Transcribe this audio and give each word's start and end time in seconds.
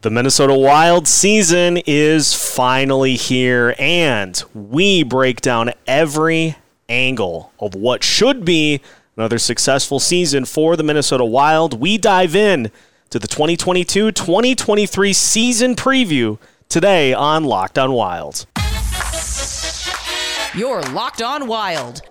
The 0.00 0.10
Minnesota 0.10 0.54
Wild 0.54 1.08
season 1.08 1.78
is 1.78 2.32
finally 2.32 3.16
here, 3.16 3.74
and 3.80 4.40
we 4.54 5.02
break 5.02 5.40
down 5.40 5.72
every 5.88 6.54
angle 6.88 7.52
of 7.58 7.74
what 7.74 8.04
should 8.04 8.44
be 8.44 8.80
another 9.16 9.40
successful 9.40 9.98
season 9.98 10.44
for 10.44 10.76
the 10.76 10.84
Minnesota 10.84 11.24
Wild. 11.24 11.80
We 11.80 11.98
dive 11.98 12.36
in 12.36 12.70
to 13.10 13.18
the 13.18 13.26
2022 13.26 14.12
2023 14.12 15.12
season 15.12 15.74
preview 15.74 16.38
today 16.68 17.12
on 17.12 17.42
Locked 17.42 17.76
on 17.76 17.90
Wild. 17.90 18.46
You're 20.54 20.82
Locked 20.92 21.22
on 21.22 21.48
Wild, 21.48 22.02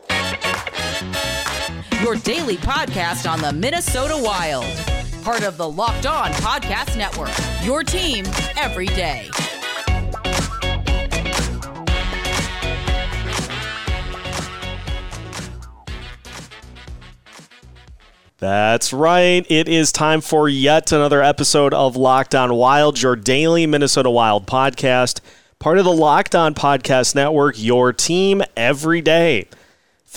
your 2.03 2.17
daily 2.17 2.57
podcast 2.57 3.31
on 3.31 3.39
the 3.39 3.53
Minnesota 3.53 4.17
Wild 4.21 4.96
part 5.27 5.43
of 5.43 5.57
the 5.57 5.69
Locked 5.69 6.05
On 6.05 6.31
Podcast 6.35 6.97
Network. 6.97 7.33
Your 7.61 7.83
team 7.83 8.23
every 8.55 8.85
day. 8.85 9.29
That's 18.37 18.93
right. 18.93 19.45
It 19.49 19.67
is 19.67 19.91
time 19.91 20.21
for 20.21 20.47
yet 20.47 20.93
another 20.93 21.21
episode 21.21 21.73
of 21.73 21.97
Locked 21.97 22.33
On 22.33 22.53
Wild, 22.53 23.01
your 23.01 23.17
daily 23.17 23.67
Minnesota 23.67 24.09
Wild 24.09 24.47
podcast, 24.47 25.19
part 25.59 25.77
of 25.77 25.83
the 25.83 25.91
Locked 25.91 26.35
On 26.35 26.55
Podcast 26.55 27.15
Network, 27.15 27.55
your 27.57 27.91
team 27.91 28.41
every 28.55 29.01
day. 29.01 29.49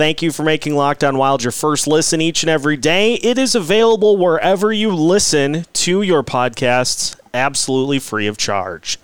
Thank 0.00 0.22
you 0.22 0.32
for 0.32 0.45
making 0.45 0.77
Locked 0.77 1.04
On 1.04 1.18
Wild 1.18 1.42
your 1.42 1.52
first 1.52 1.86
listen 1.86 2.22
each 2.22 2.42
and 2.42 2.48
every 2.48 2.78
day. 2.78 3.16
It 3.16 3.36
is 3.36 3.54
available 3.54 4.16
wherever 4.16 4.72
you 4.72 4.95
listen 4.95 5.66
to 5.74 6.00
your 6.00 6.22
podcasts, 6.22 7.20
absolutely 7.34 7.98
free 7.98 8.27
of 8.27 8.38
charge. 8.38 8.98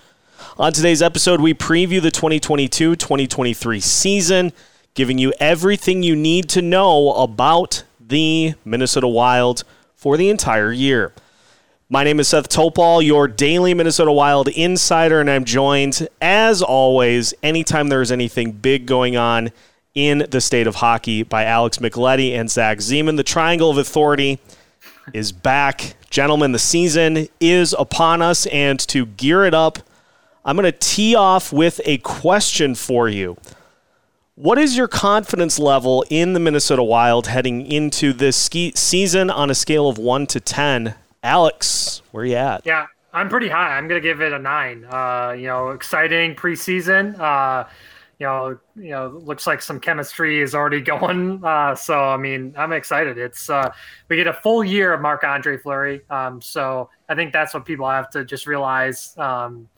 On 0.56 0.72
today's 0.72 1.02
episode, 1.02 1.42
we 1.42 1.52
preview 1.52 2.00
the 2.00 2.10
2022 2.10 2.96
2023 2.96 3.78
season, 3.78 4.54
giving 4.94 5.18
you 5.18 5.34
everything 5.38 6.02
you 6.02 6.16
need 6.16 6.48
to 6.48 6.62
know 6.62 7.12
about 7.12 7.84
the 8.00 8.54
Minnesota 8.64 9.06
Wild 9.06 9.64
for 9.96 10.16
the 10.16 10.30
entire 10.30 10.72
year. 10.72 11.12
My 11.90 12.04
name 12.04 12.20
is 12.20 12.28
Seth 12.28 12.48
Toupal, 12.48 13.04
your 13.04 13.28
daily 13.28 13.74
Minnesota 13.74 14.12
Wild 14.12 14.48
insider, 14.48 15.20
and 15.20 15.28
I'm 15.28 15.44
joined, 15.44 16.08
as 16.22 16.62
always, 16.62 17.34
anytime 17.42 17.88
there's 17.88 18.10
anything 18.10 18.52
big 18.52 18.86
going 18.86 19.14
on 19.14 19.52
in 19.96 20.26
the 20.30 20.40
state 20.40 20.66
of 20.66 20.76
hockey 20.76 21.22
by 21.24 21.44
Alex 21.44 21.78
Micheletti 21.78 22.38
and 22.38 22.50
Zach 22.50 22.78
Zeman. 22.78 23.16
The 23.16 23.24
Triangle 23.24 23.70
of 23.70 23.78
Authority 23.78 24.38
is 25.14 25.32
back. 25.32 25.96
Gentlemen, 26.10 26.52
the 26.52 26.58
season 26.58 27.28
is 27.40 27.74
upon 27.78 28.20
us, 28.20 28.46
and 28.46 28.78
to 28.80 29.06
gear 29.06 29.44
it 29.44 29.54
up, 29.54 29.78
I'm 30.44 30.54
going 30.54 30.70
to 30.70 30.78
tee 30.78 31.16
off 31.16 31.50
with 31.50 31.80
a 31.86 31.96
question 31.98 32.74
for 32.74 33.08
you. 33.08 33.38
What 34.34 34.58
is 34.58 34.76
your 34.76 34.86
confidence 34.86 35.58
level 35.58 36.04
in 36.10 36.34
the 36.34 36.40
Minnesota 36.40 36.82
Wild 36.84 37.28
heading 37.28 37.64
into 37.64 38.12
this 38.12 38.36
ski- 38.36 38.72
season 38.76 39.30
on 39.30 39.48
a 39.48 39.54
scale 39.54 39.88
of 39.88 39.96
1 39.96 40.26
to 40.26 40.40
10? 40.40 40.94
Alex, 41.22 42.02
where 42.12 42.22
are 42.22 42.26
you 42.26 42.36
at? 42.36 42.66
Yeah, 42.66 42.86
I'm 43.14 43.30
pretty 43.30 43.48
high. 43.48 43.78
I'm 43.78 43.88
going 43.88 44.00
to 44.00 44.06
give 44.06 44.20
it 44.20 44.34
a 44.34 44.38
9. 44.38 44.84
Uh, 44.84 45.34
you 45.38 45.46
know, 45.46 45.70
exciting 45.70 46.34
preseason. 46.34 47.18
Uh, 47.18 47.66
you 48.18 48.26
know, 48.26 48.58
you 48.74 48.90
know, 48.90 49.08
looks 49.08 49.46
like 49.46 49.60
some 49.60 49.78
chemistry 49.78 50.40
is 50.40 50.54
already 50.54 50.80
going. 50.92 51.44
Uh, 51.44 51.74
so 51.74 51.98
I 51.98 52.16
mean, 52.16 52.54
I'm 52.56 52.72
excited. 52.72 53.18
It's 53.18 53.50
uh, 53.50 53.72
we 54.08 54.16
get 54.16 54.26
a 54.26 54.32
full 54.32 54.64
year 54.64 54.92
of 54.92 55.00
Marc 55.00 55.24
Andre 55.24 55.58
Fleury. 55.58 56.02
Um, 56.10 56.40
so 56.40 56.88
I 57.08 57.14
think 57.14 57.32
that's 57.32 57.52
what 57.54 57.64
people 57.64 57.88
have 57.88 58.10
to 58.10 58.24
just 58.24 58.46
realize. 58.46 59.16
Um, 59.18 59.68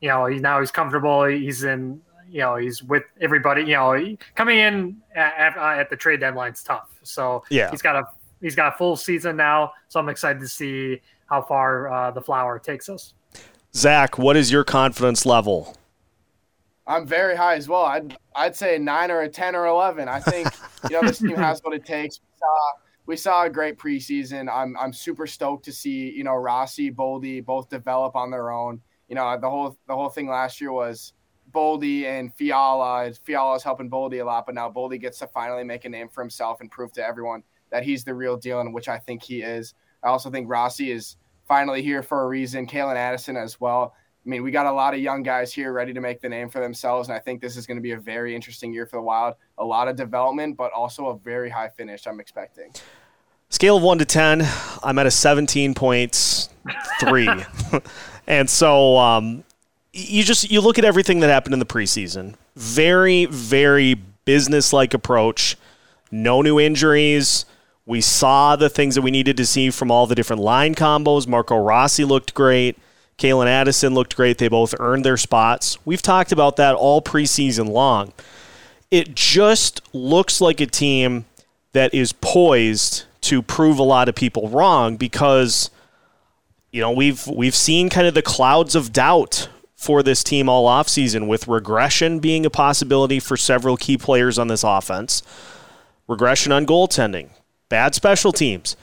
you 0.00 0.08
know, 0.08 0.26
he, 0.26 0.38
now 0.38 0.60
he's 0.60 0.70
comfortable. 0.70 1.24
He's 1.24 1.64
in. 1.64 2.00
You 2.28 2.40
know, 2.40 2.56
he's 2.56 2.82
with 2.82 3.04
everybody. 3.20 3.62
You 3.62 3.74
know, 3.74 4.16
coming 4.34 4.58
in 4.58 4.96
at, 5.14 5.56
at 5.56 5.90
the 5.90 5.96
trade 5.96 6.18
deadline's 6.20 6.64
tough. 6.64 6.88
So 7.04 7.44
yeah, 7.48 7.70
he's 7.70 7.82
got 7.82 7.94
a 7.94 8.04
he's 8.40 8.56
got 8.56 8.74
a 8.74 8.76
full 8.76 8.96
season 8.96 9.36
now. 9.36 9.72
So 9.88 10.00
I'm 10.00 10.08
excited 10.08 10.40
to 10.40 10.48
see 10.48 11.00
how 11.26 11.42
far 11.42 11.92
uh, 11.92 12.10
the 12.10 12.20
flower 12.20 12.58
takes 12.58 12.88
us. 12.88 13.14
Zach, 13.74 14.18
what 14.18 14.36
is 14.36 14.50
your 14.50 14.64
confidence 14.64 15.26
level? 15.26 15.73
I'm 16.86 17.06
very 17.06 17.36
high 17.36 17.54
as 17.54 17.68
well. 17.68 17.84
I'd 17.84 18.16
I'd 18.34 18.56
say 18.56 18.76
a 18.76 18.78
nine 18.78 19.10
or 19.10 19.22
a 19.22 19.28
ten 19.28 19.54
or 19.54 19.66
eleven. 19.66 20.08
I 20.08 20.20
think 20.20 20.48
you 20.88 20.90
know 20.90 21.06
this 21.06 21.18
team 21.18 21.36
has 21.36 21.60
what 21.60 21.74
it 21.74 21.84
takes. 21.84 22.20
We 22.20 22.38
saw, 22.38 22.72
we 23.06 23.16
saw 23.16 23.44
a 23.44 23.50
great 23.50 23.78
preseason. 23.78 24.52
I'm 24.52 24.76
I'm 24.76 24.92
super 24.92 25.26
stoked 25.26 25.64
to 25.66 25.72
see 25.72 26.10
you 26.10 26.24
know 26.24 26.34
Rossi, 26.34 26.90
Boldy 26.90 27.44
both 27.44 27.70
develop 27.70 28.16
on 28.16 28.30
their 28.30 28.50
own. 28.50 28.80
You 29.08 29.14
know 29.14 29.38
the 29.40 29.48
whole 29.48 29.76
the 29.86 29.94
whole 29.94 30.10
thing 30.10 30.28
last 30.28 30.60
year 30.60 30.72
was 30.72 31.14
Boldy 31.52 32.04
and 32.04 32.34
Fiala. 32.34 33.12
Fiala's 33.24 33.62
helping 33.62 33.90
Boldy 33.90 34.20
a 34.20 34.24
lot, 34.24 34.44
but 34.44 34.54
now 34.54 34.70
Boldy 34.70 35.00
gets 35.00 35.18
to 35.20 35.26
finally 35.28 35.64
make 35.64 35.84
a 35.86 35.88
name 35.88 36.08
for 36.08 36.22
himself 36.22 36.60
and 36.60 36.70
prove 36.70 36.92
to 36.94 37.04
everyone 37.04 37.42
that 37.70 37.82
he's 37.82 38.04
the 38.04 38.14
real 38.14 38.36
deal, 38.36 38.60
and 38.60 38.74
which 38.74 38.88
I 38.88 38.98
think 38.98 39.22
he 39.22 39.40
is. 39.40 39.74
I 40.02 40.08
also 40.08 40.30
think 40.30 40.50
Rossi 40.50 40.92
is 40.92 41.16
finally 41.48 41.82
here 41.82 42.02
for 42.02 42.22
a 42.22 42.28
reason. 42.28 42.66
Calen 42.66 42.96
Addison 42.96 43.36
as 43.36 43.58
well. 43.58 43.94
I 44.24 44.28
mean, 44.28 44.42
we 44.42 44.50
got 44.50 44.64
a 44.64 44.72
lot 44.72 44.94
of 44.94 45.00
young 45.00 45.22
guys 45.22 45.52
here 45.52 45.72
ready 45.72 45.92
to 45.92 46.00
make 46.00 46.22
the 46.22 46.30
name 46.30 46.48
for 46.48 46.60
themselves, 46.60 47.08
and 47.08 47.16
I 47.16 47.20
think 47.20 47.42
this 47.42 47.58
is 47.58 47.66
going 47.66 47.76
to 47.76 47.82
be 47.82 47.92
a 47.92 48.00
very 48.00 48.34
interesting 48.34 48.72
year 48.72 48.86
for 48.86 48.96
the 48.96 49.02
Wild. 49.02 49.34
A 49.58 49.64
lot 49.64 49.86
of 49.86 49.96
development, 49.96 50.56
but 50.56 50.72
also 50.72 51.08
a 51.08 51.18
very 51.18 51.50
high 51.50 51.68
finish. 51.68 52.06
I'm 52.06 52.20
expecting. 52.20 52.72
Scale 53.50 53.76
of 53.76 53.82
one 53.82 53.98
to 53.98 54.06
ten, 54.06 54.46
I'm 54.82 54.98
at 54.98 55.06
a 55.06 55.10
17 55.10 55.74
points 55.74 56.48
three, 57.00 57.28
and 58.26 58.48
so 58.48 58.96
um, 58.96 59.44
you 59.92 60.22
just 60.24 60.50
you 60.50 60.62
look 60.62 60.78
at 60.78 60.86
everything 60.86 61.20
that 61.20 61.28
happened 61.28 61.52
in 61.52 61.58
the 61.58 61.66
preseason. 61.66 62.34
Very, 62.56 63.26
very 63.26 63.94
business-like 64.24 64.94
approach. 64.94 65.56
No 66.10 66.40
new 66.40 66.58
injuries. 66.58 67.44
We 67.84 68.00
saw 68.00 68.56
the 68.56 68.70
things 68.70 68.94
that 68.94 69.02
we 69.02 69.10
needed 69.10 69.36
to 69.36 69.44
see 69.44 69.68
from 69.70 69.90
all 69.90 70.06
the 70.06 70.14
different 70.14 70.40
line 70.40 70.74
combos. 70.74 71.28
Marco 71.28 71.58
Rossi 71.58 72.04
looked 72.04 72.32
great. 72.32 72.78
Calen 73.18 73.46
Addison 73.46 73.94
looked 73.94 74.16
great. 74.16 74.38
They 74.38 74.48
both 74.48 74.74
earned 74.78 75.04
their 75.04 75.16
spots. 75.16 75.78
We've 75.84 76.02
talked 76.02 76.32
about 76.32 76.56
that 76.56 76.74
all 76.74 77.00
preseason 77.00 77.68
long. 77.68 78.12
It 78.90 79.14
just 79.14 79.80
looks 79.94 80.40
like 80.40 80.60
a 80.60 80.66
team 80.66 81.24
that 81.72 81.94
is 81.94 82.12
poised 82.12 83.04
to 83.22 83.42
prove 83.42 83.78
a 83.78 83.82
lot 83.82 84.08
of 84.08 84.14
people 84.14 84.48
wrong 84.48 84.96
because 84.96 85.70
you 86.70 86.80
know 86.80 86.90
we've 86.90 87.26
we've 87.26 87.54
seen 87.54 87.88
kind 87.88 88.06
of 88.06 88.14
the 88.14 88.22
clouds 88.22 88.74
of 88.74 88.92
doubt 88.92 89.48
for 89.74 90.02
this 90.02 90.22
team 90.22 90.48
all 90.48 90.68
offseason 90.68 91.26
with 91.26 91.48
regression 91.48 92.18
being 92.18 92.44
a 92.44 92.50
possibility 92.50 93.18
for 93.20 93.36
several 93.36 93.76
key 93.76 93.96
players 93.96 94.38
on 94.38 94.48
this 94.48 94.64
offense. 94.64 95.22
Regression 96.06 96.52
on 96.52 96.66
goaltending, 96.66 97.30
bad 97.68 97.94
special 97.94 98.32
teams 98.32 98.76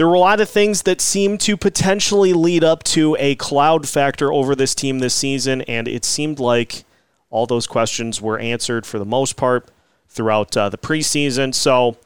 there 0.00 0.08
were 0.08 0.14
a 0.14 0.18
lot 0.18 0.40
of 0.40 0.48
things 0.48 0.84
that 0.84 0.98
seemed 0.98 1.38
to 1.42 1.58
potentially 1.58 2.32
lead 2.32 2.64
up 2.64 2.82
to 2.82 3.14
a 3.18 3.34
cloud 3.34 3.86
factor 3.86 4.32
over 4.32 4.54
this 4.54 4.74
team 4.74 5.00
this 5.00 5.12
season, 5.12 5.60
and 5.68 5.86
it 5.86 6.06
seemed 6.06 6.38
like 6.38 6.84
all 7.28 7.44
those 7.44 7.66
questions 7.66 8.18
were 8.18 8.38
answered 8.38 8.86
for 8.86 8.98
the 8.98 9.04
most 9.04 9.36
part 9.36 9.68
throughout 10.08 10.56
uh, 10.56 10.70
the 10.70 10.78
preseason. 10.78 11.54
So 11.54 11.98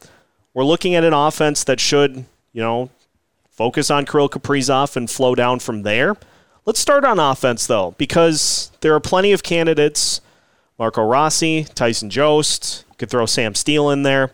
we're 0.53 0.65
looking 0.65 0.93
at 0.93 1.05
an 1.05 1.13
offense 1.13 1.63
that 1.63 1.79
should, 1.79 2.25
you 2.51 2.61
know, 2.61 2.89
focus 3.49 3.89
on 3.89 4.05
Kirill 4.05 4.27
Kaprizov 4.27 4.97
and 4.97 5.09
flow 5.09 5.33
down 5.33 5.59
from 5.59 5.83
there. 5.83 6.17
Let's 6.65 6.81
start 6.81 7.05
on 7.05 7.17
offense, 7.17 7.65
though, 7.65 7.95
because 7.97 8.73
there 8.81 8.93
are 8.93 8.99
plenty 8.99 9.31
of 9.31 9.41
candidates. 9.41 10.19
Marco 10.77 11.01
Rossi, 11.01 11.63
Tyson 11.63 12.09
Jost, 12.09 12.83
you 12.89 12.95
could 12.97 13.09
throw 13.09 13.25
Sam 13.25 13.55
Steel 13.55 13.89
in 13.89 14.03
there. 14.03 14.31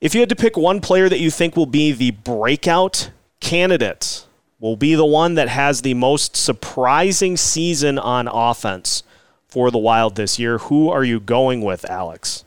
If 0.00 0.14
you 0.14 0.20
had 0.20 0.30
to 0.30 0.36
pick 0.36 0.56
one 0.56 0.80
player 0.80 1.10
that 1.10 1.20
you 1.20 1.30
think 1.30 1.56
will 1.56 1.66
be 1.66 1.92
the 1.92 2.12
breakout 2.12 3.10
candidate, 3.40 4.24
will 4.58 4.76
be 4.76 4.94
the 4.94 5.04
one 5.04 5.34
that 5.34 5.48
has 5.48 5.82
the 5.82 5.92
most 5.92 6.36
surprising 6.36 7.36
season 7.36 7.98
on 7.98 8.26
offense 8.26 9.02
for 9.46 9.70
the 9.70 9.76
Wild 9.76 10.16
this 10.16 10.38
year, 10.38 10.56
who 10.56 10.88
are 10.88 11.04
you 11.04 11.20
going 11.20 11.60
with, 11.60 11.84
Alex? 11.84 12.44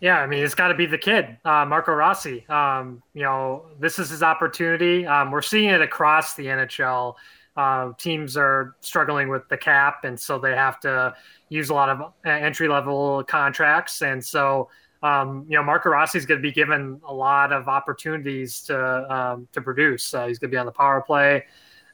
Yeah, 0.00 0.18
I 0.18 0.26
mean, 0.26 0.42
it's 0.42 0.56
got 0.56 0.68
to 0.68 0.74
be 0.74 0.86
the 0.86 0.98
kid, 0.98 1.36
uh, 1.44 1.64
Marco 1.64 1.92
Rossi. 1.92 2.44
Um, 2.48 3.04
you 3.14 3.22
know, 3.22 3.66
this 3.78 4.00
is 4.00 4.10
his 4.10 4.24
opportunity. 4.24 5.06
Um, 5.06 5.30
we're 5.30 5.42
seeing 5.42 5.68
it 5.68 5.80
across 5.80 6.34
the 6.34 6.46
NHL. 6.46 7.14
Uh, 7.56 7.92
teams 7.98 8.36
are 8.36 8.74
struggling 8.80 9.28
with 9.28 9.48
the 9.48 9.56
cap, 9.56 10.02
and 10.02 10.18
so 10.18 10.40
they 10.40 10.56
have 10.56 10.80
to 10.80 11.14
use 11.50 11.70
a 11.70 11.74
lot 11.74 11.88
of 11.88 12.00
uh, 12.00 12.30
entry 12.30 12.66
level 12.66 13.22
contracts. 13.22 14.02
And 14.02 14.24
so 14.24 14.70
um, 15.02 15.44
you 15.48 15.56
know, 15.56 15.64
Marco 15.64 15.90
Rossi 15.90 16.18
is 16.18 16.26
going 16.26 16.38
to 16.38 16.42
be 16.42 16.52
given 16.52 17.00
a 17.06 17.12
lot 17.12 17.52
of 17.52 17.68
opportunities 17.68 18.60
to 18.62 19.12
um, 19.12 19.48
to 19.52 19.60
produce. 19.60 20.14
Uh, 20.14 20.26
he's 20.26 20.38
going 20.38 20.50
to 20.50 20.54
be 20.54 20.58
on 20.58 20.66
the 20.66 20.72
power 20.72 21.00
play, 21.00 21.44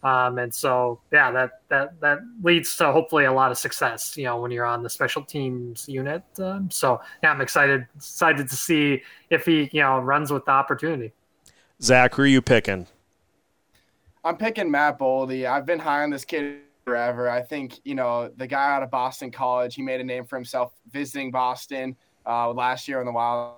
um, 0.02 0.38
and 0.38 0.54
so 0.54 1.00
yeah, 1.10 1.30
that 1.32 1.62
that 1.68 1.98
that 2.00 2.18
leads 2.42 2.76
to 2.76 2.92
hopefully 2.92 3.24
a 3.24 3.32
lot 3.32 3.50
of 3.50 3.56
success. 3.56 4.16
You 4.16 4.24
know, 4.24 4.40
when 4.40 4.50
you're 4.50 4.66
on 4.66 4.82
the 4.82 4.90
special 4.90 5.22
teams 5.22 5.88
unit. 5.88 6.22
Um, 6.38 6.70
so 6.70 7.00
yeah, 7.22 7.30
I'm 7.30 7.40
excited 7.40 7.86
excited 7.96 8.48
to 8.48 8.56
see 8.56 9.02
if 9.30 9.46
he 9.46 9.70
you 9.72 9.80
know 9.80 9.98
runs 10.00 10.30
with 10.30 10.44
the 10.44 10.50
opportunity. 10.50 11.12
Zach, 11.80 12.14
who 12.14 12.22
are 12.22 12.26
you 12.26 12.42
picking? 12.42 12.86
I'm 14.22 14.36
picking 14.36 14.70
Matt 14.70 14.98
Boldy. 14.98 15.46
I've 15.46 15.64
been 15.64 15.78
high 15.78 16.02
on 16.02 16.10
this 16.10 16.24
kid 16.24 16.58
forever. 16.84 17.30
I 17.30 17.40
think 17.40 17.80
you 17.84 17.94
know 17.94 18.30
the 18.36 18.46
guy 18.46 18.74
out 18.74 18.82
of 18.82 18.90
Boston 18.90 19.30
College. 19.30 19.74
He 19.76 19.82
made 19.82 20.02
a 20.02 20.04
name 20.04 20.26
for 20.26 20.36
himself 20.36 20.74
visiting 20.90 21.30
Boston 21.30 21.96
uh, 22.28 22.52
last 22.52 22.88
year 22.88 23.00
in 23.00 23.06
the 23.06 23.12
Wild. 23.12 23.54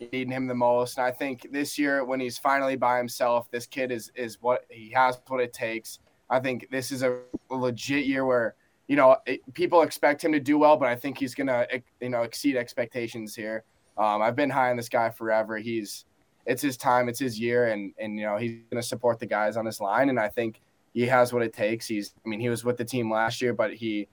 Needing 0.00 0.30
him 0.30 0.46
the 0.46 0.54
most, 0.54 0.96
and 0.96 1.04
I 1.04 1.10
think 1.10 1.48
this 1.50 1.76
year 1.76 2.04
when 2.04 2.20
he's 2.20 2.38
finally 2.38 2.76
by 2.76 2.98
himself, 2.98 3.50
this 3.50 3.66
kid 3.66 3.90
is 3.90 4.12
is 4.14 4.38
what 4.40 4.64
he 4.70 4.90
has 4.90 5.20
what 5.26 5.40
it 5.40 5.52
takes. 5.52 5.98
I 6.30 6.38
think 6.38 6.68
this 6.70 6.92
is 6.92 7.02
a 7.02 7.18
legit 7.50 8.06
year 8.06 8.24
where 8.24 8.54
you 8.86 8.94
know 8.94 9.16
it, 9.26 9.40
people 9.54 9.82
expect 9.82 10.22
him 10.24 10.30
to 10.30 10.38
do 10.38 10.56
well, 10.56 10.76
but 10.76 10.88
I 10.88 10.94
think 10.94 11.18
he's 11.18 11.34
gonna 11.34 11.66
you 12.00 12.10
know 12.10 12.22
exceed 12.22 12.56
expectations 12.56 13.34
here. 13.34 13.64
Um, 13.96 14.22
I've 14.22 14.36
been 14.36 14.50
high 14.50 14.70
on 14.70 14.76
this 14.76 14.88
guy 14.88 15.10
forever. 15.10 15.58
He's 15.58 16.04
it's 16.46 16.62
his 16.62 16.76
time, 16.76 17.08
it's 17.08 17.18
his 17.18 17.38
year, 17.38 17.66
and 17.66 17.92
and 17.98 18.16
you 18.16 18.24
know 18.24 18.36
he's 18.36 18.60
gonna 18.70 18.84
support 18.84 19.18
the 19.18 19.26
guys 19.26 19.56
on 19.56 19.66
his 19.66 19.80
line, 19.80 20.10
and 20.10 20.20
I 20.20 20.28
think 20.28 20.60
he 20.94 21.06
has 21.06 21.32
what 21.32 21.42
it 21.42 21.52
takes. 21.52 21.86
He's, 21.86 22.14
I 22.24 22.28
mean, 22.28 22.40
he 22.40 22.48
was 22.48 22.64
with 22.64 22.76
the 22.76 22.84
team 22.84 23.10
last 23.10 23.40
year, 23.40 23.52
but 23.52 23.72
he, 23.72 24.08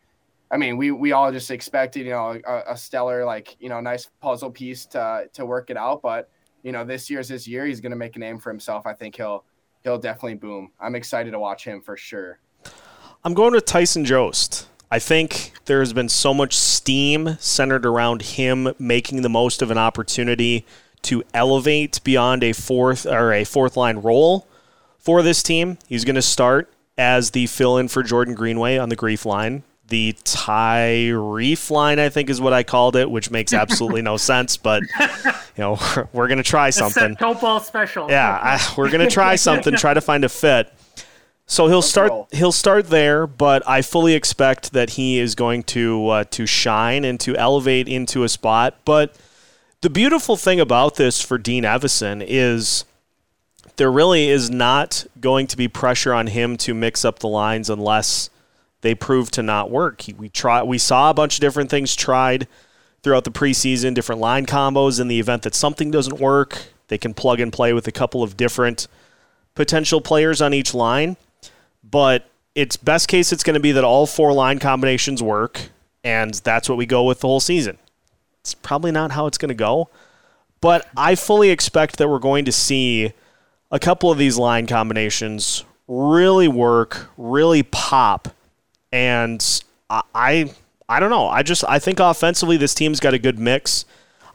I 0.52 0.58
mean, 0.58 0.78
we 0.78 0.92
we 0.92 1.12
all 1.12 1.32
just 1.32 1.52
expected, 1.52 2.06
you 2.06 2.12
know, 2.12 2.40
a, 2.46 2.74
a 2.74 2.78
stellar 2.78 3.26
like 3.26 3.56
you 3.60 3.70
know 3.70 3.80
nice 3.80 4.10
puzzle 4.22 4.52
piece 4.52 4.86
to 4.88 5.30
to 5.34 5.46
work 5.46 5.70
it 5.70 5.78
out. 5.78 6.02
But 6.02 6.30
you 6.64 6.72
know, 6.72 6.84
this 6.84 7.10
year's 7.10 7.30
his 7.30 7.48
year. 7.48 7.66
He's 7.66 7.82
going 7.82 7.92
to 7.92 7.98
make 7.98 8.16
a 8.16 8.20
name 8.20 8.40
for 8.40 8.50
himself. 8.50 8.86
I 8.86 8.94
think 8.94 9.16
he'll 9.16 9.44
he'll 9.84 9.98
definitely 9.98 10.36
boom. 10.36 10.72
I'm 10.80 10.96
excited 10.96 11.32
to 11.32 11.40
watch 11.40 11.64
him 11.64 11.82
for 11.82 11.98
sure. 11.98 12.40
I'm 13.24 13.34
going 13.34 13.54
with 13.54 13.66
Tyson 13.66 14.06
Jost. 14.06 14.68
I 14.92 15.00
think 15.00 15.52
there 15.66 15.80
has 15.80 15.94
been 15.94 16.10
so 16.10 16.34
much 16.34 16.56
steam 16.56 17.38
centered 17.40 17.86
around 17.86 18.22
him 18.22 18.74
making 18.78 19.24
the 19.24 19.30
most 19.30 19.62
of 19.62 19.72
an 19.72 19.78
opportunity 19.78 20.66
to 21.04 21.24
elevate 21.34 22.00
beyond 22.04 22.44
a 22.44 22.54
fourth 22.54 23.06
or 23.06 23.34
a 23.34 23.44
fourth 23.44 23.78
line 23.78 23.98
role 23.98 24.48
for 24.98 25.22
this 25.22 25.44
team. 25.44 25.78
He's 25.88 26.06
going 26.06 26.16
to 26.16 26.22
start 26.22 26.72
as 26.98 27.32
the 27.32 27.48
fill 27.48 27.78
in 27.78 27.88
for 27.88 28.04
Jordan 28.04 28.36
Greenway 28.36 28.78
on 28.78 28.90
the 28.90 28.96
grief 28.96 29.26
line. 29.26 29.64
The 29.88 30.14
Tyreef 30.24 31.70
line, 31.70 32.00
I 32.00 32.10
think, 32.10 32.30
is 32.30 32.42
what 32.42 32.54
I 32.54 32.64
called 32.64 32.96
it, 32.96 33.10
which 33.10 33.30
makes 33.30 33.54
absolutely 33.54 34.02
no 34.02 34.18
sense. 34.32 34.58
But 34.58 34.82
you 35.00 35.32
know, 35.58 35.78
we're, 35.96 36.08
we're 36.14 36.28
going 36.28 36.40
to 36.40 36.44
try 36.44 36.70
something. 36.72 37.16
Football 37.16 37.60
special. 37.60 38.10
Yeah, 38.10 38.40
I, 38.42 38.74
we're 38.78 38.90
going 38.90 39.08
to 39.08 39.14
try 39.14 39.36
something. 39.36 39.76
Try 39.76 39.94
to 39.94 40.02
find 40.02 40.24
a 40.24 40.30
fit. 40.30 40.72
So 41.48 41.68
he'll 41.68 41.84
start. 41.84 42.12
He'll 42.32 42.52
start 42.52 42.88
there, 42.88 43.28
but 43.28 43.68
I 43.68 43.84
fully 43.84 44.16
expect 44.16 44.74
that 44.74 44.92
he 44.92 45.20
is 45.20 45.36
going 45.36 45.64
to 45.64 46.08
uh, 46.08 46.24
to 46.32 46.48
shine 46.48 47.06
and 47.06 47.20
to 47.20 47.36
elevate 47.36 47.88
into 47.88 48.24
a 48.24 48.30
spot. 48.30 48.76
But 48.84 49.16
the 49.82 49.92
beautiful 49.92 50.36
thing 50.36 50.60
about 50.60 50.96
this 50.96 51.22
for 51.22 51.38
Dean 51.38 51.64
Evason 51.64 52.26
is 52.28 52.86
there 53.76 53.92
really 53.92 54.30
is 54.30 54.50
not 54.50 55.06
going 55.20 55.46
to 55.48 55.58
be 55.58 55.68
pressure 55.68 56.14
on 56.14 56.28
him 56.28 56.58
to 56.58 56.74
mix 56.74 57.06
up 57.06 57.20
the 57.20 57.28
lines 57.28 57.70
unless 57.70 58.32
they 58.86 58.96
proved 58.96 59.34
to 59.34 59.44
not 59.44 59.72
work. 59.72 60.02
He, 60.02 60.14
we 60.14 60.30
try 60.30 60.62
we 60.64 60.78
saw 60.78 61.10
a 61.10 61.14
bunch 61.14 61.36
of 61.36 61.42
different 61.42 61.70
things 61.70 61.96
tried 61.96 62.48
throughout 63.02 63.24
the 63.24 63.32
preseason, 63.32 63.94
different 63.94 64.22
line 64.22 64.46
combos 64.46 65.00
in 65.00 65.08
the 65.08 65.20
event 65.20 65.44
that 65.44 65.56
something 65.56 65.92
doesn't 65.92 66.20
work, 66.20 66.58
they 66.88 66.98
can 66.98 67.14
plug 67.14 67.40
and 67.40 67.54
play 67.54 67.74
with 67.74 67.88
a 67.88 67.92
couple 67.92 68.24
of 68.24 68.38
different 68.38 68.88
potential 69.54 70.02
players 70.02 70.42
on 70.42 70.54
each 70.54 70.74
line. 70.74 71.18
But 71.84 72.30
it's 72.56 72.78
best 72.78 73.08
case 73.08 73.32
it's 73.32 73.44
going 73.44 73.56
to 73.56 73.60
be 73.60 73.74
that 73.74 73.84
all 73.84 74.08
four 74.08 74.34
line 74.34 74.60
combinations 74.60 75.22
work 75.22 75.70
and 76.04 76.36
that's 76.36 76.70
what 76.70 76.78
we 76.78 76.86
go 76.86 77.04
with 77.04 77.20
the 77.20 77.28
whole 77.28 77.40
season. 77.40 77.78
It's 78.42 78.54
probably 78.54 78.92
not 78.92 79.12
how 79.12 79.26
it's 79.26 79.40
going 79.40 79.50
to 79.50 79.56
go, 79.56 79.90
but 80.62 80.88
I 80.96 81.16
fully 81.16 81.50
expect 81.50 81.98
that 81.98 82.08
we're 82.08 82.20
going 82.20 82.46
to 82.46 82.52
see 82.52 83.14
a 83.72 83.80
couple 83.80 84.12
of 84.12 84.20
these 84.20 84.38
line 84.38 84.68
combinations 84.68 85.66
really 85.88 86.48
work, 86.48 87.10
really 87.18 87.64
pop, 87.64 88.30
and 88.96 89.62
I, 89.90 90.02
I, 90.16 90.54
I 90.88 91.00
don't 91.02 91.10
know. 91.10 91.28
I 91.28 91.44
just 91.44 91.66
I 91.68 91.80
think 91.80 92.00
offensively 92.00 92.56
this 92.56 92.74
team's 92.74 93.02
got 93.02 93.14
a 93.14 93.20
good 93.20 93.38
mix. 93.38 93.84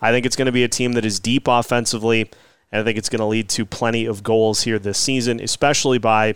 I 0.03 0.11
think 0.11 0.27
it's 0.27 0.37
going 0.37 0.47
to 0.47 0.53
be 0.53 0.65
a 0.65 0.69
team 0.69 0.93
that 0.93 1.05
is 1.05 1.19
deep 1.19 1.49
offensively, 1.49 2.31
and 2.71 2.83
I 2.83 2.85
think 2.85 2.99
it's 2.99 3.09
going 3.09 3.21
to 3.21 3.27
lead 3.27 3.49
to 3.51 3.65
plenty 3.65 4.05
of 4.05 4.23
goals 4.23 4.63
here 4.63 4.79
this 4.79 4.99
season, 4.99 5.41
especially 5.41 5.97
by 5.97 6.35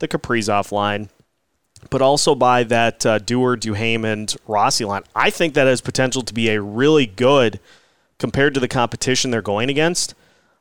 the 0.00 0.08
Kaprizov 0.08 0.72
line, 0.72 1.10
but 1.90 2.02
also 2.02 2.34
by 2.34 2.64
that 2.64 3.06
uh, 3.06 3.18
Dewar, 3.20 3.56
and 4.04 4.36
Rossi 4.48 4.84
line. 4.84 5.02
I 5.14 5.30
think 5.30 5.54
that 5.54 5.68
has 5.68 5.80
potential 5.80 6.22
to 6.22 6.34
be 6.34 6.48
a 6.50 6.60
really 6.60 7.06
good 7.06 7.60
compared 8.18 8.54
to 8.54 8.60
the 8.60 8.68
competition 8.68 9.30
they're 9.30 9.42
going 9.42 9.70
against. 9.70 10.14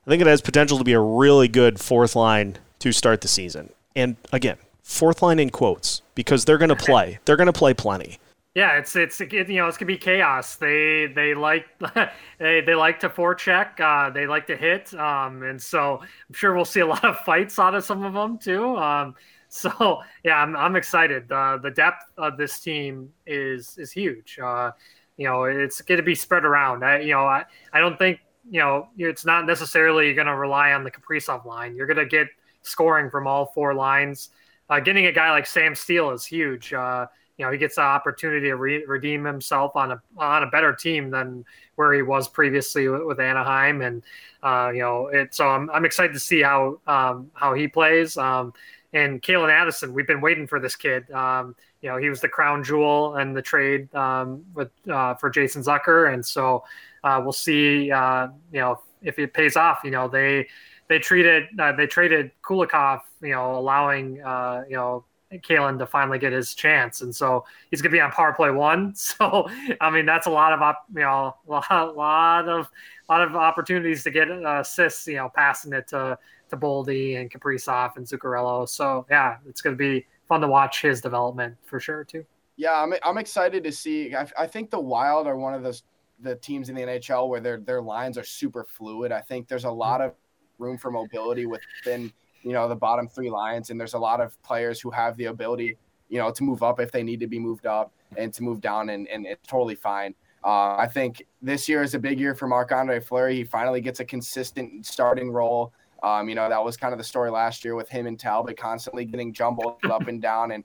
I 0.05 0.11
think 0.11 0.21
it 0.21 0.27
has 0.27 0.41
potential 0.41 0.77
to 0.77 0.83
be 0.83 0.93
a 0.93 0.99
really 0.99 1.47
good 1.47 1.79
fourth 1.79 2.15
line 2.15 2.57
to 2.79 2.91
start 2.91 3.21
the 3.21 3.27
season. 3.27 3.71
And 3.95 4.15
again, 4.31 4.57
fourth 4.89 5.21
line 5.21 5.39
in 5.39 5.49
quotes 5.49 6.01
because 6.15 6.45
they're 6.45 6.57
going 6.57 6.69
to 6.69 6.75
play. 6.75 7.19
They're 7.25 7.37
going 7.37 7.47
to 7.47 7.53
play 7.53 7.73
plenty. 7.73 8.17
Yeah, 8.55 8.77
it's 8.77 8.95
it's 8.95 9.21
it, 9.21 9.31
you 9.31 9.57
know 9.57 9.67
it's 9.67 9.77
gonna 9.77 9.87
be 9.87 9.97
chaos. 9.97 10.55
They 10.55 11.05
they 11.05 11.35
like 11.35 11.67
they 12.39 12.61
they 12.61 12.73
like 12.73 12.99
to 13.01 13.09
forecheck. 13.09 13.79
Uh, 13.79 14.09
they 14.09 14.25
like 14.25 14.47
to 14.47 14.57
hit. 14.57 14.91
Um, 14.95 15.43
and 15.43 15.61
so 15.61 15.99
I'm 16.01 16.33
sure 16.33 16.55
we'll 16.55 16.65
see 16.65 16.79
a 16.79 16.85
lot 16.95 17.05
of 17.05 17.19
fights 17.19 17.59
out 17.59 17.75
of 17.75 17.85
some 17.85 18.03
of 18.03 18.13
them 18.13 18.39
too. 18.39 18.75
Um, 18.75 19.15
so 19.49 20.01
yeah, 20.23 20.41
I'm 20.41 20.55
I'm 20.57 20.75
excited. 20.75 21.31
Uh, 21.31 21.57
the 21.61 21.69
depth 21.69 22.03
of 22.17 22.37
this 22.37 22.59
team 22.59 23.13
is 23.27 23.77
is 23.77 23.91
huge. 23.91 24.39
Uh, 24.43 24.71
you 25.15 25.27
know, 25.27 25.43
it's 25.43 25.81
going 25.81 25.99
to 25.99 26.03
be 26.03 26.15
spread 26.15 26.43
around. 26.43 26.83
I, 26.83 27.01
you 27.01 27.11
know, 27.11 27.25
I, 27.25 27.45
I 27.71 27.79
don't 27.79 27.99
think 27.99 28.19
you 28.49 28.59
know, 28.59 28.87
it's 28.97 29.25
not 29.25 29.45
necessarily 29.45 30.13
going 30.13 30.27
to 30.27 30.35
rely 30.35 30.73
on 30.73 30.83
the 30.83 30.89
Kaprizov 30.91 31.45
line. 31.45 31.75
You're 31.75 31.87
going 31.87 31.97
to 31.97 32.05
get 32.05 32.27
scoring 32.63 33.09
from 33.09 33.27
all 33.27 33.47
four 33.47 33.73
lines. 33.73 34.29
Uh, 34.69 34.79
getting 34.79 35.07
a 35.07 35.11
guy 35.11 35.31
like 35.31 35.45
Sam 35.47 35.75
Steel 35.75 36.11
is 36.11 36.25
huge. 36.25 36.73
Uh, 36.73 37.07
you 37.37 37.45
know, 37.45 37.51
he 37.51 37.57
gets 37.57 37.75
the 37.75 37.81
opportunity 37.81 38.47
to 38.47 38.55
re- 38.55 38.85
redeem 38.85 39.23
himself 39.23 39.75
on 39.75 39.91
a 39.93 40.01
on 40.17 40.43
a 40.43 40.47
better 40.47 40.73
team 40.73 41.09
than 41.09 41.45
where 41.75 41.93
he 41.93 42.01
was 42.01 42.27
previously 42.27 42.89
with, 42.89 43.19
Anaheim, 43.19 43.81
and 43.81 44.03
uh, 44.43 44.71
you 44.73 44.81
know, 44.81 45.07
it. 45.07 45.33
So 45.33 45.47
I'm 45.47 45.69
I'm 45.69 45.85
excited 45.85 46.13
to 46.13 46.19
see 46.19 46.41
how 46.41 46.79
um, 46.85 47.31
how 47.33 47.53
he 47.53 47.67
plays. 47.67 48.17
Um, 48.17 48.53
and 48.91 49.21
Calen 49.21 49.49
Addison, 49.49 49.93
we've 49.93 50.07
been 50.07 50.19
waiting 50.19 50.47
for 50.47 50.59
this 50.59 50.75
kid. 50.75 51.09
Um, 51.11 51.55
you 51.81 51.89
know, 51.89 51.97
he 51.97 52.09
was 52.09 52.19
the 52.21 52.27
crown 52.27 52.63
jewel 52.63 53.15
and 53.15 53.35
the 53.35 53.41
trade 53.41 53.93
um, 53.95 54.43
with 54.53 54.71
uh, 54.91 55.13
for 55.15 55.29
Jason 55.29 55.61
Zucker, 55.63 56.13
and 56.13 56.25
so 56.25 56.65
uh, 57.03 57.21
we'll 57.23 57.31
see. 57.31 57.89
Uh, 57.91 58.27
you 58.51 58.59
know, 58.59 58.81
if 59.01 59.17
it 59.19 59.33
pays 59.33 59.55
off. 59.55 59.79
You 59.83 59.91
know, 59.91 60.07
they 60.07 60.47
they 60.87 60.99
treated 60.99 61.47
uh, 61.59 61.71
they 61.71 61.87
traded 61.87 62.31
Kulikov. 62.43 63.01
You 63.21 63.29
know, 63.29 63.55
allowing 63.55 64.21
uh, 64.21 64.63
you 64.67 64.75
know 64.75 65.05
Calen 65.31 65.77
to 65.79 65.85
finally 65.85 66.17
get 66.19 66.33
his 66.33 66.53
chance, 66.53 67.01
and 67.01 67.15
so 67.15 67.45
he's 67.69 67.81
going 67.81 67.91
to 67.91 67.95
be 67.95 68.01
on 68.01 68.11
power 68.11 68.33
play 68.33 68.51
one. 68.51 68.93
So 69.19 69.49
I 69.79 69.89
mean, 69.89 70.05
that's 70.05 70.27
a 70.27 70.31
lot 70.31 70.53
of 70.53 70.61
op- 70.61 70.85
you 70.93 71.01
know 71.01 71.35
a 71.47 71.85
lot, 71.85 72.49
of 72.49 72.69
lot 73.09 73.21
of 73.21 73.35
opportunities 73.35 74.03
to 74.03 74.11
get 74.11 74.29
uh, 74.29 74.59
assists. 74.61 75.07
You 75.07 75.17
know, 75.17 75.31
passing 75.33 75.73
it 75.73 75.87
to 75.89 76.17
to 76.49 76.57
Boldy 76.57 77.19
and 77.19 77.31
Kaprizov 77.31 77.97
and 77.97 78.05
Zuccarello. 78.05 78.67
So 78.67 79.05
yeah, 79.09 79.37
it's 79.47 79.61
going 79.61 79.75
to 79.75 79.77
be 79.77 80.05
fun 80.27 80.41
to 80.41 80.47
watch 80.47 80.81
his 80.81 81.01
development 81.01 81.55
for 81.65 81.79
sure 81.79 82.03
too. 82.03 82.25
Yeah, 82.57 82.81
I'm 82.81 82.93
I'm 83.03 83.17
excited 83.17 83.63
to 83.63 83.71
see. 83.71 84.15
I, 84.15 84.27
I 84.37 84.47
think 84.47 84.69
the 84.69 84.79
Wild 84.79 85.27
are 85.27 85.37
one 85.37 85.53
of 85.53 85.63
those 85.63 85.83
the 86.21 86.35
teams 86.35 86.69
in 86.69 86.75
the 86.75 86.81
NHL 86.81 87.29
where 87.29 87.39
their 87.39 87.59
their 87.59 87.81
lines 87.81 88.17
are 88.17 88.23
super 88.23 88.63
fluid. 88.63 89.11
I 89.11 89.21
think 89.21 89.47
there's 89.47 89.65
a 89.65 89.71
lot 89.71 90.01
of 90.01 90.13
room 90.57 90.77
for 90.77 90.91
mobility 90.91 91.45
within 91.45 92.11
you 92.43 92.53
know 92.53 92.67
the 92.67 92.75
bottom 92.75 93.07
three 93.07 93.29
lines, 93.29 93.69
and 93.69 93.79
there's 93.79 93.93
a 93.93 93.99
lot 93.99 94.21
of 94.21 94.41
players 94.43 94.79
who 94.79 94.91
have 94.91 95.17
the 95.17 95.25
ability 95.25 95.77
you 96.09 96.17
know 96.17 96.31
to 96.31 96.43
move 96.43 96.63
up 96.63 96.79
if 96.79 96.91
they 96.91 97.03
need 97.03 97.19
to 97.19 97.27
be 97.27 97.39
moved 97.39 97.65
up 97.65 97.91
and 98.17 98.33
to 98.33 98.43
move 98.43 98.61
down, 98.61 98.89
and, 98.89 99.07
and 99.07 99.25
it's 99.25 99.47
totally 99.47 99.75
fine. 99.75 100.13
Uh, 100.43 100.75
I 100.77 100.87
think 100.87 101.25
this 101.41 101.67
year 101.67 101.83
is 101.83 101.95
a 101.95 101.99
big 101.99 102.19
year 102.19 102.33
for 102.33 102.47
Marc 102.47 102.71
Andre 102.71 102.99
Fleury. 102.99 103.35
He 103.35 103.43
finally 103.43 103.81
gets 103.81 103.99
a 103.99 104.05
consistent 104.05 104.85
starting 104.85 105.31
role. 105.31 105.73
Um, 106.01 106.29
you 106.29 106.35
know 106.35 106.47
that 106.47 106.63
was 106.63 106.77
kind 106.77 106.93
of 106.93 106.97
the 106.97 107.03
story 107.03 107.29
last 107.29 107.65
year 107.65 107.75
with 107.75 107.89
him 107.89 108.07
and 108.07 108.17
Talbot 108.17 108.57
constantly 108.57 109.03
getting 109.05 109.33
jumbled 109.33 109.75
up 109.83 110.07
and 110.07 110.21
down 110.21 110.51
and 110.51 110.63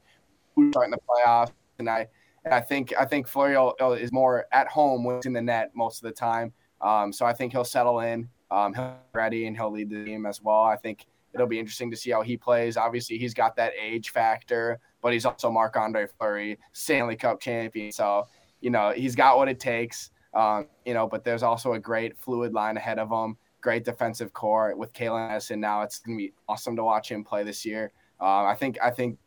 starting 0.71 0.93
the 0.93 0.99
playoffs. 1.09 1.51
And 1.79 1.91
I 1.91 2.07
and 2.45 2.55
I 2.55 2.61
think 2.61 2.95
I 2.99 3.05
think 3.05 3.27
Fleury 3.27 3.57
is 4.01 4.13
more 4.13 4.47
at 4.53 4.69
home 4.69 5.05
when 5.05 5.17
he's 5.17 5.27
in 5.27 5.33
the 5.33 5.43
net 5.43 5.73
most 5.75 6.03
of 6.03 6.09
the 6.09 6.13
time. 6.13 6.53
Um, 6.81 7.13
so 7.13 7.27
I 7.27 7.33
think 7.33 7.53
he'll 7.53 7.65
settle 7.65 8.01
in. 8.01 8.29
Um, 8.51 8.75
he'll 8.75 8.91
be 8.91 9.19
ready 9.19 9.47
and 9.47 9.57
he'll 9.57 9.73
lead 9.73 9.91
the 9.91 10.05
team 10.05 10.27
as 10.27 10.43
well. 10.43 10.63
I 10.63 10.77
think 10.77 11.07
it'll 11.35 11.47
be 11.47 11.59
interesting 11.59 11.91
to 11.91 11.97
see 11.97 12.11
how 12.11 12.23
he 12.23 12.37
plays. 12.37 12.77
Obviously, 12.77 13.19
he's 13.19 13.35
got 13.35 13.57
that 13.57 13.73
age 13.81 14.11
factor, 14.11 14.79
but 15.03 15.13
he's 15.13 15.27
also 15.27 15.51
Marc 15.51 15.77
Andre 15.77 16.07
Fleury, 16.07 16.59
Stanley 16.73 17.17
Cup 17.17 17.41
champion. 17.41 17.93
So 17.93 18.27
you 18.61 18.71
know 18.71 18.93
he's 18.95 19.15
got 19.15 19.37
what 19.37 19.49
it 19.49 19.61
takes. 19.61 20.11
Um, 20.33 20.67
you 20.85 20.95
know, 20.95 21.07
but 21.07 21.25
there's 21.25 21.43
also 21.43 21.75
a 21.75 21.79
great 21.79 22.17
fluid 22.17 22.53
line 22.53 22.77
ahead 22.77 22.99
of 22.99 23.11
him. 23.11 23.37
Great 23.61 23.85
defensive 23.85 24.33
core 24.33 24.75
with 24.77 24.93
Calen 24.93 25.31
Addison. 25.31 25.61
Now 25.61 25.83
it's 25.83 25.99
gonna 25.99 26.17
be 26.17 26.33
awesome 26.49 26.77
to 26.77 26.85
watch 26.85 27.11
him 27.11 27.25
play 27.25 27.45
this 27.45 27.65
year. 27.65 27.93
Uh, 28.21 28.45
I 28.45 28.55
think 28.55 28.79
I 28.83 28.91
think 28.91 29.19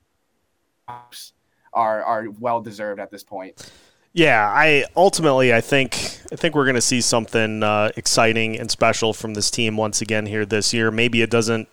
are 1.74 2.04
are 2.04 2.26
well 2.40 2.62
deserved 2.62 3.00
at 3.00 3.12
this 3.12 3.24
point. 3.24 3.72
Yeah, 4.14 4.52
I 4.52 4.86
ultimately 4.96 5.54
I 5.54 5.62
think 5.62 5.94
I 6.32 6.36
think 6.36 6.56
we're 6.56 6.66
going 6.66 6.76
to 6.76 6.82
see 6.82 7.02
something 7.02 7.62
uh, 7.62 7.92
exciting 7.96 8.60
and 8.60 8.72
special 8.72 9.14
from 9.14 9.36
this 9.36 9.52
team 9.52 9.78
once 9.78 10.02
again 10.02 10.26
here 10.26 10.46
this 10.46 10.74
year. 10.74 10.90
Maybe 10.90 11.22
it 11.22 11.30
doesn't 11.30 11.68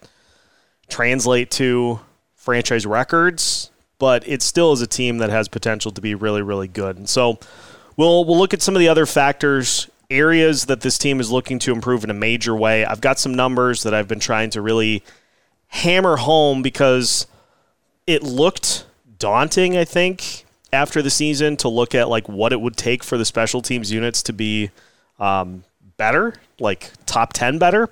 translate 0.88 1.50
to 1.52 2.00
franchise 2.34 2.86
records, 2.86 3.70
but 3.98 4.26
it 4.28 4.42
still 4.42 4.72
is 4.72 4.82
a 4.82 4.86
team 4.86 5.18
that 5.18 5.30
has 5.30 5.48
potential 5.48 5.90
to 5.92 6.00
be 6.00 6.14
really, 6.14 6.42
really 6.42 6.68
good. 6.68 6.96
And 6.96 7.08
so 7.08 7.38
we'll 7.96 8.24
we'll 8.24 8.38
look 8.38 8.54
at 8.54 8.62
some 8.62 8.74
of 8.74 8.80
the 8.80 8.88
other 8.88 9.06
factors, 9.06 9.88
areas 10.10 10.66
that 10.66 10.80
this 10.80 10.98
team 10.98 11.20
is 11.20 11.30
looking 11.30 11.58
to 11.60 11.72
improve 11.72 12.04
in 12.04 12.10
a 12.10 12.14
major 12.14 12.54
way. 12.54 12.84
I've 12.84 13.00
got 13.00 13.18
some 13.18 13.34
numbers 13.34 13.82
that 13.82 13.94
I've 13.94 14.08
been 14.08 14.20
trying 14.20 14.50
to 14.50 14.60
really 14.60 15.02
hammer 15.68 16.16
home 16.16 16.62
because 16.62 17.26
it 18.06 18.22
looked 18.22 18.86
daunting, 19.18 19.76
I 19.76 19.84
think, 19.84 20.44
after 20.72 21.02
the 21.02 21.10
season 21.10 21.56
to 21.58 21.68
look 21.68 21.94
at 21.94 22.08
like 22.08 22.28
what 22.28 22.52
it 22.52 22.60
would 22.60 22.76
take 22.76 23.02
for 23.02 23.16
the 23.16 23.24
special 23.24 23.62
teams 23.62 23.90
units 23.90 24.22
to 24.24 24.32
be 24.32 24.70
um, 25.18 25.64
better, 25.96 26.34
like 26.58 26.90
top 27.06 27.32
10 27.32 27.58
better. 27.58 27.88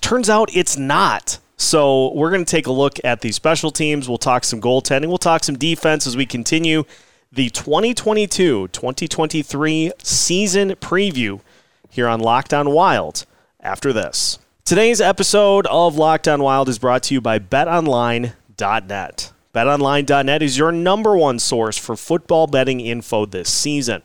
Turns 0.00 0.28
out 0.28 0.54
it's 0.54 0.76
not. 0.76 1.38
So 1.64 2.12
we're 2.12 2.30
going 2.30 2.44
to 2.44 2.50
take 2.50 2.66
a 2.66 2.72
look 2.72 2.98
at 3.04 3.22
the 3.22 3.32
special 3.32 3.70
teams. 3.70 4.06
We'll 4.06 4.18
talk 4.18 4.44
some 4.44 4.60
goaltending. 4.60 5.06
We'll 5.06 5.16
talk 5.16 5.42
some 5.44 5.56
defense 5.56 6.06
as 6.06 6.14
we 6.14 6.26
continue 6.26 6.84
the 7.32 7.48
2022 7.48 8.68
2023 8.68 9.92
season 9.98 10.72
preview 10.72 11.40
here 11.88 12.06
on 12.06 12.20
Locked 12.20 12.52
On 12.52 12.70
Wild 12.70 13.24
after 13.60 13.94
this. 13.94 14.38
Today's 14.66 15.00
episode 15.00 15.66
of 15.68 15.96
Locked 15.96 16.28
On 16.28 16.42
Wild 16.42 16.68
is 16.68 16.78
brought 16.78 17.02
to 17.04 17.14
you 17.14 17.22
by 17.22 17.38
betonline.net. 17.38 19.32
BetOnline.net 19.54 20.42
is 20.42 20.58
your 20.58 20.70
number 20.70 21.16
one 21.16 21.38
source 21.38 21.78
for 21.78 21.96
football 21.96 22.46
betting 22.46 22.80
info 22.80 23.24
this 23.24 23.48
season. 23.48 24.02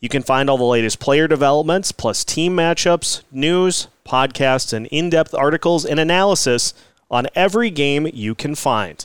You 0.00 0.10
can 0.10 0.22
find 0.22 0.50
all 0.50 0.58
the 0.58 0.64
latest 0.64 1.00
player 1.00 1.26
developments, 1.26 1.92
plus 1.92 2.24
team 2.26 2.56
matchups, 2.56 3.22
news, 3.32 3.88
podcasts, 4.06 4.74
and 4.74 4.86
in 4.88 5.08
depth 5.08 5.34
articles 5.34 5.86
and 5.86 5.98
analysis 5.98 6.74
on 7.10 7.26
every 7.34 7.70
game 7.70 8.08
you 8.12 8.34
can 8.34 8.54
find. 8.54 9.04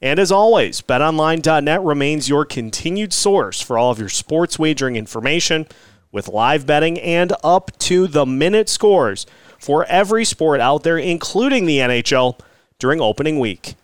And 0.00 0.20
as 0.20 0.30
always, 0.30 0.80
betonline.net 0.80 1.82
remains 1.82 2.28
your 2.28 2.44
continued 2.44 3.12
source 3.12 3.60
for 3.60 3.76
all 3.76 3.90
of 3.90 3.98
your 3.98 4.08
sports 4.08 4.58
wagering 4.58 4.96
information 4.96 5.66
with 6.12 6.28
live 6.28 6.66
betting 6.66 6.98
and 7.00 7.32
up 7.42 7.76
to 7.78 8.06
the 8.06 8.24
minute 8.24 8.68
scores 8.68 9.26
for 9.58 9.84
every 9.86 10.24
sport 10.24 10.60
out 10.60 10.84
there, 10.84 10.98
including 10.98 11.66
the 11.66 11.78
NHL, 11.78 12.38
during 12.78 13.00
opening 13.00 13.38
week. 13.38 13.74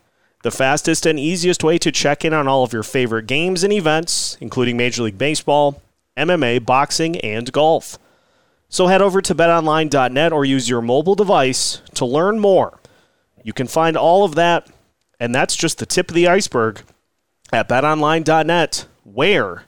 The 0.42 0.50
fastest 0.50 1.06
and 1.06 1.18
easiest 1.18 1.64
way 1.64 1.78
to 1.78 1.90
check 1.90 2.24
in 2.24 2.32
on 2.32 2.46
all 2.46 2.62
of 2.62 2.72
your 2.72 2.82
favorite 2.82 3.26
games 3.26 3.64
and 3.64 3.72
events, 3.72 4.36
including 4.40 4.76
Major 4.76 5.02
League 5.02 5.18
Baseball, 5.18 5.82
MMA, 6.16 6.64
boxing, 6.64 7.18
and 7.20 7.50
golf. 7.50 7.98
So 8.68 8.86
head 8.86 9.02
over 9.02 9.20
to 9.22 9.34
betonline.net 9.34 10.32
or 10.32 10.44
use 10.44 10.68
your 10.68 10.82
mobile 10.82 11.14
device 11.14 11.80
to 11.94 12.04
learn 12.04 12.38
more. 12.38 12.78
You 13.44 13.52
can 13.52 13.68
find 13.68 13.96
all 13.96 14.24
of 14.24 14.34
that, 14.34 14.68
and 15.20 15.32
that's 15.32 15.54
just 15.54 15.78
the 15.78 15.86
tip 15.86 16.08
of 16.08 16.16
the 16.16 16.26
iceberg 16.26 16.82
at 17.52 17.68
betonline.net, 17.68 18.86
where 19.04 19.62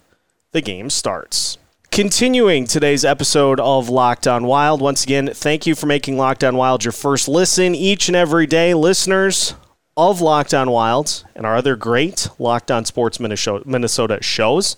the 0.51 0.61
game 0.61 0.91
starts. 0.91 1.59
Continuing 1.93 2.67
today's 2.67 3.05
episode 3.05 3.61
of 3.61 3.89
Locked 3.89 4.27
On 4.27 4.47
Wild, 4.47 4.81
once 4.81 5.05
again, 5.05 5.29
thank 5.33 5.67
you 5.67 5.77
for 5.77 5.87
making 5.87 6.19
Locked 6.19 6.43
On 6.43 6.57
Wild 6.57 6.85
your 6.85 6.93
first 6.93 7.29
listen 7.29 7.75
each 7.77 8.09
and 8.09 8.17
every 8.17 8.49
day. 8.49 8.75
Listeners, 8.75 9.55
of 9.97 10.19
Lockdown 10.19 10.63
On 10.63 10.71
Wilds 10.71 11.25
and 11.35 11.47
our 11.47 11.57
other 11.57 11.75
great 11.75 12.29
Locked 12.39 12.71
On 12.71 12.85
Sports 12.85 13.19
Minnesota 13.19 14.19
shows. 14.23 14.77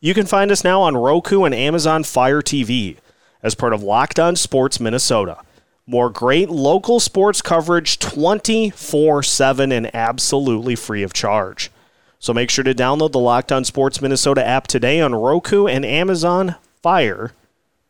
You 0.00 0.14
can 0.14 0.26
find 0.26 0.50
us 0.50 0.64
now 0.64 0.80
on 0.80 0.96
Roku 0.96 1.44
and 1.44 1.54
Amazon 1.54 2.02
Fire 2.04 2.40
TV 2.40 2.96
as 3.42 3.54
part 3.54 3.74
of 3.74 3.82
Locked 3.82 4.18
On 4.18 4.36
Sports 4.36 4.80
Minnesota. 4.80 5.38
More 5.86 6.08
great 6.08 6.48
local 6.48 6.98
sports 6.98 7.42
coverage 7.42 7.98
24 7.98 9.22
7 9.22 9.70
and 9.70 9.94
absolutely 9.94 10.76
free 10.76 11.02
of 11.02 11.12
charge. 11.12 11.70
So 12.18 12.32
make 12.32 12.48
sure 12.48 12.64
to 12.64 12.74
download 12.74 13.12
the 13.12 13.18
Locked 13.18 13.52
On 13.52 13.64
Sports 13.64 14.00
Minnesota 14.00 14.46
app 14.46 14.66
today 14.66 15.00
on 15.02 15.14
Roku 15.14 15.66
and 15.66 15.84
Amazon 15.84 16.54
Fire 16.82 17.32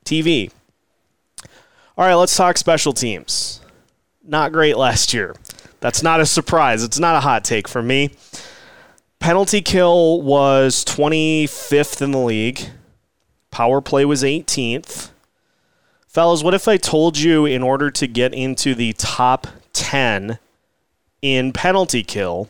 TV. 0.05 0.51
All 1.97 2.05
right, 2.05 2.15
let's 2.15 2.37
talk 2.37 2.59
special 2.59 2.93
teams. 2.93 3.61
Not 4.27 4.51
great 4.51 4.77
last 4.77 5.15
year. 5.15 5.37
That's 5.79 6.03
not 6.03 6.21
a 6.21 6.27
surprise. 6.27 6.83
It's 6.83 6.99
not 6.99 7.15
a 7.15 7.21
hot 7.21 7.45
take 7.45 7.69
for 7.69 7.81
me. 7.83 8.11
Penalty 9.21 9.63
kill 9.63 10.21
was 10.21 10.85
25th 10.85 12.03
in 12.03 12.11
the 12.11 12.19
league. 12.19 12.71
Power 13.53 13.81
play 13.81 14.05
was 14.05 14.25
18th. 14.25 15.11
Fellas, 16.15 16.43
what 16.45 16.55
if 16.55 16.69
I 16.69 16.77
told 16.77 17.19
you 17.19 17.45
in 17.45 17.65
order 17.65 17.91
to 17.91 18.07
get 18.07 18.33
into 18.33 18.77
the 18.77 18.93
top 18.93 19.49
10 19.73 20.39
in 21.23 21.53
penalty 21.53 22.05
kill, 22.05 22.49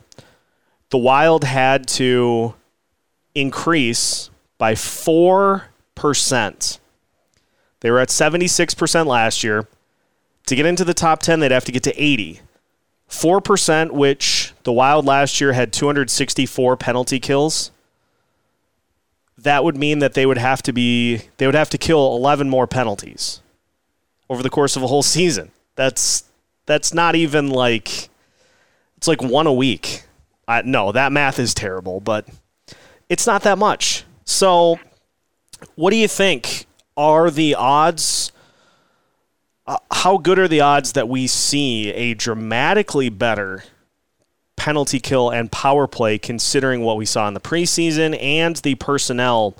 the 0.91 0.99
Wild 0.99 1.45
had 1.45 1.89
to 1.89 2.53
increase 3.35 4.29
by 4.59 4.75
4%. 4.75 6.79
They 7.81 7.91
were 7.91 8.01
at 8.01 8.11
76% 8.11 9.07
last 9.07 9.43
year. 9.43 9.67
To 10.45 10.55
get 10.55 10.67
into 10.67 10.85
the 10.85 10.93
top 10.93 11.23
10, 11.23 11.41
they'd 11.41 11.51
have 11.51 11.65
to 11.65 11.73
get 11.73 11.85
to 11.85 11.99
80. 11.99 12.41
4%, 13.09 13.93
which 13.93 14.53
the 14.65 14.75
Wild 14.75 15.07
last 15.07 15.41
year 15.41 15.55
had 15.55 15.73
264 15.73 16.77
penalty 16.77 17.19
kills. 17.19 17.71
That 19.39 19.65
would 19.65 19.79
mean 19.79 20.01
that 20.01 20.13
they 20.13 20.27
would 20.27 20.37
have 20.37 20.61
to 20.65 20.73
be 20.75 21.23
they 21.39 21.47
would 21.47 21.55
have 21.55 21.71
to 21.71 21.79
kill 21.79 22.15
11 22.15 22.51
more 22.51 22.67
penalties 22.67 23.41
over 24.29 24.43
the 24.43 24.51
course 24.51 24.77
of 24.77 24.83
a 24.83 24.87
whole 24.87 25.03
season. 25.03 25.51
That's 25.77 26.25
that's 26.67 26.95
not 26.95 27.15
even 27.15 27.51
like 27.51 28.09
it's 28.97 29.09
like 29.09 29.23
one 29.23 29.47
a 29.47 29.53
week. 29.53 30.05
I, 30.47 30.63
no, 30.63 30.93
that 30.93 31.13
math 31.13 31.39
is 31.39 31.55
terrible, 31.55 32.01
but 32.01 32.27
it's 33.09 33.27
not 33.27 33.43
that 33.43 33.59
much. 33.59 34.05
So, 34.25 34.79
what 35.75 35.91
do 35.91 35.97
you 35.97 36.09
think 36.09 36.67
are 36.97 37.31
the 37.31 37.55
odds 37.55 38.31
uh, 39.67 39.79
how 39.91 40.19
good 40.19 40.39
are 40.39 40.49
the 40.49 40.61
odds 40.61 40.93
that 40.93 41.09
we 41.09 41.27
see 41.27 41.91
a 41.93 42.15
dramatically 42.15 43.09
better 43.09 43.65
penalty 44.57 45.01
kill 45.01 45.31
and 45.31 45.51
power 45.51 45.87
play 45.87 46.19
considering 46.19 46.83
what 46.83 46.97
we 46.97 47.07
saw 47.07 47.27
in 47.29 47.35
the 47.35 47.41
preseason 47.41 48.17
and 48.23 48.57
the 48.57 48.75
personnel 48.75 49.57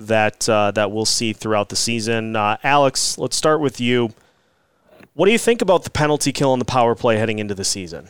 that 0.00 0.48
uh, 0.48 0.70
that 0.72 0.90
we'll 0.90 1.04
see 1.04 1.32
throughout 1.32 1.68
the 1.68 1.76
season. 1.76 2.36
Uh, 2.36 2.56
Alex, 2.62 3.18
let's 3.18 3.36
start 3.36 3.60
with 3.60 3.80
you. 3.80 4.10
What 5.14 5.26
do 5.26 5.32
you 5.32 5.38
think 5.38 5.62
about 5.62 5.84
the 5.84 5.90
penalty 5.90 6.32
kill 6.32 6.52
and 6.52 6.60
the 6.60 6.66
power 6.66 6.94
play 6.94 7.16
heading 7.16 7.38
into 7.38 7.54
the 7.54 7.64
season? 7.64 8.08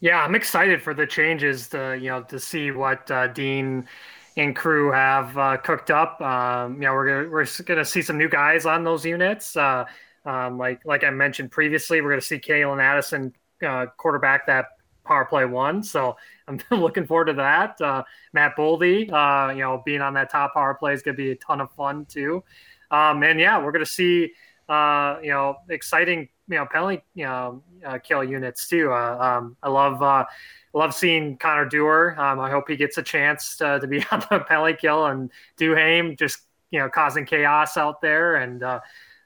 Yeah, 0.00 0.22
I'm 0.22 0.34
excited 0.34 0.82
for 0.82 0.94
the 0.94 1.06
changes 1.06 1.68
to 1.68 1.98
you 2.00 2.08
know 2.08 2.22
to 2.24 2.40
see 2.40 2.70
what 2.70 3.10
uh, 3.10 3.28
Dean 3.28 3.86
and 4.36 4.56
crew 4.56 4.90
have 4.92 5.36
uh, 5.36 5.56
cooked 5.58 5.90
up. 5.90 6.20
Um, 6.20 6.74
you 6.74 6.80
know, 6.80 6.94
we're 6.94 7.06
gonna, 7.06 7.30
we're 7.30 7.46
gonna 7.64 7.84
see 7.84 8.00
some 8.00 8.16
new 8.16 8.28
guys 8.28 8.64
on 8.64 8.84
those 8.84 9.04
units. 9.04 9.56
Uh, 9.56 9.84
um, 10.24 10.58
like 10.58 10.84
like 10.84 11.04
I 11.04 11.10
mentioned 11.10 11.50
previously, 11.50 12.00
we're 12.00 12.10
going 12.10 12.20
to 12.20 12.26
see 12.26 12.38
Calen 12.38 12.80
Addison 12.80 13.34
uh, 13.66 13.86
quarterback 13.96 14.46
that 14.46 14.66
power 15.04 15.24
play 15.24 15.44
one. 15.44 15.82
So 15.82 16.16
I'm 16.50 16.60
looking 16.80 17.06
forward 17.06 17.26
to 17.26 17.32
that. 17.34 17.80
Uh, 17.80 18.02
Matt 18.32 18.56
Boldy, 18.56 19.10
uh, 19.12 19.52
you 19.52 19.60
know, 19.60 19.82
being 19.84 20.00
on 20.00 20.14
that 20.14 20.30
top 20.30 20.54
power 20.54 20.74
play 20.74 20.92
is 20.92 21.02
going 21.02 21.16
to 21.16 21.22
be 21.22 21.30
a 21.30 21.36
ton 21.36 21.60
of 21.60 21.70
fun 21.72 22.06
too. 22.06 22.42
Um, 22.90 23.22
and 23.22 23.38
yeah, 23.38 23.62
we're 23.62 23.72
going 23.72 23.84
to 23.84 23.90
see 23.90 24.32
uh, 24.68 25.18
you 25.22 25.30
know 25.30 25.56
exciting 25.68 26.28
you 26.48 26.56
know 26.56 26.64
penalty 26.64 27.02
you 27.14 27.24
know 27.24 27.62
uh, 27.84 27.98
kill 27.98 28.24
units 28.24 28.68
too. 28.68 28.92
Uh, 28.92 29.18
um, 29.18 29.56
I 29.62 29.68
love. 29.68 30.26
Love 30.72 30.94
seeing 30.94 31.36
Connor 31.36 31.64
Dewar. 31.64 32.16
Um, 32.16 32.38
I 32.38 32.48
hope 32.48 32.68
he 32.68 32.76
gets 32.76 32.96
a 32.96 33.02
chance 33.02 33.56
to, 33.56 33.80
to 33.80 33.88
be 33.88 34.04
on 34.12 34.24
the 34.30 34.38
penalty 34.38 34.74
kill 34.74 35.06
and 35.06 35.28
Duhaime 35.58 36.16
just 36.16 36.42
you 36.70 36.78
know 36.78 36.88
causing 36.88 37.26
chaos 37.26 37.76
out 37.76 38.00
there 38.00 38.36
and 38.36 38.62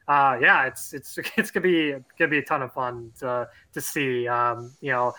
uh, 0.09 0.37
yeah, 0.40 0.66
it's 0.66 0.93
it's 0.93 1.19
it's 1.37 1.50
gonna 1.50 1.64
be 1.64 1.95
gonna 2.19 2.31
be 2.31 2.38
a 2.38 2.45
ton 2.45 2.62
of 2.62 2.73
fun 2.73 3.12
to 3.21 3.49
to 3.73 3.81
see. 3.81 4.28
Um, 4.28 4.73
you 4.81 4.93
know, 4.93 5.12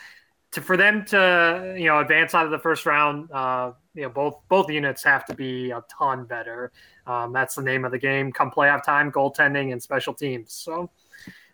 to 0.56 0.62
for 0.62 0.78
them 0.78 1.06
to 1.06 1.76
you 1.78 1.86
know 1.86 2.00
advance 2.00 2.34
out 2.34 2.46
of 2.46 2.52
the 2.52 2.60
first 2.60 2.86
round. 2.86 3.30
Uh, 3.32 3.74
you 3.94 4.04
know, 4.04 4.10
both 4.10 4.40
both 4.50 4.70
units 4.70 5.04
have 5.04 5.26
to 5.26 5.36
be 5.36 5.72
a 5.72 5.84
ton 5.96 6.26
better. 6.26 6.72
Um, 7.06 7.32
that's 7.32 7.56
the 7.56 7.62
name 7.62 7.86
of 7.86 7.92
the 7.92 8.00
game. 8.00 8.32
Come 8.32 8.50
playoff 8.50 8.84
time, 8.84 9.12
goaltending 9.12 9.72
and 9.72 9.82
special 9.82 10.14
teams. 10.14 10.54
So, 10.54 10.90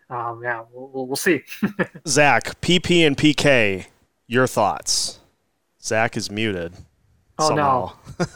um, 0.08 0.40
yeah, 0.42 0.62
we'll, 0.72 1.06
we'll 1.06 1.16
see. 1.16 1.42
Zach, 2.08 2.60
PP 2.60 3.06
and 3.06 3.16
PK, 3.16 3.86
your 4.26 4.46
thoughts? 4.46 5.18
Zach 5.82 6.16
is 6.16 6.30
muted. 6.30 6.72
Oh 7.38 7.48
somehow. 7.48 7.92
no! 8.18 8.26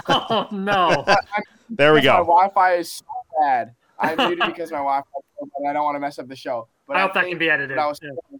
oh 0.08 0.48
no! 0.50 1.04
there 1.70 1.94
we 1.94 2.00
go. 2.00 2.12
My 2.12 2.18
Wi-Fi 2.18 2.74
is 2.74 2.92
so 2.92 3.04
bad. 3.40 3.74
I'm 4.00 4.16
muted 4.16 4.46
because 4.46 4.70
my 4.70 4.78
Wi-Fi, 4.78 5.08
and 5.58 5.68
I 5.68 5.72
don't 5.72 5.84
want 5.84 5.96
to 5.96 6.00
mess 6.00 6.18
up 6.18 6.28
the 6.28 6.36
show. 6.36 6.68
But 6.86 6.96
I 6.96 7.02
hope 7.02 7.12
I 7.16 7.22
that 7.22 7.28
can 7.28 7.38
be 7.38 7.50
edited. 7.50 7.78
I, 7.78 7.86
was, 7.86 8.00
yeah. 8.02 8.38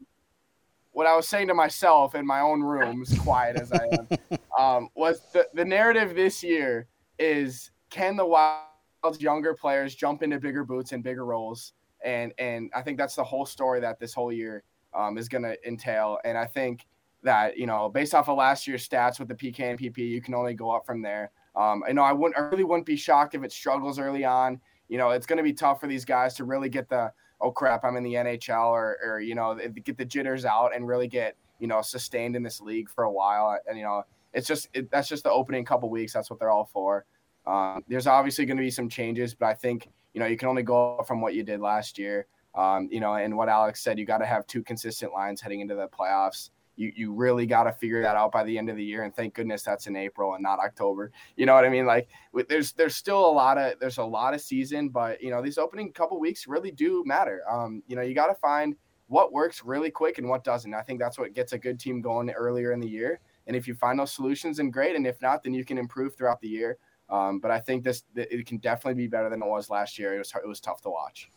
What 0.98 1.06
I, 1.06 1.14
was, 1.14 1.28
saying 1.28 1.46
to 1.46 1.54
myself 1.54 2.16
in 2.16 2.26
my 2.26 2.40
own 2.40 2.60
room, 2.60 3.02
as 3.02 3.16
quiet 3.20 3.54
as 3.54 3.70
I 3.70 3.88
am, 3.92 4.38
um, 4.58 4.88
was 4.96 5.20
the, 5.32 5.46
the 5.54 5.64
narrative 5.64 6.16
this 6.16 6.42
year 6.42 6.88
is 7.20 7.70
can 7.88 8.16
the 8.16 8.26
Wild's 8.26 9.20
younger 9.20 9.54
players 9.54 9.94
jump 9.94 10.24
into 10.24 10.40
bigger 10.40 10.64
boots 10.64 10.90
and 10.90 11.04
bigger 11.04 11.24
roles? 11.24 11.74
And 12.04 12.32
and 12.38 12.68
I 12.74 12.82
think 12.82 12.98
that's 12.98 13.14
the 13.14 13.22
whole 13.22 13.46
story 13.46 13.78
that 13.78 14.00
this 14.00 14.12
whole 14.12 14.32
year 14.32 14.64
um, 14.92 15.18
is 15.18 15.28
going 15.28 15.44
to 15.44 15.56
entail. 15.64 16.18
And 16.24 16.36
I 16.36 16.46
think 16.46 16.84
that 17.22 17.56
you 17.56 17.66
know 17.66 17.88
based 17.88 18.12
off 18.12 18.28
of 18.28 18.36
last 18.36 18.66
year's 18.66 18.88
stats 18.88 19.20
with 19.20 19.28
the 19.28 19.36
PK 19.36 19.60
and 19.60 19.78
PP, 19.78 19.98
you 19.98 20.20
can 20.20 20.34
only 20.34 20.54
go 20.54 20.68
up 20.68 20.84
from 20.84 21.00
there. 21.00 21.30
Um, 21.54 21.84
I 21.88 21.92
know 21.92 22.02
I 22.02 22.12
wouldn't, 22.12 22.36
I 22.36 22.40
really 22.40 22.64
wouldn't 22.64 22.86
be 22.86 22.96
shocked 22.96 23.36
if 23.36 23.44
it 23.44 23.52
struggles 23.52 24.00
early 24.00 24.24
on. 24.24 24.60
You 24.88 24.98
know, 24.98 25.10
it's 25.10 25.26
going 25.26 25.36
to 25.36 25.44
be 25.44 25.52
tough 25.52 25.80
for 25.80 25.86
these 25.86 26.04
guys 26.04 26.34
to 26.34 26.44
really 26.44 26.68
get 26.68 26.88
the 26.88 27.12
oh 27.40 27.50
crap, 27.50 27.84
I'm 27.84 27.96
in 27.96 28.02
the 28.02 28.14
NHL 28.14 28.66
or 28.66 28.98
or 29.04 29.20
you 29.20 29.34
know 29.34 29.58
get 29.84 29.96
the 29.96 30.04
jitters 30.04 30.44
out 30.44 30.74
and 30.74 30.86
really 30.86 31.08
get 31.08 31.36
you 31.58 31.66
know 31.66 31.82
sustained 31.82 32.36
in 32.36 32.42
this 32.42 32.60
league 32.60 32.88
for 32.88 33.04
a 33.04 33.12
while. 33.12 33.58
And 33.68 33.78
you 33.78 33.84
know, 33.84 34.02
it's 34.32 34.46
just 34.46 34.68
it, 34.72 34.90
that's 34.90 35.08
just 35.08 35.24
the 35.24 35.30
opening 35.30 35.64
couple 35.64 35.90
weeks. 35.90 36.12
That's 36.12 36.30
what 36.30 36.38
they're 36.38 36.50
all 36.50 36.70
for. 36.72 37.04
Um, 37.46 37.82
there's 37.88 38.06
obviously 38.06 38.44
going 38.44 38.58
to 38.58 38.62
be 38.62 38.70
some 38.70 38.88
changes, 38.88 39.34
but 39.34 39.46
I 39.46 39.54
think 39.54 39.88
you 40.14 40.20
know 40.20 40.26
you 40.26 40.36
can 40.36 40.48
only 40.48 40.62
go 40.62 41.02
from 41.06 41.20
what 41.20 41.34
you 41.34 41.42
did 41.42 41.60
last 41.60 41.98
year. 41.98 42.26
Um, 42.54 42.88
you 42.90 43.00
know, 43.00 43.14
and 43.14 43.36
what 43.36 43.48
Alex 43.48 43.82
said, 43.82 43.98
you 43.98 44.04
got 44.04 44.18
to 44.18 44.26
have 44.26 44.46
two 44.46 44.62
consistent 44.62 45.12
lines 45.12 45.40
heading 45.40 45.60
into 45.60 45.74
the 45.74 45.86
playoffs 45.86 46.50
you 46.78 46.92
you 46.94 47.12
really 47.12 47.44
got 47.44 47.64
to 47.64 47.72
figure 47.72 48.00
that 48.02 48.16
out 48.16 48.32
by 48.32 48.44
the 48.44 48.56
end 48.56 48.70
of 48.70 48.76
the 48.76 48.84
year. 48.84 49.02
And 49.02 49.14
thank 49.14 49.34
goodness 49.34 49.62
that's 49.62 49.86
in 49.86 49.96
April 49.96 50.34
and 50.34 50.42
not 50.42 50.60
October. 50.60 51.10
You 51.36 51.44
know 51.44 51.54
what 51.54 51.64
I 51.64 51.68
mean? 51.68 51.86
Like 51.86 52.08
there's 52.48 52.72
there's 52.72 52.94
still 52.94 53.18
a 53.18 53.30
lot 53.30 53.58
of 53.58 53.78
there's 53.80 53.98
a 53.98 54.04
lot 54.04 54.32
of 54.32 54.40
season, 54.40 54.88
but 54.88 55.20
you 55.20 55.30
know 55.30 55.42
these 55.42 55.58
opening 55.58 55.92
couple 55.92 56.18
weeks 56.20 56.46
really 56.46 56.70
do 56.70 57.02
matter. 57.04 57.42
Um, 57.50 57.82
you 57.88 57.96
know 57.96 58.02
you 58.02 58.14
got 58.14 58.28
to 58.28 58.34
find 58.34 58.76
what 59.08 59.32
works 59.32 59.62
really 59.64 59.90
quick 59.90 60.18
and 60.18 60.28
what 60.28 60.44
doesn't. 60.44 60.72
I 60.72 60.82
think 60.82 61.00
that's 61.00 61.18
what 61.18 61.34
gets 61.34 61.52
a 61.52 61.58
good 61.58 61.80
team 61.80 62.00
going 62.00 62.30
earlier 62.30 62.72
in 62.72 62.80
the 62.80 62.88
year. 62.88 63.20
And 63.46 63.56
if 63.56 63.66
you 63.66 63.74
find 63.74 63.98
those 63.98 64.12
solutions, 64.12 64.58
then 64.58 64.70
great. 64.70 64.94
And 64.94 65.06
if 65.06 65.20
not, 65.22 65.42
then 65.42 65.54
you 65.54 65.64
can 65.64 65.78
improve 65.78 66.14
throughout 66.14 66.40
the 66.42 66.48
year. 66.48 66.76
Um, 67.08 67.40
but 67.40 67.50
I 67.50 67.58
think 67.58 67.84
this 67.84 68.02
it 68.14 68.46
can 68.46 68.58
definitely 68.58 69.02
be 69.02 69.06
better 69.08 69.30
than 69.30 69.42
it 69.42 69.48
was 69.48 69.70
last 69.70 69.98
year. 69.98 70.14
It 70.14 70.18
was 70.18 70.32
it 70.34 70.46
was 70.46 70.60
tough 70.60 70.82
to 70.82 70.90
watch. 70.90 71.30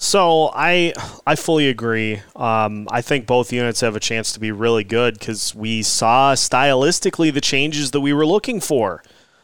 So 0.00 0.52
I 0.54 0.94
I 1.26 1.34
fully 1.34 1.68
agree. 1.68 2.22
Um, 2.36 2.86
I 2.88 3.02
think 3.02 3.26
both 3.26 3.52
units 3.52 3.80
have 3.80 3.96
a 3.96 4.00
chance 4.00 4.32
to 4.32 4.40
be 4.40 4.52
really 4.52 4.84
good 4.84 5.18
because 5.18 5.56
we 5.56 5.82
saw 5.82 6.34
stylistically 6.34 7.34
the 7.34 7.40
changes 7.40 7.90
that 7.90 8.00
we 8.00 8.12
were 8.12 8.24
looking 8.24 8.60
for 8.60 9.02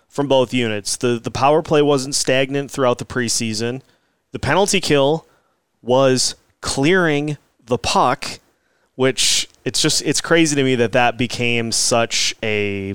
from 0.08 0.28
both 0.28 0.54
units. 0.54 0.96
The 0.96 1.18
the 1.18 1.32
power 1.32 1.60
play 1.60 1.82
wasn't 1.82 2.14
stagnant 2.14 2.70
throughout 2.70 2.98
the 2.98 3.04
preseason. 3.04 3.82
The 4.30 4.38
penalty 4.38 4.80
kill 4.80 5.26
was 5.82 6.36
clearing 6.60 7.36
the 7.66 7.76
puck, 7.76 8.38
which 8.94 9.48
it's 9.64 9.82
just 9.82 10.02
it's 10.02 10.20
crazy 10.20 10.54
to 10.54 10.62
me 10.62 10.76
that 10.76 10.92
that 10.92 11.18
became 11.18 11.72
such 11.72 12.32
a 12.44 12.94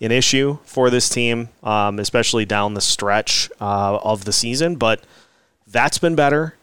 an 0.00 0.10
issue 0.10 0.58
for 0.64 0.90
this 0.90 1.08
team, 1.08 1.50
um, 1.62 2.00
especially 2.00 2.44
down 2.44 2.74
the 2.74 2.80
stretch 2.80 3.52
uh, 3.60 4.00
of 4.02 4.24
the 4.24 4.32
season. 4.32 4.74
But 4.74 5.04
that's 5.68 5.98
been 5.98 6.16
better 6.16 6.56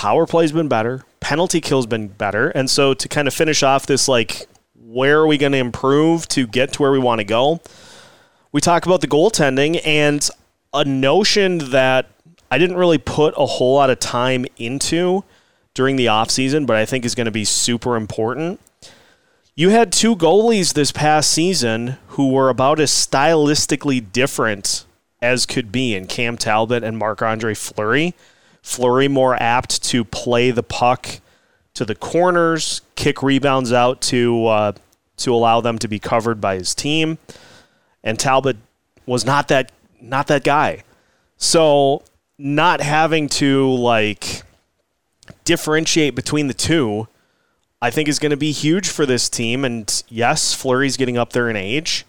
power 0.00 0.24
play's 0.24 0.50
been 0.50 0.66
better, 0.66 1.04
penalty 1.20 1.60
kill's 1.60 1.84
been 1.84 2.08
better, 2.08 2.48
and 2.48 2.70
so 2.70 2.94
to 2.94 3.06
kind 3.06 3.28
of 3.28 3.34
finish 3.34 3.62
off 3.62 3.84
this 3.84 4.08
like 4.08 4.48
where 4.74 5.18
are 5.18 5.26
we 5.26 5.36
going 5.36 5.52
to 5.52 5.58
improve 5.58 6.26
to 6.26 6.46
get 6.46 6.72
to 6.72 6.80
where 6.80 6.90
we 6.90 6.98
want 6.98 7.18
to 7.18 7.24
go? 7.24 7.60
We 8.50 8.62
talk 8.62 8.86
about 8.86 9.02
the 9.02 9.06
goaltending 9.06 9.78
and 9.84 10.26
a 10.72 10.86
notion 10.86 11.58
that 11.72 12.06
I 12.50 12.56
didn't 12.56 12.78
really 12.78 12.96
put 12.96 13.34
a 13.36 13.44
whole 13.44 13.74
lot 13.74 13.90
of 13.90 14.00
time 14.00 14.46
into 14.56 15.22
during 15.74 15.96
the 15.96 16.06
offseason, 16.06 16.66
but 16.66 16.76
I 16.76 16.86
think 16.86 17.04
is 17.04 17.14
going 17.14 17.26
to 17.26 17.30
be 17.30 17.44
super 17.44 17.94
important. 17.94 18.58
You 19.54 19.68
had 19.68 19.92
two 19.92 20.16
goalies 20.16 20.72
this 20.72 20.92
past 20.92 21.30
season 21.30 21.98
who 22.08 22.30
were 22.30 22.48
about 22.48 22.80
as 22.80 22.90
stylistically 22.90 24.10
different 24.10 24.86
as 25.20 25.44
could 25.44 25.70
be 25.70 25.94
in 25.94 26.06
Cam 26.06 26.38
Talbot 26.38 26.82
and 26.82 26.96
Marc 26.96 27.20
Andre 27.20 27.52
Fleury. 27.52 28.14
Fleury 28.62 29.08
more 29.08 29.40
apt 29.40 29.82
to 29.84 30.04
play 30.04 30.50
the 30.50 30.62
puck 30.62 31.20
to 31.74 31.84
the 31.84 31.94
corners, 31.94 32.82
kick 32.94 33.22
rebounds 33.22 33.72
out 33.72 34.00
to 34.02 34.46
uh, 34.46 34.72
to 35.18 35.34
allow 35.34 35.60
them 35.60 35.78
to 35.78 35.88
be 35.88 35.98
covered 35.98 36.40
by 36.40 36.56
his 36.56 36.74
team, 36.74 37.18
and 38.02 38.18
Talbot 38.18 38.56
was 39.06 39.24
not 39.24 39.48
that 39.48 39.72
not 40.00 40.26
that 40.28 40.44
guy. 40.44 40.82
So 41.36 42.02
not 42.38 42.80
having 42.80 43.28
to 43.28 43.70
like 43.70 44.42
differentiate 45.44 46.14
between 46.14 46.46
the 46.46 46.54
two, 46.54 47.08
I 47.82 47.90
think 47.90 48.08
is 48.08 48.18
going 48.18 48.30
to 48.30 48.36
be 48.36 48.52
huge 48.52 48.88
for 48.88 49.06
this 49.06 49.28
team. 49.28 49.64
And 49.64 50.02
yes, 50.08 50.54
Fleury's 50.54 50.96
getting 50.96 51.18
up 51.18 51.32
there 51.32 51.48
in 51.48 51.56
age, 51.56 52.04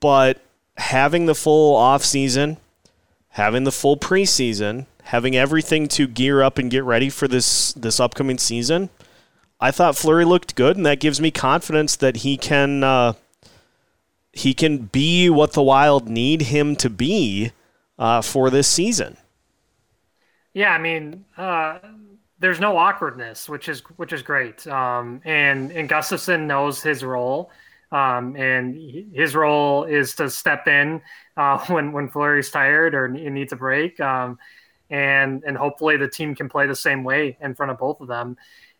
but 0.00 0.40
having 0.76 1.26
the 1.26 1.34
full 1.34 1.76
off 1.76 2.04
season, 2.04 2.56
having 3.32 3.64
the 3.64 3.72
full 3.72 3.96
preseason, 3.96 4.86
having 5.04 5.36
everything 5.36 5.88
to 5.88 6.06
gear 6.06 6.42
up 6.42 6.58
and 6.58 6.70
get 6.70 6.84
ready 6.84 7.10
for 7.10 7.28
this 7.28 7.72
this 7.74 8.00
upcoming 8.00 8.38
season, 8.38 8.90
I 9.60 9.70
thought 9.70 9.96
Fleury 9.96 10.24
looked 10.24 10.54
good, 10.54 10.76
and 10.76 10.86
that 10.86 11.00
gives 11.00 11.20
me 11.20 11.30
confidence 11.30 11.96
that 11.96 12.18
he 12.18 12.36
can 12.36 12.82
uh, 12.82 13.14
he 14.32 14.54
can 14.54 14.78
be 14.78 15.28
what 15.30 15.52
the 15.52 15.62
Wild 15.62 16.08
need 16.08 16.42
him 16.42 16.76
to 16.76 16.90
be 16.90 17.52
uh, 17.98 18.22
for 18.22 18.50
this 18.50 18.68
season. 18.68 19.16
Yeah, 20.54 20.72
I 20.72 20.78
mean, 20.78 21.24
uh, 21.36 21.78
there's 22.38 22.60
no 22.60 22.76
awkwardness, 22.76 23.48
which 23.48 23.68
is 23.68 23.80
which 23.96 24.12
is 24.12 24.22
great. 24.22 24.66
Um, 24.66 25.22
and 25.24 25.70
and 25.72 25.88
Gustafsson 25.88 26.46
knows 26.46 26.82
his 26.82 27.02
role, 27.02 27.50
um, 27.92 28.36
and 28.36 28.74
his 29.14 29.34
role 29.34 29.84
is 29.84 30.14
to 30.16 30.28
step 30.30 30.66
in 30.66 31.00
uh, 31.36 31.58
when 31.66 31.92
when 31.92 32.08
Fleury's 32.08 32.50
tired 32.50 32.94
or 32.94 33.08
needs 33.08 33.52
a 33.52 33.56
break. 33.56 34.00
Um, 34.00 34.38
and 34.90 35.42
and 35.44 35.56
hopefully 35.56 35.96
the 35.96 36.08
team 36.08 36.34
can 36.34 36.48
play 36.48 36.66
the 36.66 36.76
same 36.76 37.02
way 37.02 37.36
in 37.40 37.54
front 37.54 37.72
of 37.72 37.78
both 37.78 38.00
of 38.00 38.08
them. 38.08 38.36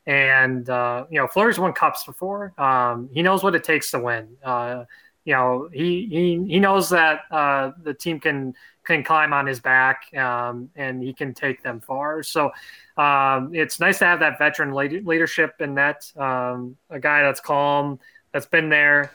And 0.06 0.68
uh, 0.68 1.06
you 1.10 1.18
know, 1.18 1.26
Fleury's 1.26 1.58
won 1.58 1.72
cups 1.72 2.04
before. 2.04 2.52
Um, 2.58 3.08
he 3.12 3.22
knows 3.22 3.42
what 3.42 3.54
it 3.54 3.64
takes 3.64 3.90
to 3.92 4.00
win. 4.00 4.36
Uh, 4.42 4.84
you 5.24 5.34
know, 5.34 5.68
he 5.72 6.06
he 6.10 6.44
he 6.48 6.60
knows 6.60 6.90
that 6.90 7.20
uh, 7.30 7.72
the 7.82 7.94
team 7.94 8.20
can 8.20 8.54
can 8.84 9.04
climb 9.04 9.32
on 9.32 9.46
his 9.46 9.60
back 9.60 10.12
um, 10.16 10.68
and 10.74 11.02
he 11.02 11.12
can 11.12 11.34
take 11.34 11.62
them 11.62 11.80
far. 11.80 12.22
So 12.22 12.50
um, 12.96 13.54
it's 13.54 13.78
nice 13.78 13.98
to 14.00 14.04
have 14.04 14.20
that 14.20 14.38
veteran 14.38 14.72
leadership 14.72 15.54
in 15.60 15.76
that 15.76 16.10
um, 16.16 16.76
a 16.90 16.98
guy 16.98 17.22
that's 17.22 17.40
calm, 17.40 18.00
that's 18.32 18.46
been 18.46 18.68
there. 18.68 19.12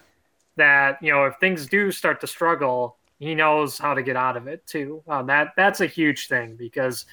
That 0.55 1.01
you 1.03 1.11
know, 1.11 1.25
if 1.25 1.35
things 1.39 1.67
do 1.67 1.91
start 1.91 2.19
to 2.21 2.27
struggle, 2.27 2.97
he 3.19 3.35
knows 3.35 3.77
how 3.77 3.93
to 3.93 4.01
get 4.01 4.15
out 4.15 4.37
of 4.37 4.47
it 4.47 4.65
too. 4.65 5.03
Um, 5.07 5.27
that 5.27 5.53
that's 5.55 5.81
a 5.81 5.85
huge 5.85 6.27
thing 6.27 6.55
because 6.55 7.05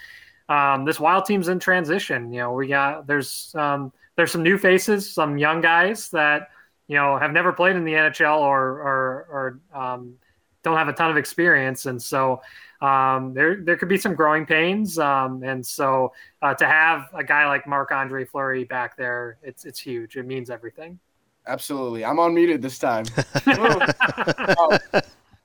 um, 0.49 0.85
this 0.85 1.01
wild 1.01 1.25
team's 1.25 1.49
in 1.49 1.59
transition. 1.59 2.33
You 2.33 2.40
know, 2.40 2.53
we 2.53 2.69
got 2.69 3.07
there's 3.07 3.55
um, 3.55 3.93
there's 4.17 4.33
some 4.33 4.43
new 4.43 4.59
faces, 4.59 5.11
some 5.11 5.38
young 5.38 5.61
guys 5.61 6.11
that 6.11 6.51
you 6.88 6.97
know 6.97 7.19
have 7.19 7.33
never 7.33 7.53
played 7.53 7.77
in 7.77 7.85
the 7.85 7.93
NHL 7.93 8.40
or 8.40 8.61
or, 8.61 9.61
or 9.75 9.79
um, 9.79 10.14
don't 10.62 10.77
have 10.77 10.88
a 10.88 10.93
ton 10.93 11.11
of 11.11 11.17
experience, 11.17 11.87
and 11.87 12.01
so 12.01 12.40
um, 12.81 13.33
there 13.33 13.57
there 13.62 13.77
could 13.77 13.88
be 13.88 13.99
some 13.99 14.14
growing 14.14 14.45
pains. 14.45 14.99
Um, 14.99 15.43
and 15.43 15.64
so 15.64 16.12
uh, 16.43 16.55
to 16.55 16.67
have 16.67 17.09
a 17.14 17.25
guy 17.25 17.47
like 17.47 17.67
Marc 17.67 17.93
Andre 17.93 18.25
Fleury 18.25 18.64
back 18.64 18.97
there, 18.97 19.38
it's 19.43 19.64
it's 19.64 19.79
huge. 19.79 20.17
It 20.17 20.27
means 20.27 20.51
everything. 20.51 20.99
Absolutely, 21.47 22.05
I'm 22.05 22.17
unmuted 22.17 22.63
this 22.63 22.79
time. 22.79 23.05
oh, 23.47 24.79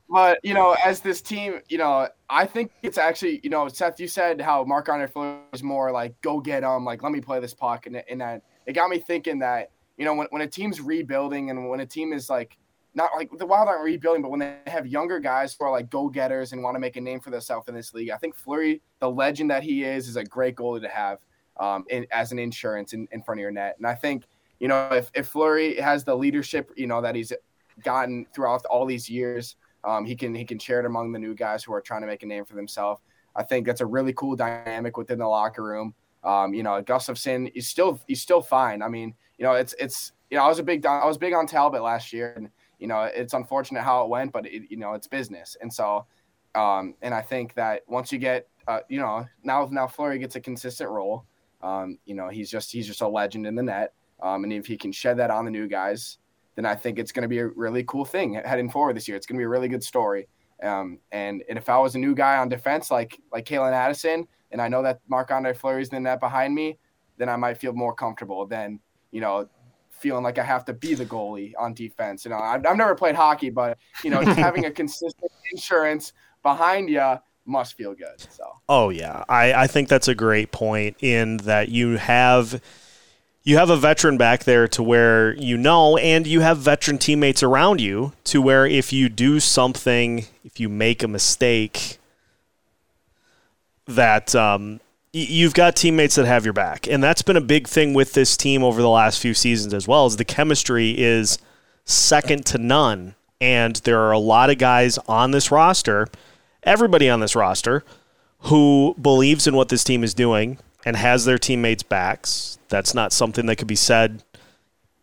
but 0.09 0.39
you 0.43 0.53
know, 0.53 0.75
as 0.85 1.01
this 1.01 1.21
team, 1.21 1.59
you 1.67 1.77
know, 1.77 2.07
I 2.29 2.45
think 2.45 2.71
it's 2.83 2.97
actually, 2.97 3.41
you 3.43 3.49
know, 3.49 3.67
Seth, 3.67 3.99
you 3.99 4.07
said 4.07 4.39
how 4.39 4.63
Marc 4.63 4.87
Andre 4.89 5.07
Fleury 5.07 5.39
was 5.51 5.63
more 5.63 5.91
like 5.91 6.19
go 6.21 6.39
get 6.39 6.61
them, 6.61 6.85
like 6.85 7.03
let 7.03 7.11
me 7.11 7.21
play 7.21 7.39
this 7.39 7.53
puck, 7.53 7.85
and, 7.85 8.01
and 8.09 8.21
that 8.21 8.43
it 8.65 8.73
got 8.73 8.89
me 8.89 8.99
thinking 8.99 9.39
that 9.39 9.71
you 9.97 10.05
know 10.05 10.13
when, 10.13 10.27
when 10.29 10.41
a 10.41 10.47
team's 10.47 10.79
rebuilding 10.79 11.49
and 11.49 11.69
when 11.69 11.81
a 11.81 11.85
team 11.85 12.13
is 12.13 12.29
like 12.29 12.57
not 12.95 13.11
like 13.15 13.29
the 13.37 13.45
Wild 13.45 13.67
aren't 13.67 13.83
rebuilding, 13.83 14.21
but 14.21 14.31
when 14.31 14.39
they 14.39 14.57
have 14.67 14.87
younger 14.87 15.19
guys 15.19 15.55
who 15.57 15.65
are 15.65 15.71
like 15.71 15.89
go 15.89 16.09
getters 16.09 16.53
and 16.53 16.63
want 16.63 16.75
to 16.75 16.79
make 16.79 16.97
a 16.97 17.01
name 17.01 17.19
for 17.19 17.29
themselves 17.29 17.67
in 17.67 17.75
this 17.75 17.93
league, 17.93 18.09
I 18.09 18.17
think 18.17 18.35
Fleury, 18.35 18.81
the 18.99 19.09
legend 19.09 19.51
that 19.51 19.63
he 19.63 19.83
is, 19.83 20.07
is 20.07 20.15
a 20.15 20.23
great 20.23 20.55
goalie 20.55 20.81
to 20.81 20.89
have 20.89 21.19
um, 21.59 21.85
in, 21.89 22.07
as 22.11 22.31
an 22.31 22.39
insurance 22.39 22.93
in, 22.93 23.07
in 23.11 23.21
front 23.21 23.39
of 23.39 23.41
your 23.41 23.51
net. 23.51 23.75
And 23.77 23.85
I 23.85 23.95
think 23.95 24.23
you 24.59 24.67
know 24.67 24.89
if 24.91 25.11
if 25.13 25.27
Fleury 25.27 25.75
has 25.79 26.03
the 26.03 26.15
leadership, 26.15 26.71
you 26.75 26.87
know 26.87 27.01
that 27.01 27.15
he's 27.15 27.33
gotten 27.83 28.25
throughout 28.33 28.65
all 28.65 28.85
these 28.85 29.09
years 29.09 29.55
um, 29.83 30.05
he 30.05 30.15
can 30.15 30.33
he 30.35 30.45
can 30.45 30.59
share 30.59 30.79
it 30.79 30.85
among 30.85 31.11
the 31.11 31.19
new 31.19 31.33
guys 31.33 31.63
who 31.63 31.73
are 31.73 31.81
trying 31.81 32.01
to 32.01 32.07
make 32.07 32.23
a 32.23 32.25
name 32.25 32.45
for 32.45 32.55
themselves. 32.55 33.01
I 33.35 33.43
think 33.43 33.65
that's 33.65 33.81
a 33.81 33.85
really 33.85 34.13
cool 34.13 34.35
dynamic 34.35 34.97
within 34.97 35.19
the 35.19 35.27
locker 35.27 35.63
room. 35.63 35.93
Um, 36.23 36.53
you 36.53 36.63
know, 36.63 36.81
Gustafsson 36.81 37.51
he's 37.53 37.67
still 37.67 37.99
he's 38.07 38.21
still 38.21 38.41
fine. 38.41 38.81
I 38.81 38.89
mean, 38.89 39.13
you 39.37 39.45
know, 39.45 39.53
it's 39.53 39.73
it's 39.79 40.11
you 40.29 40.37
know 40.37 40.43
I 40.43 40.47
was 40.47 40.59
a 40.59 40.63
big 40.63 40.85
I 40.85 41.05
was 41.05 41.17
big 41.17 41.33
on 41.33 41.47
Talbot 41.47 41.81
last 41.81 42.11
year, 42.11 42.33
and 42.35 42.49
you 42.77 42.87
know 42.87 43.03
it's 43.03 43.33
unfortunate 43.33 43.83
how 43.83 44.03
it 44.03 44.09
went, 44.09 44.33
but 44.33 44.45
it, 44.45 44.63
you 44.69 44.77
know 44.77 44.93
it's 44.93 45.07
business, 45.07 45.55
and 45.61 45.71
so 45.71 46.05
um, 46.55 46.95
and 47.01 47.13
I 47.13 47.21
think 47.21 47.53
that 47.53 47.83
once 47.87 48.11
you 48.11 48.19
get 48.19 48.47
uh, 48.67 48.79
you 48.89 48.99
know 48.99 49.25
now 49.43 49.69
now 49.71 49.87
Fleury 49.87 50.19
gets 50.19 50.35
a 50.35 50.41
consistent 50.41 50.89
role. 50.89 51.25
Um, 51.61 51.99
you 52.05 52.15
know, 52.15 52.29
he's 52.29 52.49
just 52.49 52.71
he's 52.71 52.87
just 52.87 53.01
a 53.01 53.07
legend 53.07 53.45
in 53.45 53.53
the 53.53 53.63
net. 53.63 53.93
Um, 54.21 54.43
and 54.43 54.53
if 54.53 54.65
he 54.65 54.77
can 54.77 54.91
shed 54.91 55.17
that 55.17 55.31
on 55.31 55.45
the 55.45 55.51
new 55.51 55.67
guys, 55.67 56.17
then 56.55 56.65
I 56.65 56.75
think 56.75 56.99
it's 56.99 57.11
going 57.11 57.23
to 57.23 57.29
be 57.29 57.39
a 57.39 57.47
really 57.47 57.83
cool 57.85 58.05
thing 58.05 58.33
heading 58.33 58.69
forward 58.69 58.95
this 58.95 59.07
year. 59.07 59.15
It's 59.15 59.25
going 59.25 59.37
to 59.37 59.39
be 59.39 59.45
a 59.45 59.49
really 59.49 59.69
good 59.69 59.83
story. 59.83 60.27
Um, 60.61 60.99
and, 61.11 61.41
and 61.47 61.57
if 61.57 61.69
I 61.69 61.77
was 61.77 61.95
a 61.95 61.99
new 61.99 62.13
guy 62.13 62.37
on 62.37 62.49
defense 62.49 62.91
like 62.91 63.17
like 63.31 63.45
Calen 63.45 63.71
Addison, 63.71 64.27
and 64.51 64.61
I 64.61 64.67
know 64.67 64.83
that 64.83 64.99
Marc 65.07 65.31
Andre 65.31 65.53
Fleury's 65.53 65.89
in 65.89 66.03
that 66.03 66.19
behind 66.19 66.53
me, 66.53 66.77
then 67.17 67.29
I 67.29 67.35
might 67.35 67.57
feel 67.57 67.73
more 67.73 67.93
comfortable 67.93 68.45
than 68.45 68.79
you 69.11 69.21
know 69.21 69.47
feeling 69.91 70.23
like 70.23 70.37
I 70.37 70.43
have 70.43 70.65
to 70.65 70.73
be 70.73 70.95
the 70.95 71.05
goalie 71.05 71.53
on 71.57 71.73
defense. 71.73 72.25
You 72.25 72.31
know, 72.31 72.39
I've, 72.39 72.65
I've 72.65 72.77
never 72.77 72.95
played 72.95 73.15
hockey, 73.15 73.49
but 73.49 73.77
you 74.03 74.09
know, 74.09 74.23
just 74.23 74.39
having 74.47 74.65
a 74.65 74.71
consistent 74.71 75.31
insurance 75.51 76.13
behind 76.43 76.89
you 76.89 77.15
must 77.45 77.75
feel 77.75 77.93
good. 77.93 78.19
So. 78.29 78.43
Oh 78.67 78.89
yeah, 78.89 79.23
I 79.29 79.53
I 79.53 79.67
think 79.67 79.87
that's 79.87 80.07
a 80.07 80.15
great 80.15 80.51
point 80.51 80.97
in 80.99 81.37
that 81.37 81.69
you 81.69 81.97
have 81.97 82.61
you 83.43 83.57
have 83.57 83.69
a 83.69 83.77
veteran 83.77 84.17
back 84.17 84.43
there 84.43 84.67
to 84.67 84.83
where 84.83 85.33
you 85.33 85.57
know, 85.57 85.97
and 85.97 86.27
you 86.27 86.41
have 86.41 86.57
veteran 86.57 86.97
teammates 86.97 87.41
around 87.41 87.79
you 87.81 88.13
to 88.25 88.41
where 88.41 88.65
if 88.65 88.91
you 88.91 89.09
do 89.09 89.39
something, 89.39 90.25
if 90.43 90.59
you 90.59 90.69
make 90.69 91.03
a 91.03 91.07
mistake, 91.07 91.97
that 93.87 94.35
um, 94.35 94.79
you've 95.13 95.53
got 95.53 95.75
teammates 95.75 96.15
that 96.15 96.25
have 96.25 96.43
your 96.43 96.53
back, 96.53 96.87
and 96.87 97.03
that's 97.03 97.21
been 97.21 97.37
a 97.37 97.41
big 97.41 97.67
thing 97.67 97.93
with 97.93 98.13
this 98.13 98.35
team 98.37 98.63
over 98.63 98.81
the 98.81 98.89
last 98.89 99.21
few 99.21 99.33
seasons 99.33 99.73
as 99.73 99.87
well. 99.87 100.05
As 100.05 100.17
the 100.17 100.25
chemistry 100.25 100.95
is 100.97 101.39
second 101.85 102.45
to 102.47 102.57
none, 102.57 103.15
and 103.41 103.77
there 103.77 103.99
are 104.01 104.11
a 104.11 104.19
lot 104.19 104.49
of 104.49 104.57
guys 104.57 104.97
on 105.07 105.31
this 105.31 105.49
roster, 105.49 106.07
everybody 106.63 107.09
on 107.09 107.21
this 107.21 107.35
roster, 107.35 107.83
who 108.43 108.95
believes 109.01 109.47
in 109.47 109.55
what 109.55 109.69
this 109.69 109.83
team 109.83 110.03
is 110.03 110.13
doing 110.13 110.59
and 110.85 110.95
has 110.95 111.25
their 111.25 111.37
teammates' 111.37 111.83
backs. 111.83 112.57
That's 112.69 112.93
not 112.93 113.13
something 113.13 113.45
that 113.47 113.57
could 113.57 113.67
be 113.67 113.75
said 113.75 114.23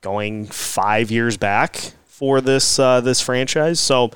going 0.01 0.47
five 0.47 1.11
years 1.11 1.37
back 1.37 1.93
for 2.07 2.41
this 2.41 2.79
uh, 2.79 3.01
this 3.01 3.21
franchise. 3.21 3.81
So 3.81 4.11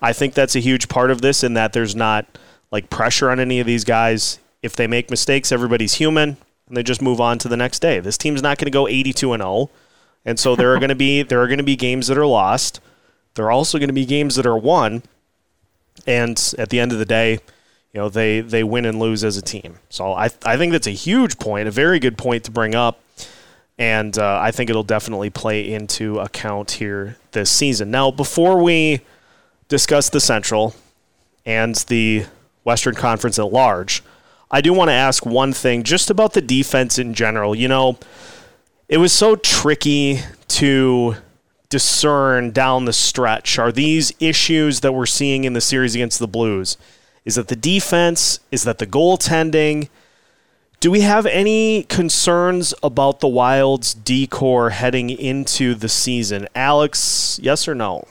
I 0.00 0.12
think 0.12 0.34
that's 0.34 0.56
a 0.56 0.60
huge 0.60 0.88
part 0.88 1.10
of 1.10 1.20
this, 1.20 1.44
in 1.44 1.54
that 1.54 1.72
there's 1.72 1.94
not 1.94 2.26
like 2.70 2.90
pressure 2.90 3.30
on 3.30 3.38
any 3.38 3.60
of 3.60 3.66
these 3.66 3.84
guys. 3.84 4.38
If 4.62 4.76
they 4.76 4.86
make 4.86 5.10
mistakes, 5.10 5.52
everybody's 5.52 5.94
human, 5.94 6.36
and 6.68 6.76
they 6.76 6.82
just 6.82 7.02
move 7.02 7.20
on 7.20 7.38
to 7.38 7.48
the 7.48 7.56
next 7.56 7.80
day. 7.80 8.00
This 8.00 8.16
team's 8.16 8.42
not 8.42 8.58
going 8.58 8.66
to 8.66 8.70
go 8.70 8.88
82 8.88 9.32
and 9.32 9.42
0, 9.42 9.70
and 10.24 10.38
so 10.38 10.56
there 10.56 10.72
are 10.72 10.78
going 10.78 10.88
to 10.88 10.94
be 10.94 11.22
there 11.30 11.42
are 11.42 11.46
going 11.46 11.58
to 11.58 11.64
be 11.64 11.76
games 11.76 12.06
that 12.06 12.18
are 12.18 12.26
lost. 12.26 12.80
There 13.34 13.46
are 13.46 13.50
also 13.50 13.78
going 13.78 13.88
to 13.88 13.94
be 13.94 14.06
games 14.06 14.36
that 14.36 14.46
are 14.46 14.58
won, 14.58 15.02
and 16.06 16.54
at 16.58 16.70
the 16.70 16.80
end 16.80 16.92
of 16.92 16.98
the 16.98 17.04
day, 17.04 17.40
you 17.92 18.00
know 18.00 18.08
they 18.08 18.40
they 18.40 18.64
win 18.64 18.84
and 18.84 18.98
lose 18.98 19.22
as 19.22 19.36
a 19.36 19.42
team. 19.42 19.78
So 19.88 20.12
I 20.12 20.30
I 20.44 20.56
think 20.56 20.72
that's 20.72 20.86
a 20.86 20.90
huge 20.90 21.38
point, 21.38 21.68
a 21.68 21.70
very 21.70 21.98
good 21.98 22.16
point 22.16 22.44
to 22.44 22.50
bring 22.50 22.74
up, 22.74 23.00
and 23.78 24.16
uh, 24.18 24.38
I 24.40 24.50
think 24.50 24.70
it'll 24.70 24.82
definitely 24.82 25.30
play 25.30 25.72
into 25.72 26.18
account 26.18 26.72
here 26.72 27.16
this 27.32 27.50
season. 27.50 27.90
Now, 27.90 28.10
before 28.10 28.62
we 28.62 29.00
discuss 29.68 30.08
the 30.08 30.20
Central 30.20 30.74
and 31.44 31.74
the 31.88 32.26
Western 32.64 32.94
Conference 32.94 33.38
at 33.38 33.52
large, 33.52 34.02
I 34.50 34.60
do 34.60 34.72
want 34.72 34.88
to 34.88 34.94
ask 34.94 35.26
one 35.26 35.52
thing 35.52 35.82
just 35.82 36.10
about 36.10 36.32
the 36.32 36.42
defense 36.42 36.98
in 36.98 37.14
general. 37.14 37.54
You 37.54 37.68
know, 37.68 37.98
it 38.88 38.98
was 38.98 39.12
so 39.12 39.36
tricky 39.36 40.20
to 40.48 41.16
discern 41.68 42.50
down 42.50 42.84
the 42.84 42.92
stretch. 42.92 43.58
Are 43.58 43.72
these 43.72 44.12
issues 44.20 44.80
that 44.80 44.92
we're 44.92 45.06
seeing 45.06 45.44
in 45.44 45.54
the 45.54 45.60
series 45.60 45.94
against 45.94 46.18
the 46.18 46.28
Blues? 46.28 46.76
Is 47.24 47.36
that 47.36 47.48
the 47.48 47.56
defense? 47.56 48.40
Is 48.50 48.64
that 48.64 48.78
the 48.78 48.86
goaltending? 48.86 49.88
Do 50.80 50.90
we 50.90 51.02
have 51.02 51.26
any 51.26 51.84
concerns 51.84 52.74
about 52.82 53.20
the 53.20 53.28
Wild's 53.28 53.94
D 53.94 54.26
corps 54.26 54.70
heading 54.70 55.10
into 55.10 55.74
the 55.76 55.88
season? 55.88 56.48
Alex, 56.56 57.38
yes 57.40 57.68
or 57.68 57.74
no? 57.74 58.08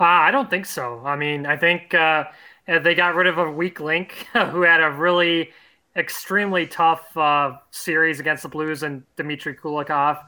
Uh, 0.00 0.04
I 0.04 0.32
don't 0.32 0.50
think 0.50 0.66
so. 0.66 1.00
I 1.04 1.14
mean, 1.14 1.46
I 1.46 1.56
think 1.56 1.94
uh, 1.94 2.24
they 2.66 2.96
got 2.96 3.14
rid 3.14 3.28
of 3.28 3.38
a 3.38 3.48
weak 3.48 3.78
link 3.78 4.26
who 4.32 4.62
had 4.62 4.82
a 4.82 4.90
really 4.90 5.50
extremely 5.94 6.66
tough 6.66 7.16
uh, 7.16 7.52
series 7.70 8.18
against 8.18 8.42
the 8.42 8.48
Blues 8.48 8.82
and 8.82 9.04
Dmitry 9.16 9.54
Kulikov. 9.54 10.20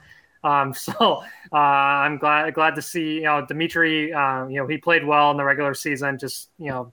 Um, 0.44 0.72
so 0.74 1.24
uh, 1.52 1.56
I'm 1.56 2.18
glad 2.18 2.54
glad 2.54 2.76
to 2.76 2.82
see 2.82 3.14
you 3.14 3.22
know 3.22 3.44
Dmitry. 3.44 4.12
Uh, 4.12 4.46
you 4.46 4.60
know 4.60 4.68
he 4.68 4.78
played 4.78 5.04
well 5.04 5.32
in 5.32 5.36
the 5.36 5.44
regular 5.44 5.74
season. 5.74 6.18
Just 6.18 6.50
you 6.58 6.68
know 6.68 6.92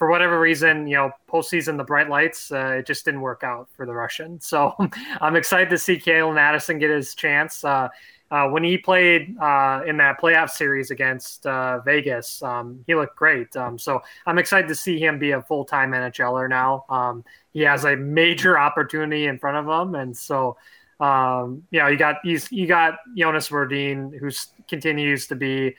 for 0.00 0.08
whatever 0.08 0.40
reason, 0.40 0.86
you 0.86 0.96
know, 0.96 1.10
postseason, 1.28 1.76
the 1.76 1.84
bright 1.84 2.08
lights, 2.08 2.50
uh, 2.50 2.76
it 2.78 2.86
just 2.86 3.04
didn't 3.04 3.20
work 3.20 3.42
out 3.44 3.68
for 3.76 3.84
the 3.84 3.92
Russian. 3.92 4.40
So 4.50 4.74
I'm 5.20 5.36
excited 5.36 5.68
to 5.68 5.76
see 5.76 5.98
Calen 5.98 6.38
Addison 6.38 6.78
get 6.78 6.88
his 6.88 7.14
chance. 7.14 7.62
Uh, 7.62 7.90
uh, 8.30 8.48
when 8.48 8.64
he 8.64 8.78
played 8.78 9.36
uh, 9.38 9.82
in 9.86 9.98
that 9.98 10.18
playoff 10.18 10.48
series 10.48 10.90
against 10.90 11.46
uh, 11.46 11.80
Vegas, 11.80 12.42
um, 12.42 12.82
he 12.86 12.94
looked 12.94 13.14
great. 13.14 13.54
Um, 13.56 13.78
so 13.78 14.00
I'm 14.24 14.38
excited 14.38 14.68
to 14.68 14.74
see 14.74 14.98
him 14.98 15.18
be 15.18 15.32
a 15.32 15.42
full 15.42 15.66
time 15.66 15.90
NHLer 15.90 16.48
now. 16.48 16.86
Um, 16.88 17.22
he 17.52 17.60
has 17.60 17.84
a 17.84 17.94
major 17.94 18.58
opportunity 18.58 19.26
in 19.26 19.38
front 19.38 19.58
of 19.58 19.66
him, 19.66 19.94
and 19.94 20.16
so 20.16 20.56
um, 20.98 21.62
you 21.70 21.80
know 21.80 21.88
you 21.88 21.98
got 21.98 22.16
he's 22.22 22.50
you 22.50 22.66
got 22.66 23.00
Jonas 23.14 23.50
Brodin, 23.50 24.18
who 24.18 24.30
continues 24.66 25.26
to 25.26 25.36
be 25.36 25.76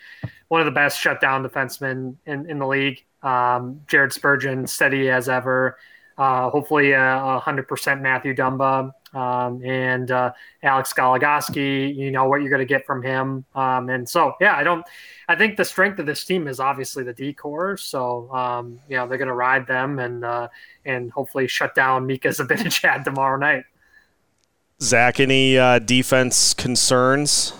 one 0.49 0.61
of 0.61 0.65
the 0.65 0.71
best 0.71 0.99
shutdown 0.99 1.43
defensemen 1.43 2.17
in, 2.27 2.47
in 2.49 2.59
the 2.59 2.67
league. 2.67 3.03
Um, 3.23 3.81
Jared 3.87 4.13
Spurgeon, 4.13 4.67
steady 4.67 5.09
as 5.09 5.29
ever. 5.29 5.77
Uh, 6.17 6.49
hopefully, 6.49 6.91
a 6.91 7.39
hundred 7.43 7.67
percent 7.67 8.01
Matthew 8.01 8.35
Dumba 8.35 8.91
um, 9.13 9.63
and 9.63 10.11
uh, 10.11 10.31
Alex 10.63 10.93
Goligoski. 10.93 11.95
You 11.95 12.11
know 12.11 12.25
what 12.25 12.41
you're 12.41 12.49
going 12.49 12.59
to 12.59 12.65
get 12.65 12.85
from 12.85 13.01
him, 13.03 13.45
um, 13.55 13.89
and 13.89 14.07
so 14.07 14.33
yeah, 14.39 14.55
I 14.55 14.63
don't. 14.63 14.85
I 15.27 15.35
think 15.35 15.57
the 15.57 15.65
strength 15.65 15.99
of 15.99 16.05
this 16.05 16.23
team 16.25 16.47
is 16.47 16.59
obviously 16.59 17.03
the 17.03 17.13
D 17.13 17.33
corps. 17.33 17.77
So 17.77 18.31
um, 18.33 18.79
you 18.89 18.97
know 18.97 19.07
they're 19.07 19.17
going 19.17 19.27
to 19.27 19.33
ride 19.33 19.67
them 19.67 19.99
and 19.99 20.23
uh, 20.23 20.47
and 20.85 21.11
hopefully 21.11 21.47
shut 21.47 21.75
down 21.75 22.05
Mika 22.05 22.27
Zibanejad 22.29 23.03
tomorrow 23.03 23.37
night. 23.37 23.63
Zach, 24.81 25.19
any 25.19 25.57
uh, 25.57 25.79
defense 25.79 26.53
concerns? 26.53 27.53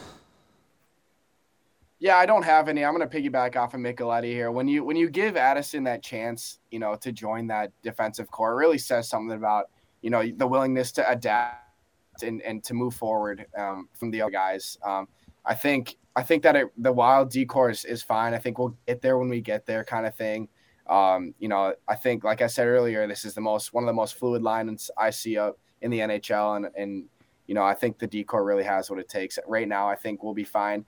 Yeah, 2.01 2.17
I 2.17 2.25
don't 2.25 2.41
have 2.41 2.67
any. 2.67 2.83
I'm 2.83 2.97
going 2.97 3.07
to 3.07 3.15
piggyback 3.21 3.55
off 3.55 3.75
of 3.75 3.79
Micheletti 3.79 4.33
here. 4.33 4.51
When 4.51 4.67
you 4.67 4.83
when 4.83 4.95
you 4.95 5.07
give 5.07 5.37
Addison 5.37 5.83
that 5.83 6.01
chance, 6.01 6.57
you 6.71 6.79
know, 6.79 6.95
to 6.95 7.11
join 7.11 7.45
that 7.47 7.71
defensive 7.83 8.29
core, 8.31 8.55
really 8.55 8.79
says 8.79 9.07
something 9.07 9.37
about 9.37 9.65
you 10.01 10.09
know 10.09 10.27
the 10.35 10.47
willingness 10.47 10.91
to 10.93 11.07
adapt 11.07 12.23
and, 12.23 12.41
and 12.41 12.63
to 12.63 12.73
move 12.73 12.95
forward 12.95 13.45
um, 13.55 13.87
from 13.93 14.09
the 14.09 14.19
other 14.23 14.31
guys. 14.31 14.79
Um, 14.83 15.07
I 15.45 15.53
think 15.53 15.95
I 16.15 16.23
think 16.23 16.41
that 16.41 16.55
it, 16.55 16.69
the 16.75 16.91
wild 16.91 17.29
D 17.29 17.45
corps 17.45 17.69
is, 17.69 17.85
is 17.85 18.01
fine. 18.01 18.33
I 18.33 18.39
think 18.39 18.57
we'll 18.57 18.75
get 18.87 19.03
there 19.03 19.19
when 19.19 19.29
we 19.29 19.39
get 19.39 19.67
there, 19.67 19.83
kind 19.83 20.07
of 20.07 20.15
thing. 20.15 20.47
Um, 20.87 21.35
you 21.37 21.49
know, 21.49 21.75
I 21.87 21.93
think 21.93 22.23
like 22.23 22.41
I 22.41 22.47
said 22.47 22.65
earlier, 22.65 23.05
this 23.05 23.25
is 23.25 23.35
the 23.35 23.41
most 23.41 23.73
one 23.73 23.83
of 23.83 23.87
the 23.87 23.93
most 23.93 24.15
fluid 24.15 24.41
lines 24.41 24.89
I 24.97 25.11
see 25.11 25.37
up 25.37 25.59
in 25.81 25.91
the 25.91 25.99
NHL, 25.99 26.55
and 26.55 26.65
and 26.75 27.03
you 27.45 27.53
know 27.53 27.63
I 27.63 27.75
think 27.75 27.99
the 27.99 28.07
D 28.07 28.23
corps 28.23 28.43
really 28.43 28.63
has 28.63 28.89
what 28.89 28.97
it 28.97 29.07
takes. 29.07 29.37
Right 29.47 29.67
now, 29.67 29.87
I 29.87 29.95
think 29.95 30.23
we'll 30.23 30.33
be 30.33 30.43
fine 30.43 30.83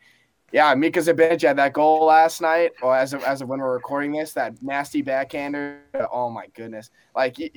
yeah, 0.53 0.75
Mika 0.75 0.99
Zibanejad 0.99 1.55
that 1.55 1.73
goal 1.73 2.05
last 2.05 2.39
night, 2.39 2.73
or 2.83 2.95
as 2.95 3.13
of, 3.13 3.23
as 3.23 3.41
of 3.41 3.49
when 3.49 3.59
we're 3.59 3.73
recording 3.73 4.11
this, 4.11 4.33
that 4.33 4.61
nasty 4.61 5.01
backhander. 5.01 5.81
Oh 6.11 6.29
my 6.29 6.45
goodness! 6.53 6.91
Like 7.15 7.39
you, 7.39 7.49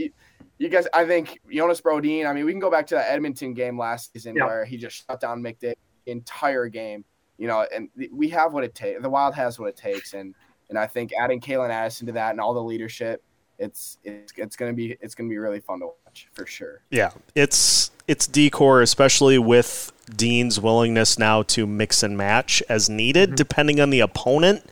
you 0.56 0.68
guys, 0.70 0.88
I 0.94 1.04
think 1.04 1.38
Jonas 1.52 1.82
Brodin. 1.82 2.26
I 2.26 2.32
mean, 2.32 2.46
we 2.46 2.52
can 2.52 2.58
go 2.58 2.70
back 2.70 2.86
to 2.86 2.94
that 2.94 3.12
Edmonton 3.12 3.52
game 3.52 3.78
last 3.78 4.14
season 4.14 4.34
yeah. 4.34 4.46
where 4.46 4.64
he 4.64 4.78
just 4.78 5.04
shut 5.06 5.20
down 5.20 5.42
McDavid 5.42 5.74
entire 6.06 6.68
game. 6.68 7.04
You 7.36 7.48
know, 7.48 7.66
and 7.72 7.90
we 8.10 8.30
have 8.30 8.54
what 8.54 8.64
it 8.64 8.74
takes. 8.74 9.02
The 9.02 9.10
Wild 9.10 9.34
has 9.34 9.58
what 9.58 9.68
it 9.68 9.76
takes, 9.76 10.14
and 10.14 10.34
and 10.70 10.78
I 10.78 10.86
think 10.86 11.12
adding 11.12 11.38
Calen 11.38 11.68
Addison 11.68 12.06
to 12.06 12.12
that 12.14 12.30
and 12.30 12.40
all 12.40 12.54
the 12.54 12.62
leadership, 12.62 13.22
it's 13.58 13.98
it's 14.04 14.32
it's 14.38 14.56
gonna 14.56 14.72
be 14.72 14.96
it's 15.02 15.14
gonna 15.14 15.28
be 15.28 15.36
really 15.36 15.60
fun 15.60 15.80
to 15.80 15.86
watch 15.86 16.05
for 16.32 16.46
sure. 16.46 16.80
Yeah, 16.90 17.12
it's 17.34 17.90
it's 18.08 18.26
D 18.26 18.50
corps, 18.50 18.82
especially 18.82 19.38
with 19.38 19.92
Dean's 20.14 20.60
willingness 20.60 21.18
now 21.18 21.42
to 21.42 21.66
mix 21.66 22.02
and 22.02 22.16
match 22.16 22.62
as 22.68 22.88
needed, 22.88 23.30
mm-hmm. 23.30 23.36
depending 23.36 23.80
on 23.80 23.90
the 23.90 24.00
opponent. 24.00 24.64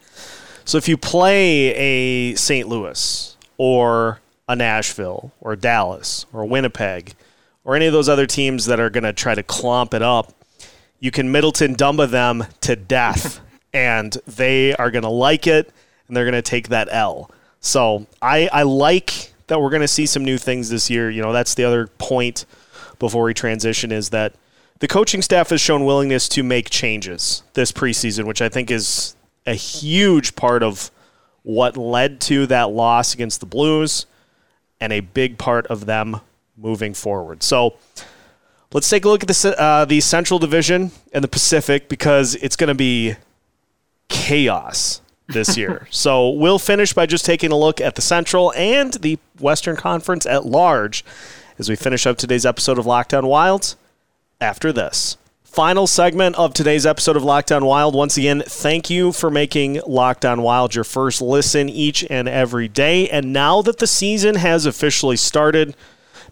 So 0.64 0.78
if 0.78 0.88
you 0.88 0.96
play 0.96 1.74
a 1.74 2.34
St. 2.36 2.68
Louis 2.68 3.36
or 3.58 4.20
a 4.48 4.56
Nashville 4.56 5.32
or 5.40 5.56
Dallas 5.56 6.26
or 6.32 6.44
Winnipeg 6.46 7.14
or 7.64 7.76
any 7.76 7.86
of 7.86 7.92
those 7.92 8.08
other 8.08 8.26
teams 8.26 8.66
that 8.66 8.80
are 8.80 8.90
going 8.90 9.04
to 9.04 9.12
try 9.12 9.34
to 9.34 9.42
clomp 9.42 9.92
it 9.92 10.02
up, 10.02 10.32
you 11.00 11.10
can 11.10 11.30
Middleton 11.30 11.74
Dumba 11.74 12.08
them 12.08 12.44
to 12.62 12.76
death, 12.76 13.40
and 13.74 14.16
they 14.26 14.74
are 14.76 14.90
going 14.90 15.02
to 15.02 15.10
like 15.10 15.46
it, 15.46 15.70
and 16.08 16.16
they're 16.16 16.24
going 16.24 16.32
to 16.32 16.42
take 16.42 16.68
that 16.68 16.88
L. 16.90 17.30
So 17.60 18.06
I, 18.22 18.48
I 18.52 18.62
like 18.62 19.33
that 19.54 19.60
we're 19.60 19.70
going 19.70 19.82
to 19.82 19.88
see 19.88 20.04
some 20.04 20.24
new 20.24 20.36
things 20.36 20.68
this 20.68 20.90
year. 20.90 21.08
You 21.08 21.22
know, 21.22 21.32
that's 21.32 21.54
the 21.54 21.62
other 21.62 21.86
point 21.86 22.44
before 22.98 23.22
we 23.22 23.34
transition 23.34 23.92
is 23.92 24.10
that 24.10 24.34
the 24.80 24.88
coaching 24.88 25.22
staff 25.22 25.50
has 25.50 25.60
shown 25.60 25.84
willingness 25.84 26.28
to 26.30 26.42
make 26.42 26.70
changes 26.70 27.44
this 27.54 27.70
preseason, 27.70 28.24
which 28.24 28.42
I 28.42 28.48
think 28.48 28.72
is 28.72 29.14
a 29.46 29.54
huge 29.54 30.34
part 30.34 30.64
of 30.64 30.90
what 31.44 31.76
led 31.76 32.20
to 32.22 32.46
that 32.46 32.70
loss 32.70 33.14
against 33.14 33.38
the 33.38 33.46
Blues 33.46 34.06
and 34.80 34.92
a 34.92 34.98
big 34.98 35.38
part 35.38 35.68
of 35.68 35.86
them 35.86 36.20
moving 36.56 36.92
forward. 36.92 37.44
So 37.44 37.76
let's 38.72 38.88
take 38.88 39.04
a 39.04 39.08
look 39.08 39.22
at 39.22 39.28
the, 39.28 39.54
uh, 39.56 39.84
the 39.84 40.00
Central 40.00 40.40
Division 40.40 40.90
and 41.12 41.22
the 41.22 41.28
Pacific 41.28 41.88
because 41.88 42.34
it's 42.34 42.56
going 42.56 42.68
to 42.68 42.74
be 42.74 43.14
chaos 44.08 45.00
this 45.28 45.56
year. 45.56 45.86
so 45.90 46.30
we'll 46.30 46.58
finish 46.58 46.92
by 46.92 47.06
just 47.06 47.24
taking 47.24 47.52
a 47.52 47.56
look 47.56 47.80
at 47.80 47.94
the 47.94 48.02
Central 48.02 48.52
and 48.54 48.94
the 48.94 49.18
Western 49.40 49.76
Conference 49.76 50.26
at 50.26 50.46
large 50.46 51.04
as 51.58 51.68
we 51.68 51.76
finish 51.76 52.06
up 52.06 52.16
today's 52.16 52.46
episode 52.46 52.78
of 52.78 52.86
Locked 52.86 53.14
On 53.14 53.26
Wilds 53.26 53.76
after 54.40 54.72
this. 54.72 55.16
Final 55.44 55.86
segment 55.86 56.34
of 56.34 56.52
today's 56.52 56.84
episode 56.84 57.16
of 57.16 57.22
Locked 57.22 57.52
On 57.52 57.64
Wild. 57.64 57.94
Once 57.94 58.16
again, 58.16 58.42
thank 58.44 58.90
you 58.90 59.12
for 59.12 59.30
making 59.30 59.80
Locked 59.86 60.24
On 60.24 60.42
Wild 60.42 60.74
your 60.74 60.82
first 60.82 61.22
listen 61.22 61.68
each 61.68 62.04
and 62.10 62.28
every 62.28 62.66
day. 62.66 63.08
And 63.08 63.32
now 63.32 63.62
that 63.62 63.78
the 63.78 63.86
season 63.86 64.34
has 64.34 64.66
officially 64.66 65.16
started, 65.16 65.76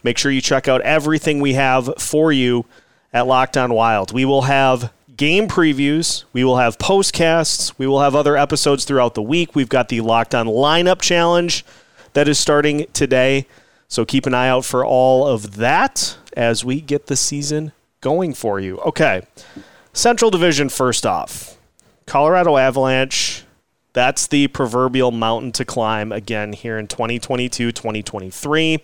make 0.03 0.17
sure 0.17 0.29
you 0.29 0.41
check 0.41 0.67
out 0.67 0.81
everything 0.81 1.39
we 1.39 1.53
have 1.53 1.93
for 1.97 2.33
you 2.33 2.65
at 3.13 3.25
Locked 3.25 3.55
On 3.55 3.73
Wild. 3.73 4.11
We 4.11 4.25
will 4.25 4.41
have 4.41 4.91
game 5.23 5.47
previews, 5.47 6.25
we 6.33 6.43
will 6.43 6.57
have 6.57 6.77
postcasts, 6.77 7.71
we 7.77 7.87
will 7.87 8.01
have 8.01 8.13
other 8.13 8.35
episodes 8.35 8.83
throughout 8.83 9.13
the 9.13 9.21
week. 9.21 9.55
We've 9.55 9.69
got 9.69 9.87
the 9.87 10.01
Locked 10.01 10.35
On 10.35 10.47
Lineup 10.47 10.99
Challenge 10.99 11.63
that 12.11 12.27
is 12.27 12.37
starting 12.37 12.87
today. 12.91 13.47
So 13.87 14.03
keep 14.03 14.25
an 14.25 14.33
eye 14.33 14.49
out 14.49 14.65
for 14.65 14.85
all 14.85 15.25
of 15.25 15.55
that 15.55 16.17
as 16.35 16.65
we 16.65 16.81
get 16.81 17.07
the 17.07 17.15
season 17.15 17.71
going 18.01 18.33
for 18.33 18.59
you. 18.59 18.79
Okay. 18.79 19.21
Central 19.93 20.29
Division 20.29 20.67
first 20.67 21.05
off. 21.05 21.57
Colorado 22.05 22.57
Avalanche. 22.57 23.45
That's 23.93 24.27
the 24.27 24.49
proverbial 24.49 25.11
mountain 25.11 25.53
to 25.53 25.63
climb 25.63 26.11
again 26.11 26.51
here 26.51 26.77
in 26.77 26.87
2022 26.87 27.71
2023. 27.71 28.83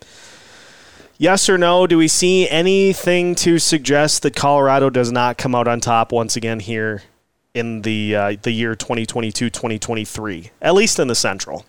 Yes 1.21 1.49
or 1.49 1.57
no? 1.57 1.85
Do 1.85 1.97
we 1.97 2.07
see 2.07 2.47
anything 2.47 3.35
to 3.35 3.59
suggest 3.59 4.23
that 4.23 4.37
Colorado 4.37 4.89
does 4.89 5.11
not 5.11 5.37
come 5.37 5.53
out 5.53 5.67
on 5.67 5.81
top 5.81 6.13
once 6.13 6.37
again 6.37 6.61
here 6.61 7.03
in 7.53 7.81
the 7.81 8.15
uh, 8.15 8.35
the 8.41 8.51
year 8.51 8.73
2022 8.73 9.49
2023, 9.49 10.51
at 10.61 10.73
least 10.73 10.97
in 10.97 11.09
the 11.09 11.15
Central? 11.15 11.65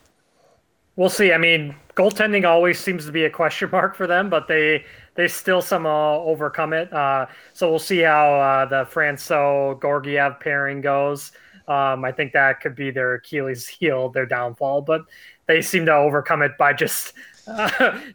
We'll 0.94 1.10
see. 1.10 1.32
I 1.32 1.38
mean, 1.38 1.74
goaltending 1.96 2.46
always 2.46 2.78
seems 2.78 3.06
to 3.06 3.12
be 3.12 3.24
a 3.24 3.30
question 3.30 3.68
mark 3.72 3.96
for 3.96 4.06
them, 4.06 4.30
but 4.30 4.46
they 4.46 4.84
they 5.16 5.26
still 5.26 5.62
somehow 5.62 6.20
overcome 6.20 6.72
it. 6.72 6.92
Uh, 6.92 7.26
so 7.52 7.68
we'll 7.68 7.80
see 7.80 7.98
how 7.98 8.32
uh, 8.32 8.66
the 8.66 8.84
Francouz 8.84 9.82
Georgiev 9.82 10.38
pairing 10.38 10.80
goes. 10.80 11.32
Um, 11.66 12.04
I 12.04 12.12
think 12.12 12.32
that 12.34 12.60
could 12.60 12.76
be 12.76 12.92
their 12.92 13.14
Achilles 13.14 13.66
heel, 13.66 14.10
their 14.10 14.26
downfall, 14.26 14.82
but 14.82 15.02
they 15.46 15.60
seem 15.60 15.86
to 15.86 15.94
overcome 15.94 16.42
it 16.42 16.56
by 16.56 16.72
just 16.72 17.14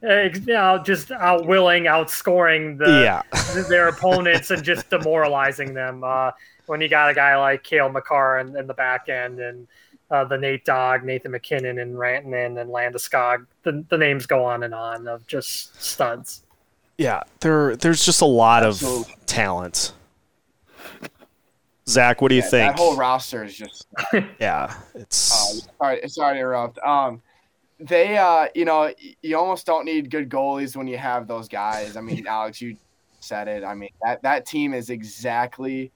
you 0.02 0.39
know, 0.45 0.82
just 0.84 1.12
outwilling, 1.12 1.84
outscoring 1.84 2.78
the, 2.78 3.02
yeah. 3.04 3.63
their 3.69 3.88
opponents 3.88 4.52
and 4.52 4.63
just 4.63 4.89
demoralizing 4.89 5.74
them. 5.74 6.04
Uh, 6.04 6.32
when 6.65 6.82
you 6.82 6.88
got 6.88 7.10
a 7.10 7.13
guy 7.13 7.38
like 7.38 7.63
Cale 7.63 7.89
Makar 7.89 8.39
in, 8.39 8.56
in 8.58 8.67
the 8.67 8.74
back 8.74 9.10
end 9.10 9.39
and 9.39 9.67
uh, 10.12 10.24
the 10.24 10.38
Nate 10.38 10.65
Dog, 10.65 11.04
Nathan 11.04 11.32
MacKinnon, 11.32 11.80
and 11.80 11.95
Rantanen 11.95 12.62
and 12.62 12.69
Landeskog, 12.69 13.45
the, 13.63 13.84
the 13.89 13.98
names 13.98 14.26
go 14.26 14.43
on 14.43 14.63
and 14.63 14.74
on 14.74 15.08
of 15.08 15.26
just 15.28 15.82
studs. 15.82 16.43
Yeah, 16.98 17.21
there 17.41 17.76
there's 17.76 18.06
just 18.06 18.21
a 18.21 18.26
lot 18.26 18.63
Absolutely. 18.63 19.13
of 19.13 19.26
talent. 19.26 19.93
Zach, 21.88 22.21
what 22.21 22.30
do 22.30 22.36
you 22.36 22.41
yeah, 22.41 22.50
think? 22.50 22.76
That 22.76 22.80
whole 22.80 22.95
roster 22.95 23.43
is 23.43 23.56
just 23.56 23.88
yeah. 24.39 24.74
It's 24.93 25.32
uh, 25.32 25.67
sorry, 25.78 26.10
sorry 26.10 26.36
to 26.36 26.39
interrupt. 26.39 26.80
Um, 26.80 27.21
they 27.80 28.18
uh, 28.18 28.48
you 28.56 28.66
know, 28.66 28.94
you 29.22 29.38
almost 29.38 29.66
don't 29.66 29.86
need 29.86 30.10
good 30.10 30.30
goalies 30.30 30.76
when 30.76 30.88
you 30.88 30.98
have 30.98 31.28
those 31.28 31.48
guys. 31.48 31.98
I 31.98 32.02
mean, 32.02 32.26
Alex, 32.30 32.62
you 32.62 32.78
said 33.20 33.48
it. 33.48 33.64
I 33.64 33.76
mean, 33.76 33.92
that 34.02 34.22
that 34.24 34.46
team 34.46 34.74
is 34.74 34.90
exactly 34.90 35.92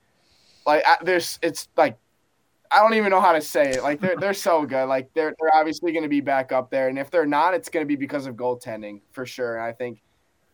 like 0.65 0.83
there's 1.03 1.39
it's 1.41 1.67
like 1.77 1.97
I 2.71 2.79
don't 2.81 2.93
even 2.93 3.09
know 3.09 3.21
how 3.21 3.33
to 3.33 3.41
say 3.41 3.69
it. 3.69 3.83
Like 3.83 3.99
they're 3.99 4.15
they're 4.17 4.33
so 4.33 4.65
good. 4.65 4.85
Like 4.85 5.09
they're 5.13 5.35
they're 5.39 5.55
obviously 5.55 5.91
going 5.91 6.03
to 6.03 6.09
be 6.09 6.21
back 6.21 6.51
up 6.51 6.69
there, 6.69 6.87
and 6.87 6.99
if 6.99 7.09
they're 7.09 7.25
not, 7.25 7.53
it's 7.53 7.69
going 7.69 7.85
to 7.85 7.87
be 7.87 7.95
because 7.95 8.27
of 8.27 8.35
goaltending 8.35 9.01
for 9.11 9.25
sure. 9.25 9.55
And 9.55 9.63
I 9.63 9.71
think 9.71 10.01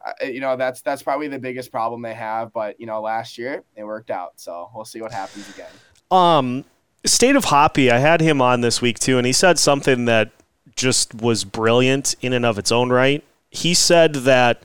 uh, 0.06 0.26
you 0.26 0.40
know 0.40 0.56
that's 0.56 0.82
that's 0.82 1.04
probably 1.04 1.28
the 1.28 1.40
biggest 1.40 1.72
problem 1.72 2.02
they 2.02 2.14
have. 2.14 2.54
But 2.54 2.80
you 2.80 2.86
know, 2.86 3.02
last 3.02 3.38
year 3.38 3.64
it 3.76 3.84
worked 3.84 4.12
out, 4.12 4.34
so 4.38 4.70
we'll 4.74 4.86
see 4.86 5.02
what 5.02 5.12
happens 5.12 5.50
again. 5.54 5.72
Um, 6.12 6.66
State 7.06 7.36
of 7.36 7.46
Hoppy, 7.46 7.92
I 7.92 7.98
had 7.98 8.22
him 8.22 8.42
on 8.42 8.62
this 8.62 8.82
week 8.82 9.00
too, 9.00 9.18
and 9.18 9.28
he 9.28 9.34
said 9.34 9.60
something 9.60 10.06
that 10.06 10.32
just 10.76 11.14
was 11.14 11.44
brilliant 11.44 12.16
in 12.22 12.34
and 12.34 12.46
of 12.46 12.58
its 12.58 12.72
own 12.72 12.92
right. 12.92 13.24
He 13.50 13.74
said 13.74 14.14
that 14.16 14.64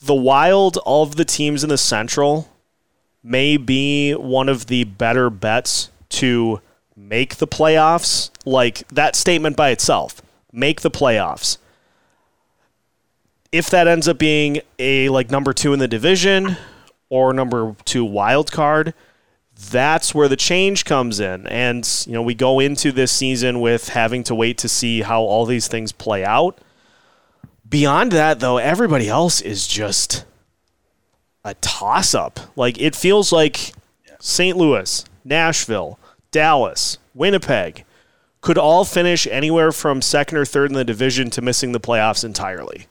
the 0.00 0.14
Wild 0.14 0.78
of 0.86 1.16
the 1.16 1.24
teams 1.24 1.62
in 1.62 1.70
the 1.70 1.78
Central 1.78 2.50
may 3.22 3.56
be 3.56 4.12
one 4.12 4.48
of 4.48 4.66
the 4.66 4.84
better 4.84 5.30
bets 5.30 5.90
to 6.10 6.60
make 6.96 7.36
the 7.36 7.46
playoffs. 7.46 8.30
Like 8.44 8.86
that 8.88 9.16
statement 9.16 9.56
by 9.56 9.70
itself, 9.70 10.22
make 10.52 10.80
the 10.80 10.90
playoffs 10.90 11.58
if 13.52 13.68
that 13.70 13.88
ends 13.88 14.06
up 14.08 14.18
being 14.18 14.60
a 14.78 15.08
like 15.08 15.30
number 15.30 15.52
two 15.52 15.72
in 15.72 15.78
the 15.78 15.88
division 15.88 16.56
or 17.08 17.32
number 17.32 17.74
two 17.84 18.04
wild 18.04 18.52
card, 18.52 18.94
that's 19.68 20.14
where 20.14 20.28
the 20.28 20.36
change 20.36 20.84
comes 20.84 21.20
in. 21.20 21.46
And, 21.46 21.88
you 22.06 22.12
know, 22.12 22.22
we 22.22 22.34
go 22.34 22.60
into 22.60 22.92
this 22.92 23.12
season 23.12 23.60
with 23.60 23.90
having 23.90 24.22
to 24.24 24.34
wait 24.34 24.58
to 24.58 24.68
see 24.68 25.02
how 25.02 25.22
all 25.22 25.44
these 25.44 25.68
things 25.68 25.92
play 25.92 26.24
out. 26.24 26.58
Beyond 27.68 28.12
that, 28.12 28.40
though, 28.40 28.56
everybody 28.56 29.08
else 29.08 29.40
is 29.40 29.66
just 29.66 30.24
a 31.44 31.54
toss 31.54 32.14
up. 32.14 32.40
Like, 32.56 32.80
it 32.80 32.96
feels 32.96 33.32
like 33.32 33.72
St. 34.18 34.56
Louis, 34.56 35.04
Nashville, 35.24 35.98
Dallas, 36.30 36.98
Winnipeg 37.14 37.84
could 38.40 38.58
all 38.58 38.84
finish 38.84 39.26
anywhere 39.26 39.72
from 39.72 40.00
second 40.00 40.38
or 40.38 40.44
third 40.44 40.70
in 40.70 40.74
the 40.74 40.84
division 40.84 41.30
to 41.30 41.42
missing 41.42 41.72
the 41.72 41.80
playoffs 41.80 42.24
entirely. 42.24 42.86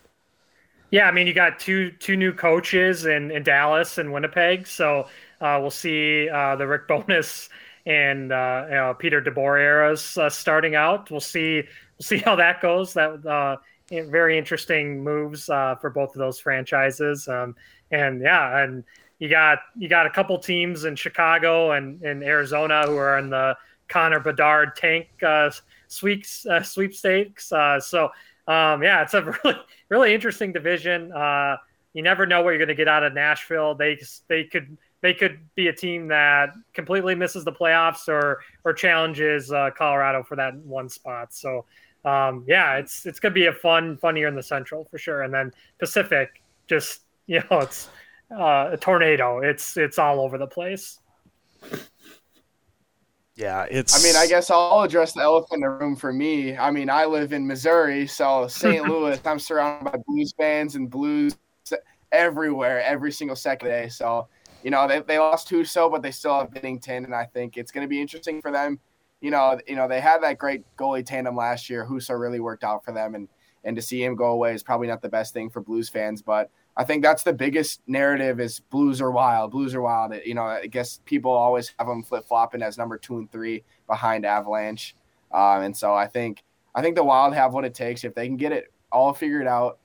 Yeah, 0.92 1.08
I 1.08 1.12
mean, 1.12 1.28
you 1.28 1.34
got 1.34 1.60
two 1.60 1.92
two 1.92 2.16
new 2.16 2.34
coaches 2.34 3.06
in, 3.06 3.32
in 3.32 3.44
Dallas 3.44 3.98
and 3.98 4.12
Winnipeg, 4.12 4.68
so 4.68 5.08
we'll 5.42 5.72
see 5.72 6.30
uh, 6.30 6.56
the 6.56 6.68
Rick 6.68 6.88
Bowness 6.88 7.50
and 7.86 8.32
uh, 8.32 8.94
Peter 8.94 9.22
DeBoer 9.22 9.60
eras 9.60 10.18
uh, 10.18 10.30
starting 10.30 10.76
out. 10.76 11.10
We'll 11.10 11.20
see 11.20 11.56
we'll 11.56 12.04
see 12.04 12.18
how 12.18 12.36
that 12.36 12.62
goes. 12.62 12.94
That 12.94 13.26
uh, 13.26 13.58
very 13.90 14.38
interesting 14.38 15.04
moves 15.04 15.50
uh, 15.50 15.76
for 15.76 15.90
both 15.90 16.10
of 16.10 16.20
those 16.20 16.40
franchises. 16.40 17.28
Um, 17.28 17.56
and 17.92 18.22
yeah, 18.22 18.64
and 18.64 18.84
you 19.18 19.30
got 19.30 19.60
you 19.78 19.90
got 19.90 20.06
a 20.06 20.10
couple 20.10 20.38
teams 20.38 20.86
in 20.86 20.96
Chicago 20.96 21.72
and 21.72 22.02
in 22.04 22.24
Arizona 22.24 22.84
who 22.86 22.98
are 22.98 23.18
in 23.18 23.30
the 23.30 23.58
Connor 23.88 24.20
Bedard 24.20 24.76
tank 24.76 25.08
sweeps 25.88 26.46
sweepstakes. 26.64 27.48
so 27.48 28.12
um, 28.48 28.82
yeah, 28.82 29.04
it's 29.04 29.14
a 29.14 29.22
really 29.44 29.60
really 29.90 30.14
interesting 30.14 30.52
division. 30.52 31.12
Uh, 31.12 31.58
you 31.94 32.04
never 32.04 32.26
know 32.26 32.42
what 32.42 32.52
you're 32.52 32.60
going 32.60 32.68
to 32.68 32.76
get 32.76 32.88
out 32.88 33.04
of 33.04 33.14
Nashville. 33.14 33.76
They 33.76 34.00
they 34.28 34.44
could 34.44 34.78
they 35.02 35.14
could 35.14 35.40
be 35.56 35.68
a 35.68 35.74
team 35.74 36.08
that 36.10 36.50
completely 36.74 37.16
misses 37.16 37.46
the 37.46 37.52
playoffs 37.52 38.08
or 38.08 38.42
or 38.64 38.74
challenges 38.74 39.52
uh, 39.52 39.70
Colorado 39.76 40.24
for 40.24 40.36
that 40.36 40.56
one 40.58 40.90
spot. 40.90 41.34
So 41.34 41.66
um, 42.06 42.46
yeah, 42.48 42.78
it's 42.78 43.06
it's 43.06 43.20
going 43.20 43.34
to 43.34 43.40
be 43.40 43.48
a 43.48 43.54
fun 43.54 43.98
fun 43.98 44.16
year 44.16 44.28
in 44.28 44.36
the 44.36 44.44
Central 44.44 44.86
for 44.86 44.98
sure. 44.98 45.24
And 45.24 45.34
then 45.34 45.52
Pacific, 45.80 46.42
just 46.68 47.02
you 47.28 47.42
know, 47.52 47.60
it's 47.60 47.90
uh, 48.32 48.70
a 48.72 48.78
tornado. 48.78 49.40
It's 49.40 49.78
it's 49.78 50.00
all 50.00 50.20
over 50.20 50.38
the 50.38 50.48
place. 50.48 51.00
Yeah, 53.36 53.66
it's. 53.72 53.98
I 53.98 54.06
mean, 54.06 54.18
I 54.18 54.28
guess 54.28 54.52
I'll 54.52 54.82
address 54.82 55.14
the 55.14 55.22
elephant 55.22 55.54
in 55.54 55.62
the 55.62 55.70
room 55.70 55.96
for 55.96 56.12
me. 56.12 56.58
I 56.58 56.72
mean, 56.72 56.90
I 56.90 57.06
live 57.06 57.32
in 57.32 57.48
Missouri, 57.48 58.06
so 58.06 58.48
St. 58.50 58.84
Louis. 58.90 59.20
I'm 59.26 59.40
surrounded 59.40 59.90
by 59.90 59.98
Blues 60.06 60.34
fans 60.38 60.76
and 60.76 60.90
Blues 60.90 61.38
everywhere, 62.12 62.84
every 62.84 63.14
single 63.14 63.38
second 63.38 63.70
day. 63.70 63.88
So, 63.88 64.28
you 64.64 64.72
know, 64.72 64.88
they, 64.88 65.00
they 65.00 65.20
lost 65.20 65.50
Husso, 65.50 65.90
but 65.90 66.02
they 66.02 66.12
still 66.12 66.40
have 66.40 66.52
Binnington, 66.52 67.06
and 67.06 67.16
I 67.16 67.26
think 67.26 67.58
it's 67.58 67.72
going 67.72 67.86
to 67.86 67.90
be 67.90 68.02
interesting 68.02 68.42
for 68.42 68.52
them. 68.52 68.80
You 69.22 69.32
know, 69.32 69.60
you 69.68 69.76
know, 69.76 69.88
they 69.88 70.00
had 70.00 70.22
that 70.24 70.38
great 70.38 70.64
goalie 70.78 71.06
tandem 71.06 71.36
last 71.36 71.70
year. 71.70 71.86
Husso 71.86 72.20
really 72.20 72.40
worked 72.40 72.64
out 72.64 72.84
for 72.84 72.94
them, 72.94 73.16
and 73.16 73.28
and 73.64 73.76
to 73.76 73.82
see 73.82 74.04
him 74.04 74.16
go 74.16 74.28
away 74.28 74.54
is 74.54 74.64
probably 74.64 74.88
not 74.88 75.02
the 75.02 75.10
best 75.10 75.34
thing 75.34 75.50
for 75.50 75.62
Blues 75.62 75.90
fans, 75.90 76.22
but 76.22 76.50
I 76.78 76.86
think 76.86 77.04
that's 77.04 77.24
the 77.24 77.34
biggest 77.34 77.82
narrative 77.88 78.40
is 78.40 78.62
Blues 78.70 79.02
are 79.02 79.12
wild. 79.12 79.52
Blues 79.52 79.76
are 79.76 79.82
wild. 79.82 80.14
You 80.26 80.34
know, 80.34 80.44
I 80.44 80.68
guess 80.68 81.02
people 81.04 81.32
always 81.32 81.74
have 81.78 81.88
them 81.88 82.04
flip 82.04 82.26
flopping 82.26 82.62
as 82.62 82.78
number 82.78 82.98
two 82.98 83.18
and 83.18 83.30
three 83.30 83.64
behind 83.86 84.26
Avalanche, 84.26 84.96
um, 85.32 85.64
and 85.64 85.76
so 85.76 85.94
I 85.94 86.08
think 86.08 86.44
I 86.74 86.82
think 86.82 86.96
the 86.96 87.04
Wild 87.04 87.34
have 87.34 87.54
what 87.54 87.66
it 87.66 87.74
takes 87.74 88.04
if 88.04 88.16
they 88.16 88.28
can 88.28 88.38
get 88.38 88.52
it 88.52 88.72
all 88.92 89.14
figured 89.14 89.48
out. 89.48 89.80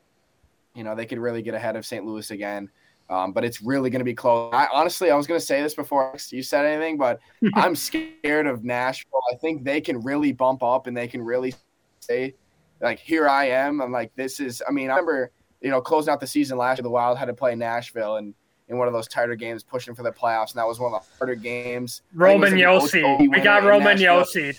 You 0.75 0.85
know, 0.85 0.95
they 0.95 1.07
could 1.07 1.19
really 1.19 1.43
get 1.43 1.55
ahead 1.55 1.77
of 1.77 1.87
St. 1.87 2.05
Louis 2.05 2.31
again. 2.31 2.71
Um, 3.11 3.33
but 3.33 3.45
it's 3.45 3.61
really 3.61 3.91
going 3.91 4.01
to 4.01 4.05
be 4.05 4.15
close. 4.15 4.51
I, 4.55 4.67
honestly, 4.73 5.11
I 5.11 5.17
was 5.17 5.27
going 5.27 5.39
to 5.39 5.45
say 5.45 5.61
this 5.63 5.75
before 5.75 6.17
you 6.31 6.43
said 6.43 6.65
anything, 6.65 6.97
but 6.97 7.21
I'm 7.55 7.77
scared 7.77 8.47
of 8.47 8.65
Nashville. 8.65 9.21
I 9.33 9.37
think 9.37 9.63
they 9.63 9.81
can 9.81 10.03
really 10.03 10.33
bump 10.33 10.63
up 10.63 10.87
and 10.87 10.97
they 10.97 11.07
can 11.07 11.23
really 11.23 11.55
say, 12.01 12.35
like, 12.81 12.99
here 12.99 13.29
I 13.29 13.49
am. 13.49 13.83
I'm 13.83 13.93
like, 13.93 14.15
this 14.17 14.41
is. 14.41 14.63
I 14.67 14.73
mean, 14.73 14.91
I 14.91 14.95
remember 14.95 15.31
you 15.65 15.71
know, 15.71 15.81
closing 15.81 16.13
out 16.13 16.21
the 16.21 16.27
season 16.27 16.59
last 16.59 16.79
year, 16.79 16.83
the 16.83 16.91
Wild 16.91 17.17
had 17.17 17.25
to 17.25 17.33
play 17.33 17.55
Nashville 17.55 18.17
and 18.17 18.35
in 18.69 18.79
one 18.79 18.87
of 18.87 18.95
those 18.95 19.09
tighter 19.09 19.35
games, 19.35 19.63
pushing 19.63 19.95
for 19.95 20.03
the 20.03 20.13
playoffs, 20.13 20.51
and 20.51 20.59
that 20.59 20.67
was 20.67 20.79
one 20.79 20.93
of 20.93 21.03
the 21.03 21.17
harder 21.19 21.35
games. 21.35 22.03
Roman 22.15 22.53
Josi, 22.53 23.19
we 23.19 23.41
got 23.41 23.63
Roman 23.63 23.97
Josi. 23.97 24.55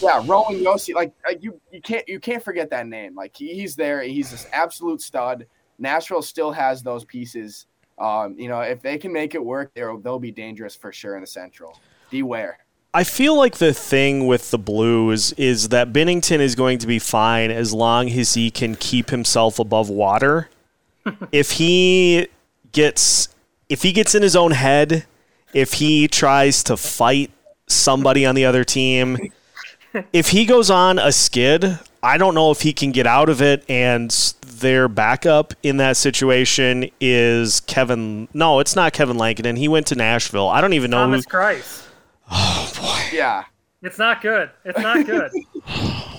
yeah, 0.02 0.22
Roman 0.24 0.62
Josi, 0.62 0.94
like 0.94 1.12
you, 1.40 1.60
you 1.72 1.80
can't 1.80 2.08
you 2.08 2.20
can't 2.20 2.42
forget 2.42 2.70
that 2.70 2.86
name. 2.86 3.14
Like 3.16 3.36
he, 3.36 3.54
he's 3.54 3.74
there, 3.74 4.02
he's 4.02 4.30
this 4.30 4.46
absolute 4.52 5.00
stud. 5.00 5.46
Nashville 5.78 6.22
still 6.22 6.52
has 6.52 6.82
those 6.82 7.04
pieces 7.04 7.66
um, 8.00 8.36
you 8.38 8.48
know, 8.48 8.60
if 8.60 8.80
they 8.80 8.98
can 8.98 9.12
make 9.12 9.34
it 9.34 9.44
work, 9.44 9.72
they'll 9.74 9.98
they'll 9.98 10.18
be 10.18 10.30
dangerous 10.30 10.76
for 10.76 10.92
sure 10.92 11.14
in 11.16 11.20
the 11.20 11.26
Central. 11.26 11.78
Beware. 12.10 12.58
I 12.94 13.04
feel 13.04 13.36
like 13.36 13.58
the 13.58 13.74
thing 13.74 14.26
with 14.26 14.50
the 14.50 14.58
Blues 14.58 15.32
is 15.32 15.68
that 15.68 15.92
Binnington 15.92 16.38
is 16.38 16.54
going 16.54 16.78
to 16.78 16.86
be 16.86 16.98
fine 16.98 17.50
as 17.50 17.74
long 17.74 18.08
as 18.08 18.34
he 18.34 18.50
can 18.50 18.76
keep 18.76 19.10
himself 19.10 19.58
above 19.58 19.90
water. 19.90 20.48
if 21.32 21.52
he 21.52 22.28
gets 22.72 23.28
if 23.68 23.82
he 23.82 23.92
gets 23.92 24.14
in 24.14 24.22
his 24.22 24.36
own 24.36 24.52
head, 24.52 25.04
if 25.52 25.74
he 25.74 26.08
tries 26.08 26.62
to 26.64 26.76
fight 26.76 27.30
somebody 27.66 28.24
on 28.24 28.34
the 28.34 28.44
other 28.44 28.64
team, 28.64 29.32
if 30.12 30.28
he 30.28 30.44
goes 30.44 30.70
on 30.70 30.98
a 30.98 31.12
skid, 31.12 31.78
I 32.02 32.16
don't 32.18 32.34
know 32.34 32.50
if 32.50 32.60
he 32.60 32.72
can 32.72 32.92
get 32.92 33.06
out 33.06 33.28
of 33.28 33.42
it 33.42 33.64
and 33.68 34.10
their 34.46 34.88
backup 34.88 35.54
in 35.62 35.76
that 35.78 35.96
situation 35.96 36.90
is 37.00 37.60
Kevin 37.60 38.28
No, 38.34 38.60
it's 38.60 38.76
not 38.76 38.92
Kevin 38.92 39.18
Lankinen. 39.18 39.56
He 39.56 39.68
went 39.68 39.86
to 39.88 39.94
Nashville. 39.94 40.48
I 40.48 40.60
don't 40.60 40.72
even 40.72 40.90
know 40.90 40.98
Thomas 40.98 41.24
who 41.24 41.30
Christ. 41.30 41.88
Oh 42.30 42.72
boy. 42.80 43.16
Yeah. 43.16 43.44
It's 43.82 43.98
not 43.98 44.20
good. 44.20 44.50
It's 44.64 44.78
not 44.78 45.06
good. 45.06 45.30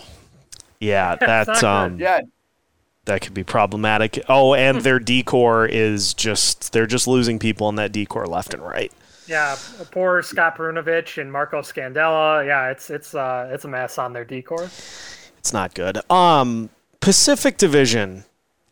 Yeah, 0.80 1.16
That's 1.20 1.48
that 1.48 1.64
um 1.64 1.98
good. 1.98 2.04
Yeah. 2.04 2.20
that 3.06 3.22
could 3.22 3.34
be 3.34 3.44
problematic. 3.44 4.24
Oh, 4.30 4.54
and 4.54 4.82
their 4.82 5.00
D 5.00 5.24
corps 5.24 5.66
is 5.66 6.14
just 6.14 6.72
they're 6.72 6.88
just 6.88 7.08
losing 7.08 7.40
people 7.40 7.70
in 7.70 7.76
that 7.76 7.92
D 7.92 8.06
corps 8.06 8.28
left 8.28 8.54
and 8.54 8.64
right. 8.64 8.92
yeah, 9.28 9.58
poor 9.92 10.22
Scott 10.22 10.58
Perunovich 10.58 11.22
and 11.22 11.32
Marco 11.32 11.60
Scandella. 11.62 12.46
Yeah, 12.46 12.70
it's 12.70 12.90
it's 12.90 13.14
uh 13.14 13.50
it's 13.52 13.66
a 13.66 13.68
mess 13.68 13.98
on 13.98 14.14
their 14.14 14.24
D 14.26 14.42
corps. 14.42 14.70
It's 15.40 15.54
not 15.54 15.74
good. 15.74 16.00
Um 16.12 16.70
Pacific 17.02 17.58
Division. 17.58 18.26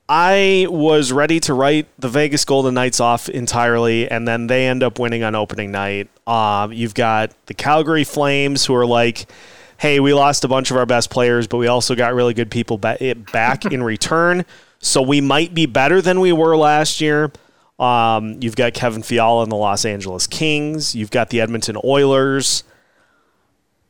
I 0.09 0.67
was 0.69 1.11
ready 1.11 1.39
to 1.41 1.53
write 1.53 1.87
the 1.99 2.07
Vegas 2.07 2.45
Golden 2.45 2.73
Knights 2.73 2.99
off 3.01 3.27
entirely, 3.27 4.09
and 4.09 4.25
then 4.25 4.47
they 4.47 4.67
end 4.67 4.81
up 4.81 4.99
winning 4.99 5.23
on 5.23 5.35
opening 5.35 5.71
night. 5.71 6.09
Um, 6.25 6.71
you've 6.71 6.93
got 6.93 7.31
the 7.47 7.53
Calgary 7.53 8.05
Flames, 8.05 8.65
who 8.65 8.73
are 8.75 8.85
like, 8.85 9.29
"Hey, 9.77 9.99
we 9.99 10.13
lost 10.13 10.45
a 10.45 10.47
bunch 10.47 10.71
of 10.71 10.77
our 10.77 10.85
best 10.85 11.09
players, 11.09 11.45
but 11.47 11.57
we 11.57 11.67
also 11.67 11.93
got 11.93 12.13
really 12.13 12.33
good 12.33 12.49
people 12.49 12.77
ba- 12.77 13.15
back 13.33 13.65
in 13.65 13.83
return, 13.93 14.45
so 14.79 15.01
we 15.01 15.19
might 15.19 15.53
be 15.53 15.65
better 15.65 16.01
than 16.01 16.21
we 16.21 16.31
were 16.31 16.55
last 16.55 17.01
year." 17.01 17.31
Um, 17.77 18.37
you've 18.39 18.55
got 18.55 18.73
Kevin 18.73 19.03
Fiala 19.03 19.43
and 19.43 19.51
the 19.51 19.57
Los 19.57 19.83
Angeles 19.83 20.25
Kings. 20.25 20.95
You've 20.95 21.11
got 21.11 21.29
the 21.29 21.41
Edmonton 21.41 21.77
Oilers. 21.83 22.63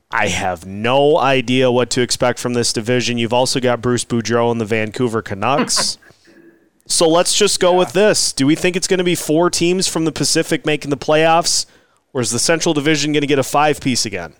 I 0.09 0.27
have 0.27 0.65
no 0.65 1.17
idea 1.17 1.69
what 1.69 1.89
to 1.91 2.01
expect 2.01 2.39
from 2.39 2.53
this 2.53 2.71
division. 2.71 3.17
You've 3.17 3.33
also 3.33 3.59
got 3.59 3.81
Bruce 3.81 4.05
Boudreau 4.05 4.51
and 4.51 4.61
the 4.61 4.65
Vancouver 4.65 5.21
Canucks. 5.21 5.97
so 6.85 7.09
let's 7.09 7.33
just 7.33 7.59
go 7.59 7.73
with 7.73 7.91
this. 7.91 8.31
Do 8.31 8.47
we 8.47 8.55
think 8.55 8.75
it's 8.75 8.87
going 8.87 8.99
to 8.99 9.03
be 9.03 9.15
four 9.15 9.49
teams 9.49 9.87
from 9.87 10.05
the 10.05 10.11
Pacific 10.11 10.65
making 10.65 10.91
the 10.91 10.97
playoffs, 10.97 11.65
or 12.13 12.21
is 12.21 12.31
the 12.31 12.39
Central 12.39 12.73
Division 12.73 13.11
going 13.11 13.21
to 13.21 13.27
get 13.27 13.39
a 13.39 13.43
five 13.43 13.81
piece 13.81 14.05
again? 14.05 14.33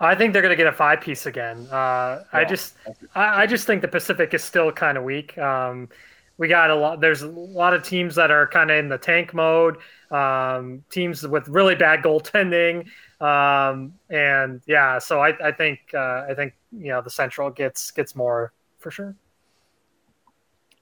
I 0.00 0.16
think 0.16 0.32
they're 0.32 0.42
going 0.42 0.50
to 0.50 0.56
get 0.56 0.66
a 0.66 0.72
five 0.72 1.00
piece 1.00 1.26
again. 1.26 1.68
Uh, 1.70 2.24
I 2.32 2.44
just, 2.44 2.74
I, 3.14 3.42
I 3.42 3.46
just 3.46 3.66
think 3.66 3.80
the 3.80 3.88
Pacific 3.88 4.34
is 4.34 4.42
still 4.42 4.72
kind 4.72 4.98
of 4.98 5.04
weak. 5.04 5.38
Um, 5.38 5.88
we 6.36 6.48
got 6.48 6.70
a 6.70 6.74
lot. 6.74 7.00
There's 7.00 7.22
a 7.22 7.28
lot 7.28 7.74
of 7.74 7.84
teams 7.84 8.16
that 8.16 8.30
are 8.32 8.48
kind 8.48 8.70
of 8.70 8.76
in 8.76 8.88
the 8.88 8.98
tank 8.98 9.32
mode. 9.34 9.76
Um, 10.10 10.84
teams 10.90 11.26
with 11.26 11.46
really 11.48 11.76
bad 11.76 12.02
goaltending, 12.02 12.88
um, 13.20 13.94
and 14.10 14.60
yeah. 14.66 14.98
So 14.98 15.20
I, 15.20 15.34
I 15.46 15.52
think, 15.52 15.80
uh, 15.94 16.24
I 16.28 16.34
think 16.34 16.54
you 16.72 16.88
know 16.88 17.00
the 17.00 17.10
Central 17.10 17.50
gets 17.50 17.90
gets 17.90 18.14
more 18.14 18.52
for 18.78 18.90
sure. 18.90 19.16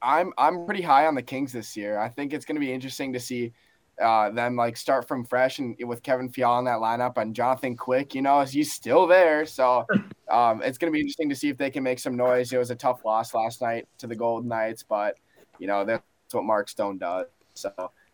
I'm 0.02 0.32
I'm 0.36 0.66
pretty 0.66 0.82
high 0.82 1.06
on 1.06 1.14
the 1.14 1.22
Kings 1.22 1.52
this 1.52 1.76
year. 1.76 1.98
I 1.98 2.08
think 2.08 2.32
it's 2.32 2.44
going 2.44 2.56
to 2.56 2.60
be 2.60 2.72
interesting 2.72 3.12
to 3.12 3.20
see 3.20 3.52
uh, 4.00 4.30
them 4.30 4.56
like 4.56 4.76
start 4.76 5.06
from 5.06 5.24
fresh 5.24 5.58
and 5.58 5.76
with 5.84 6.02
Kevin 6.02 6.28
Fiala 6.28 6.58
in 6.60 6.64
that 6.64 6.78
lineup 6.78 7.18
and 7.18 7.34
Jonathan 7.34 7.76
Quick. 7.76 8.14
You 8.14 8.22
know, 8.22 8.40
he's 8.42 8.72
still 8.72 9.06
there, 9.06 9.46
so 9.46 9.86
um, 10.30 10.62
it's 10.62 10.78
going 10.78 10.92
to 10.92 10.94
be 10.94 11.00
interesting 11.00 11.28
to 11.28 11.36
see 11.36 11.48
if 11.48 11.56
they 11.56 11.70
can 11.70 11.82
make 11.82 11.98
some 11.98 12.16
noise. 12.16 12.52
It 12.52 12.58
was 12.58 12.70
a 12.70 12.76
tough 12.76 13.04
loss 13.04 13.34
last 13.34 13.62
night 13.62 13.86
to 13.98 14.06
the 14.06 14.16
Golden 14.16 14.48
Knights, 14.48 14.82
but 14.82 15.16
you 15.58 15.66
know 15.66 15.84
that's 15.84 16.02
what 16.32 16.44
Mark 16.44 16.68
Stone 16.68 16.98
does. 16.98 17.26
So 17.54 17.70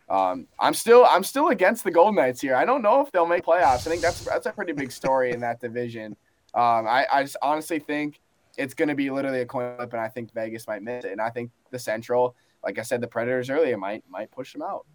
um, 0.09 0.47
I'm 0.59 0.73
still 0.73 1.05
I'm 1.05 1.23
still 1.23 1.49
against 1.49 1.83
the 1.83 1.91
Golden 1.91 2.15
Knights 2.15 2.41
here. 2.41 2.55
I 2.55 2.65
don't 2.65 2.81
know 2.81 3.01
if 3.01 3.11
they'll 3.11 3.27
make 3.27 3.45
playoffs. 3.45 3.85
I 3.85 3.91
think 3.91 4.01
that's 4.01 4.25
that's 4.25 4.47
a 4.47 4.51
pretty 4.51 4.73
big 4.73 4.91
story 4.91 5.31
in 5.31 5.39
that 5.41 5.59
division. 5.59 6.15
Um, 6.55 6.87
I, 6.87 7.05
I 7.11 7.23
just 7.23 7.37
honestly 7.43 7.79
think 7.79 8.19
it's 8.57 8.73
going 8.73 8.89
to 8.89 8.95
be 8.95 9.11
literally 9.11 9.41
a 9.41 9.45
coin 9.45 9.75
flip, 9.75 9.93
and 9.93 10.01
I 10.01 10.07
think 10.07 10.33
Vegas 10.33 10.67
might 10.67 10.81
miss 10.81 11.05
it. 11.05 11.11
And 11.11 11.21
I 11.21 11.29
think 11.29 11.51
the 11.69 11.77
Central, 11.77 12.35
like 12.63 12.79
I 12.79 12.81
said, 12.81 13.01
the 13.01 13.07
Predators 13.07 13.49
earlier 13.51 13.77
might 13.77 14.03
might 14.09 14.31
push 14.31 14.53
them 14.53 14.63
out. 14.63 14.85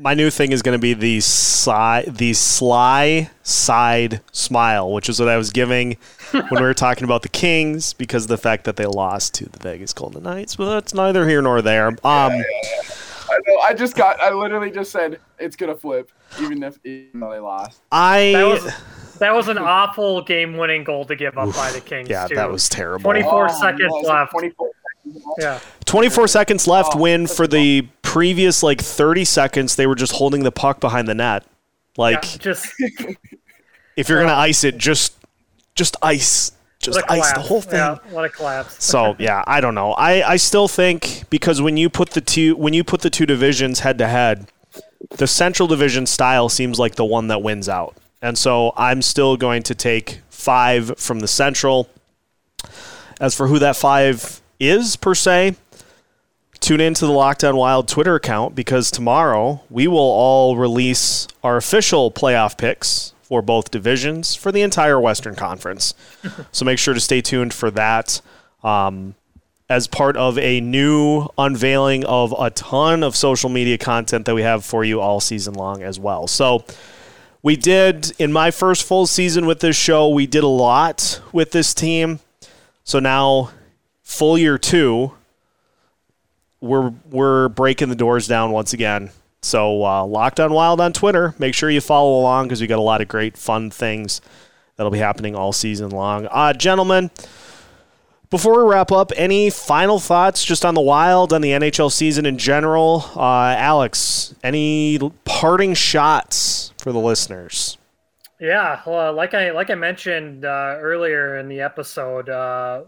My 0.00 0.14
new 0.14 0.30
thing 0.30 0.52
is 0.52 0.62
going 0.62 0.78
to 0.78 0.80
be 0.80 0.94
the 0.94 1.18
sly, 1.18 2.04
the 2.06 2.32
sly 2.32 3.30
side 3.42 4.20
smile, 4.30 4.92
which 4.92 5.08
is 5.08 5.18
what 5.18 5.28
I 5.28 5.36
was 5.36 5.50
giving 5.50 5.96
when 6.30 6.46
we 6.52 6.60
were 6.60 6.72
talking 6.72 7.02
about 7.02 7.22
the 7.22 7.28
Kings 7.28 7.94
because 7.94 8.22
of 8.22 8.28
the 8.28 8.38
fact 8.38 8.62
that 8.62 8.76
they 8.76 8.86
lost 8.86 9.34
to 9.34 9.48
the 9.48 9.58
Vegas 9.58 9.92
Golden 9.92 10.22
Knights. 10.22 10.54
But 10.54 10.72
that's 10.72 10.94
neither 10.94 11.28
here 11.28 11.42
nor 11.42 11.62
there. 11.62 11.88
Um, 11.88 11.96
I 12.04 12.44
know. 13.58 13.64
I 13.64 13.74
just 13.74 13.96
got. 13.96 14.20
I 14.20 14.32
literally 14.32 14.70
just 14.70 14.90
said 14.90 15.20
it's 15.38 15.56
gonna 15.56 15.76
flip, 15.76 16.10
even 16.40 16.62
if 16.62 16.78
even 16.84 17.20
though 17.20 17.30
they 17.30 17.38
lost. 17.38 17.80
I 17.92 18.32
That 18.34 18.44
was 18.44 19.18
that 19.18 19.34
was 19.34 19.48
an 19.48 19.58
awful 19.58 20.22
game-winning 20.22 20.84
goal 20.84 21.04
to 21.06 21.16
give 21.16 21.36
up 21.36 21.54
by 21.54 21.72
the 21.72 21.80
Kings. 21.80 22.08
yeah, 22.08 22.26
too. 22.26 22.36
that 22.36 22.50
was 22.50 22.68
terrible. 22.68 23.02
24 23.02 23.48
seconds 23.50 23.92
no, 24.02 24.08
left. 24.08 24.32
24 24.32 24.70
seconds 25.04 25.24
left. 25.26 25.40
Yeah, 25.40 25.60
24 25.84 26.28
seconds 26.28 26.66
left 26.66 26.92
Oh, 26.94 26.98
win 26.98 27.26
for 27.26 27.46
the 27.46 27.88
previous 28.02 28.62
like 28.62 28.80
30 28.80 29.24
seconds 29.24 29.76
they 29.76 29.86
were 29.86 29.94
just 29.94 30.12
holding 30.12 30.42
the 30.42 30.52
puck 30.52 30.80
behind 30.80 31.06
the 31.06 31.14
net 31.14 31.44
like 31.98 32.22
yeah, 32.22 32.38
just 32.38 32.72
if 33.96 34.08
you're 34.08 34.20
gonna 34.20 34.32
oh. 34.32 34.36
ice 34.36 34.64
it 34.64 34.78
just 34.78 35.14
just 35.74 35.94
ice 36.02 36.52
just 36.80 37.00
ice 37.08 37.32
the 37.32 37.40
whole 37.40 37.60
thing. 37.60 37.74
Yeah, 37.74 37.98
what 38.10 38.24
a 38.24 38.28
collapse. 38.28 38.82
so 38.84 39.16
yeah 39.18 39.42
i 39.46 39.60
don't 39.60 39.74
know. 39.74 39.92
I 39.92 40.22
i 40.32 40.36
still 40.36 40.68
think 40.68 41.24
because 41.30 41.60
when 41.60 41.76
you 41.76 41.88
put 41.90 42.10
the 42.10 42.20
two 42.20 42.56
when 42.56 42.72
you 42.72 42.84
put 42.84 43.02
the 43.02 43.10
two 43.10 43.26
divisions 43.26 43.80
head 43.80 43.98
to 43.98 44.06
head 44.06 44.48
the 45.10 45.26
central 45.26 45.68
division 45.68 46.06
style 46.06 46.48
seems 46.48 46.78
like 46.78 46.96
the 46.96 47.04
one 47.04 47.28
that 47.28 47.42
wins 47.42 47.68
out. 47.68 47.96
And 48.22 48.36
so 48.38 48.72
i'm 48.76 49.02
still 49.02 49.36
going 49.36 49.62
to 49.64 49.74
take 49.74 50.20
five 50.30 50.98
from 50.98 51.20
the 51.20 51.28
central. 51.28 51.88
As 53.20 53.34
for 53.34 53.48
who 53.48 53.58
that 53.58 53.76
five 53.76 54.40
is 54.60 54.96
per 54.96 55.14
se 55.14 55.56
tune 56.60 56.80
into 56.80 57.06
the 57.06 57.12
Locked 57.12 57.44
On 57.44 57.56
Wild 57.56 57.88
Twitter 57.88 58.14
account 58.14 58.54
because 58.54 58.90
tomorrow 58.90 59.62
we 59.70 59.86
will 59.86 59.98
all 59.98 60.56
release 60.56 61.28
our 61.42 61.56
official 61.56 62.10
playoff 62.10 62.58
picks 62.58 63.12
for 63.28 63.42
both 63.42 63.70
divisions 63.70 64.34
for 64.34 64.50
the 64.50 64.62
entire 64.62 64.98
Western 64.98 65.34
Conference. 65.34 65.94
so 66.52 66.64
make 66.64 66.78
sure 66.78 66.94
to 66.94 67.00
stay 67.00 67.20
tuned 67.20 67.52
for 67.54 67.70
that. 67.72 68.20
Um, 68.64 69.14
as 69.70 69.86
part 69.86 70.16
of 70.16 70.38
a 70.38 70.62
new 70.62 71.28
unveiling 71.36 72.02
of 72.06 72.34
a 72.38 72.48
ton 72.50 73.02
of 73.02 73.14
social 73.14 73.50
media 73.50 73.76
content 73.76 74.24
that 74.24 74.34
we 74.34 74.40
have 74.40 74.64
for 74.64 74.82
you 74.82 74.98
all 74.98 75.20
season 75.20 75.52
long 75.52 75.82
as 75.82 76.00
well. 76.00 76.26
So, 76.26 76.64
we 77.42 77.56
did 77.56 78.12
in 78.18 78.32
my 78.32 78.50
first 78.50 78.84
full 78.84 79.06
season 79.06 79.46
with 79.46 79.60
this 79.60 79.76
show, 79.76 80.08
we 80.08 80.26
did 80.26 80.42
a 80.42 80.48
lot 80.48 81.20
with 81.32 81.52
this 81.52 81.72
team. 81.72 82.20
So 82.84 82.98
now, 82.98 83.50
full 84.02 84.36
year 84.36 84.58
two, 84.58 85.12
we're 86.60 86.92
we're 87.10 87.48
breaking 87.48 87.90
the 87.90 87.94
doors 87.94 88.26
down 88.26 88.50
once 88.50 88.72
again. 88.72 89.10
So 89.42 89.84
uh, 89.84 90.04
locked 90.04 90.40
on 90.40 90.52
wild 90.52 90.80
on 90.80 90.92
Twitter. 90.92 91.34
Make 91.38 91.54
sure 91.54 91.70
you 91.70 91.80
follow 91.80 92.18
along 92.18 92.46
because 92.46 92.60
we 92.60 92.66
got 92.66 92.78
a 92.78 92.82
lot 92.82 93.00
of 93.00 93.08
great 93.08 93.36
fun 93.36 93.70
things 93.70 94.20
that'll 94.76 94.90
be 94.90 94.98
happening 94.98 95.34
all 95.36 95.52
season 95.52 95.90
long. 95.90 96.26
Uh, 96.30 96.52
gentlemen, 96.52 97.10
before 98.30 98.62
we 98.62 98.70
wrap 98.70 98.92
up, 98.92 99.12
any 99.16 99.48
final 99.48 99.98
thoughts 99.98 100.44
just 100.44 100.64
on 100.64 100.74
the 100.74 100.80
Wild 100.80 101.32
on 101.32 101.40
the 101.40 101.50
NHL 101.50 101.90
season 101.90 102.26
in 102.26 102.36
general? 102.36 103.04
Uh, 103.16 103.54
Alex, 103.56 104.34
any 104.42 104.98
parting 105.24 105.74
shots 105.74 106.72
for 106.78 106.92
the 106.92 106.98
listeners? 106.98 107.78
Yeah, 108.40 108.82
like 108.86 109.34
I 109.34 109.50
like 109.50 109.70
I 109.70 109.74
mentioned 109.74 110.44
uh, 110.44 110.76
earlier 110.78 111.38
in 111.38 111.48
the 111.48 111.60
episode, 111.60 112.28
uh, 112.28 112.82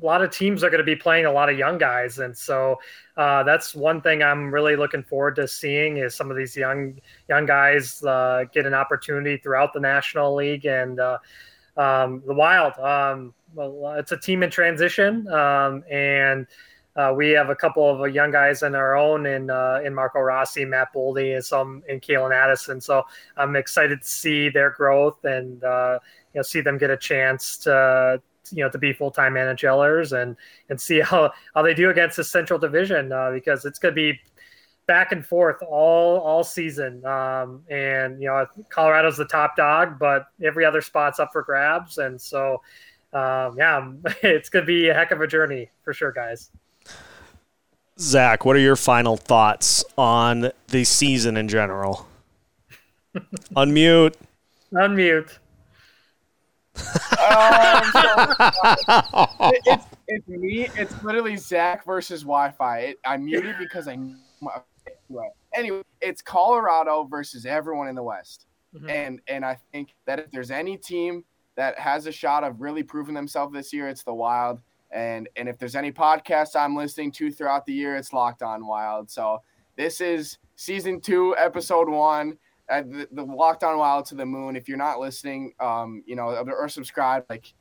a 0.00 0.04
lot 0.04 0.22
of 0.22 0.30
teams 0.30 0.62
are 0.62 0.70
going 0.70 0.78
to 0.78 0.84
be 0.84 0.94
playing 0.94 1.26
a 1.26 1.32
lot 1.32 1.48
of 1.48 1.58
young 1.58 1.78
guys, 1.78 2.18
and 2.20 2.36
so 2.36 2.78
uh, 3.16 3.42
that's 3.42 3.74
one 3.74 4.00
thing 4.00 4.22
I'm 4.22 4.52
really 4.52 4.76
looking 4.76 5.02
forward 5.02 5.34
to 5.36 5.48
seeing 5.48 5.96
is 5.96 6.14
some 6.14 6.30
of 6.30 6.36
these 6.36 6.56
young 6.56 7.00
young 7.28 7.44
guys 7.46 8.02
uh, 8.04 8.44
get 8.52 8.66
an 8.66 8.74
opportunity 8.74 9.36
throughout 9.36 9.72
the 9.72 9.80
National 9.80 10.34
League 10.34 10.64
and 10.66 11.00
uh, 11.00 11.18
um, 11.76 12.22
the 12.26 12.34
Wild. 12.34 12.74
Um, 12.78 13.34
well, 13.54 13.94
it's 13.98 14.12
a 14.12 14.16
team 14.16 14.44
in 14.44 14.50
transition, 14.50 15.26
um, 15.28 15.82
and 15.90 16.46
uh, 16.94 17.12
we 17.16 17.30
have 17.30 17.50
a 17.50 17.56
couple 17.56 17.90
of 17.90 18.00
uh, 18.00 18.04
young 18.04 18.30
guys 18.30 18.62
in 18.62 18.76
our 18.76 18.96
own 18.96 19.26
in 19.26 19.50
uh, 19.50 19.80
in 19.84 19.92
Marco 19.92 20.20
Rossi, 20.20 20.64
Matt 20.64 20.94
Boldy, 20.94 21.34
and 21.34 21.44
some 21.44 21.82
in 21.88 21.98
Calen 21.98 22.32
Addison. 22.32 22.80
So 22.80 23.02
I'm 23.36 23.56
excited 23.56 24.02
to 24.02 24.08
see 24.08 24.50
their 24.50 24.70
growth 24.70 25.24
and 25.24 25.60
you 25.62 25.98
know 26.38 26.42
see 26.42 26.60
them 26.60 26.78
get 26.78 26.90
a 26.90 26.96
chance 26.96 27.58
to 27.58 28.22
you 28.52 28.64
know 28.64 28.70
to 28.70 28.78
be 28.78 28.92
full 28.92 29.10
time 29.10 29.34
NHLers 29.34 30.20
and 30.20 30.36
and 30.68 30.80
see 30.80 31.00
how 31.00 31.32
how 31.54 31.62
they 31.62 31.74
do 31.74 31.90
against 31.90 32.16
the 32.16 32.24
Central 32.24 32.58
Division 32.58 33.12
uh, 33.12 33.30
because 33.30 33.64
it's 33.64 33.78
going 33.78 33.94
to 33.94 33.96
be 33.96 34.20
back 34.86 35.12
and 35.12 35.24
forth 35.24 35.62
all 35.62 36.18
all 36.18 36.44
season. 36.44 37.04
Um, 37.04 37.62
and 37.70 38.20
you 38.20 38.28
know, 38.28 38.46
Colorado's 38.68 39.16
the 39.16 39.24
top 39.24 39.56
dog, 39.56 39.98
but 39.98 40.26
every 40.42 40.64
other 40.64 40.80
spot's 40.80 41.18
up 41.18 41.30
for 41.32 41.42
grabs. 41.42 41.98
And 41.98 42.20
so, 42.20 42.62
um, 43.12 43.56
yeah, 43.56 43.92
it's 44.22 44.48
gonna 44.48 44.64
be 44.64 44.88
a 44.88 44.94
heck 44.94 45.10
of 45.10 45.20
a 45.20 45.26
journey 45.26 45.70
for 45.82 45.92
sure, 45.92 46.12
guys. 46.12 46.50
Zach, 47.98 48.44
what 48.44 48.56
are 48.56 48.60
your 48.60 48.76
final 48.76 49.16
thoughts 49.16 49.84
on 49.96 50.50
the 50.68 50.84
season 50.84 51.36
in 51.36 51.46
general? 51.46 52.08
Unmute. 53.56 54.14
Unmute. 54.72 55.38
Um, 56.74 57.84
so, 57.92 58.10
it, 59.50 59.62
it's, 59.66 59.84
it's 60.08 60.28
me. 60.28 60.68
It's 60.76 61.02
literally 61.02 61.36
Zach 61.36 61.84
versus 61.84 62.22
Wi-Fi. 62.22 62.78
It, 62.78 62.98
I 63.04 63.16
muted 63.16 63.56
because 63.58 63.88
I. 63.88 63.98
Anyway, 65.54 65.82
it's 66.00 66.20
Colorado 66.20 67.04
versus 67.04 67.46
everyone 67.46 67.88
in 67.88 67.94
the 67.94 68.02
West, 68.02 68.46
mm-hmm. 68.74 68.90
and 68.90 69.20
and 69.28 69.44
I 69.44 69.58
think 69.72 69.94
that 70.06 70.18
if 70.18 70.30
there's 70.30 70.50
any 70.50 70.76
team 70.76 71.24
that 71.56 71.78
has 71.78 72.06
a 72.06 72.12
shot 72.12 72.42
of 72.44 72.60
really 72.60 72.82
proving 72.82 73.14
themselves 73.14 73.52
this 73.52 73.72
year, 73.72 73.88
it's 73.88 74.02
the 74.02 74.14
Wild. 74.14 74.60
And 74.90 75.28
and 75.36 75.48
if 75.48 75.58
there's 75.58 75.76
any 75.76 75.92
podcast 75.92 76.56
I'm 76.56 76.76
listening 76.76 77.12
to 77.12 77.30
throughout 77.30 77.66
the 77.66 77.72
year, 77.72 77.96
it's 77.96 78.12
Locked 78.12 78.42
On 78.42 78.66
Wild. 78.66 79.10
So 79.10 79.42
this 79.76 80.00
is 80.00 80.38
season 80.56 81.00
two, 81.00 81.36
episode 81.36 81.88
one. 81.88 82.38
Uh, 82.70 82.82
the, 82.82 83.08
the 83.12 83.22
On 83.22 83.78
Wild 83.78 84.06
to 84.06 84.14
the 84.14 84.24
moon. 84.24 84.56
If 84.56 84.68
you're 84.68 84.78
not 84.78 84.98
listening, 84.98 85.52
um, 85.60 86.02
you 86.06 86.16
know, 86.16 86.28
or 86.28 86.68
subscribe, 86.68 87.24
like 87.28 87.52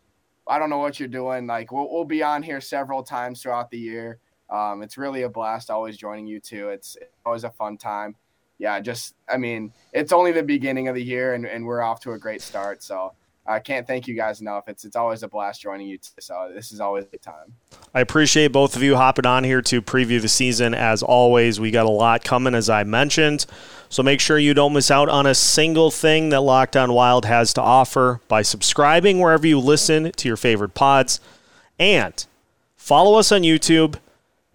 I 0.47 0.59
don't 0.59 0.69
know 0.69 0.77
what 0.77 0.99
you're 0.99 1.09
doing. 1.09 1.47
Like 1.47 1.71
we'll, 1.71 1.91
we'll 1.91 2.05
be 2.05 2.23
on 2.23 2.41
here 2.41 2.61
several 2.61 3.03
times 3.03 3.41
throughout 3.41 3.69
the 3.69 3.77
year. 3.77 4.19
Um, 4.49 4.81
it's 4.83 4.97
really 4.97 5.23
a 5.23 5.29
blast 5.29 5.69
always 5.69 5.97
joining 5.97 6.27
you 6.27 6.39
too. 6.39 6.69
It's, 6.69 6.95
it's 6.95 7.11
always 7.25 7.43
a 7.43 7.49
fun 7.49 7.77
time. 7.77 8.15
Yeah, 8.59 8.79
just 8.79 9.15
I 9.27 9.37
mean, 9.37 9.73
it's 9.93 10.13
only 10.13 10.31
the 10.31 10.43
beginning 10.43 10.87
of 10.87 10.95
the 10.95 11.03
year 11.03 11.33
and, 11.33 11.45
and 11.45 11.65
we're 11.65 11.81
off 11.81 11.99
to 12.01 12.11
a 12.11 12.19
great 12.19 12.41
start. 12.41 12.83
So 12.83 13.13
I 13.45 13.59
can't 13.59 13.85
thank 13.85 14.07
you 14.07 14.15
guys 14.15 14.39
enough. 14.39 14.67
It's 14.67 14.85
it's 14.85 14.95
always 14.95 15.21
a 15.21 15.27
blast 15.27 15.61
joining 15.61 15.87
you. 15.87 15.99
So 16.19 16.51
this 16.53 16.71
is 16.71 16.79
always 16.79 17.05
a 17.13 17.17
time. 17.17 17.53
I 17.93 17.99
appreciate 17.99 18.47
both 18.53 18.75
of 18.75 18.83
you 18.83 18.95
hopping 18.95 19.25
on 19.25 19.43
here 19.43 19.61
to 19.63 19.81
preview 19.81 20.21
the 20.21 20.29
season. 20.29 20.73
As 20.73 21.03
always, 21.03 21.59
we 21.59 21.69
got 21.69 21.85
a 21.85 21.91
lot 21.91 22.23
coming, 22.23 22.55
as 22.55 22.69
I 22.69 22.83
mentioned. 22.83 23.45
So 23.89 24.01
make 24.01 24.21
sure 24.21 24.39
you 24.39 24.53
don't 24.53 24.73
miss 24.73 24.89
out 24.89 25.09
on 25.09 25.25
a 25.25 25.35
single 25.35 25.91
thing 25.91 26.29
that 26.29 26.41
Locked 26.41 26.77
On 26.77 26.93
Wild 26.93 27.25
has 27.25 27.53
to 27.53 27.61
offer 27.61 28.21
by 28.27 28.41
subscribing 28.41 29.19
wherever 29.19 29.45
you 29.45 29.59
listen 29.59 30.11
to 30.13 30.27
your 30.27 30.37
favorite 30.37 30.73
pods, 30.73 31.19
and 31.77 32.25
follow 32.75 33.19
us 33.19 33.31
on 33.31 33.41
YouTube. 33.41 33.97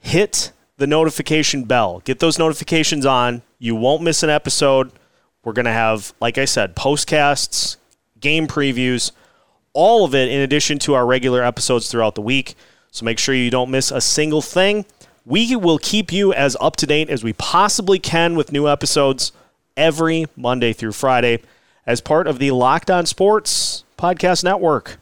Hit 0.01 0.53
the 0.78 0.86
notification 0.86 1.64
bell. 1.64 2.01
Get 2.05 2.20
those 2.20 2.39
notifications 2.39 3.05
on. 3.05 3.43
You 3.59 3.74
won't 3.74 4.03
miss 4.03 4.22
an 4.22 4.30
episode. 4.30 4.93
We're 5.45 5.53
going 5.53 5.66
to 5.66 5.72
have, 5.72 6.14
like 6.20 6.39
I 6.39 6.45
said, 6.45 6.74
postcasts, 6.74 7.76
game 8.21 8.47
previews, 8.47 9.12
all 9.73 10.05
of 10.05 10.14
it 10.14 10.29
in 10.29 10.41
addition 10.41 10.79
to 10.81 10.95
our 10.95 11.07
regular 11.07 11.43
episodes 11.43 11.91
throughout 11.91 12.14
the 12.14 12.23
week. 12.23 12.55
So 12.91 13.05
make 13.05 13.19
sure 13.19 13.35
you 13.35 13.51
don't 13.51 13.71
miss 13.71 13.91
a 13.91 14.01
single 14.01 14.43
thing. 14.43 14.85
We 15.25 15.55
will 15.57 15.79
keep 15.79 16.11
you 16.11 16.33
as 16.33 16.57
up 16.61 16.77
to 16.77 16.87
date 16.87 17.11
as 17.11 17.23
we 17.23 17.33
possibly 17.35 17.99
can 17.99 18.35
with 18.35 18.51
new 18.51 18.66
episodes 18.66 19.33
every 19.77 20.27
Monday 20.37 20.73
through 20.73 20.93
Friday 20.93 21.41
as 21.87 22.01
part 22.01 22.27
of 22.27 22.39
the 22.39 22.51
Locked 22.51 22.91
On 22.91 23.07
Sports 23.07 23.85
Podcast 23.99 24.43
Network. 24.43 24.99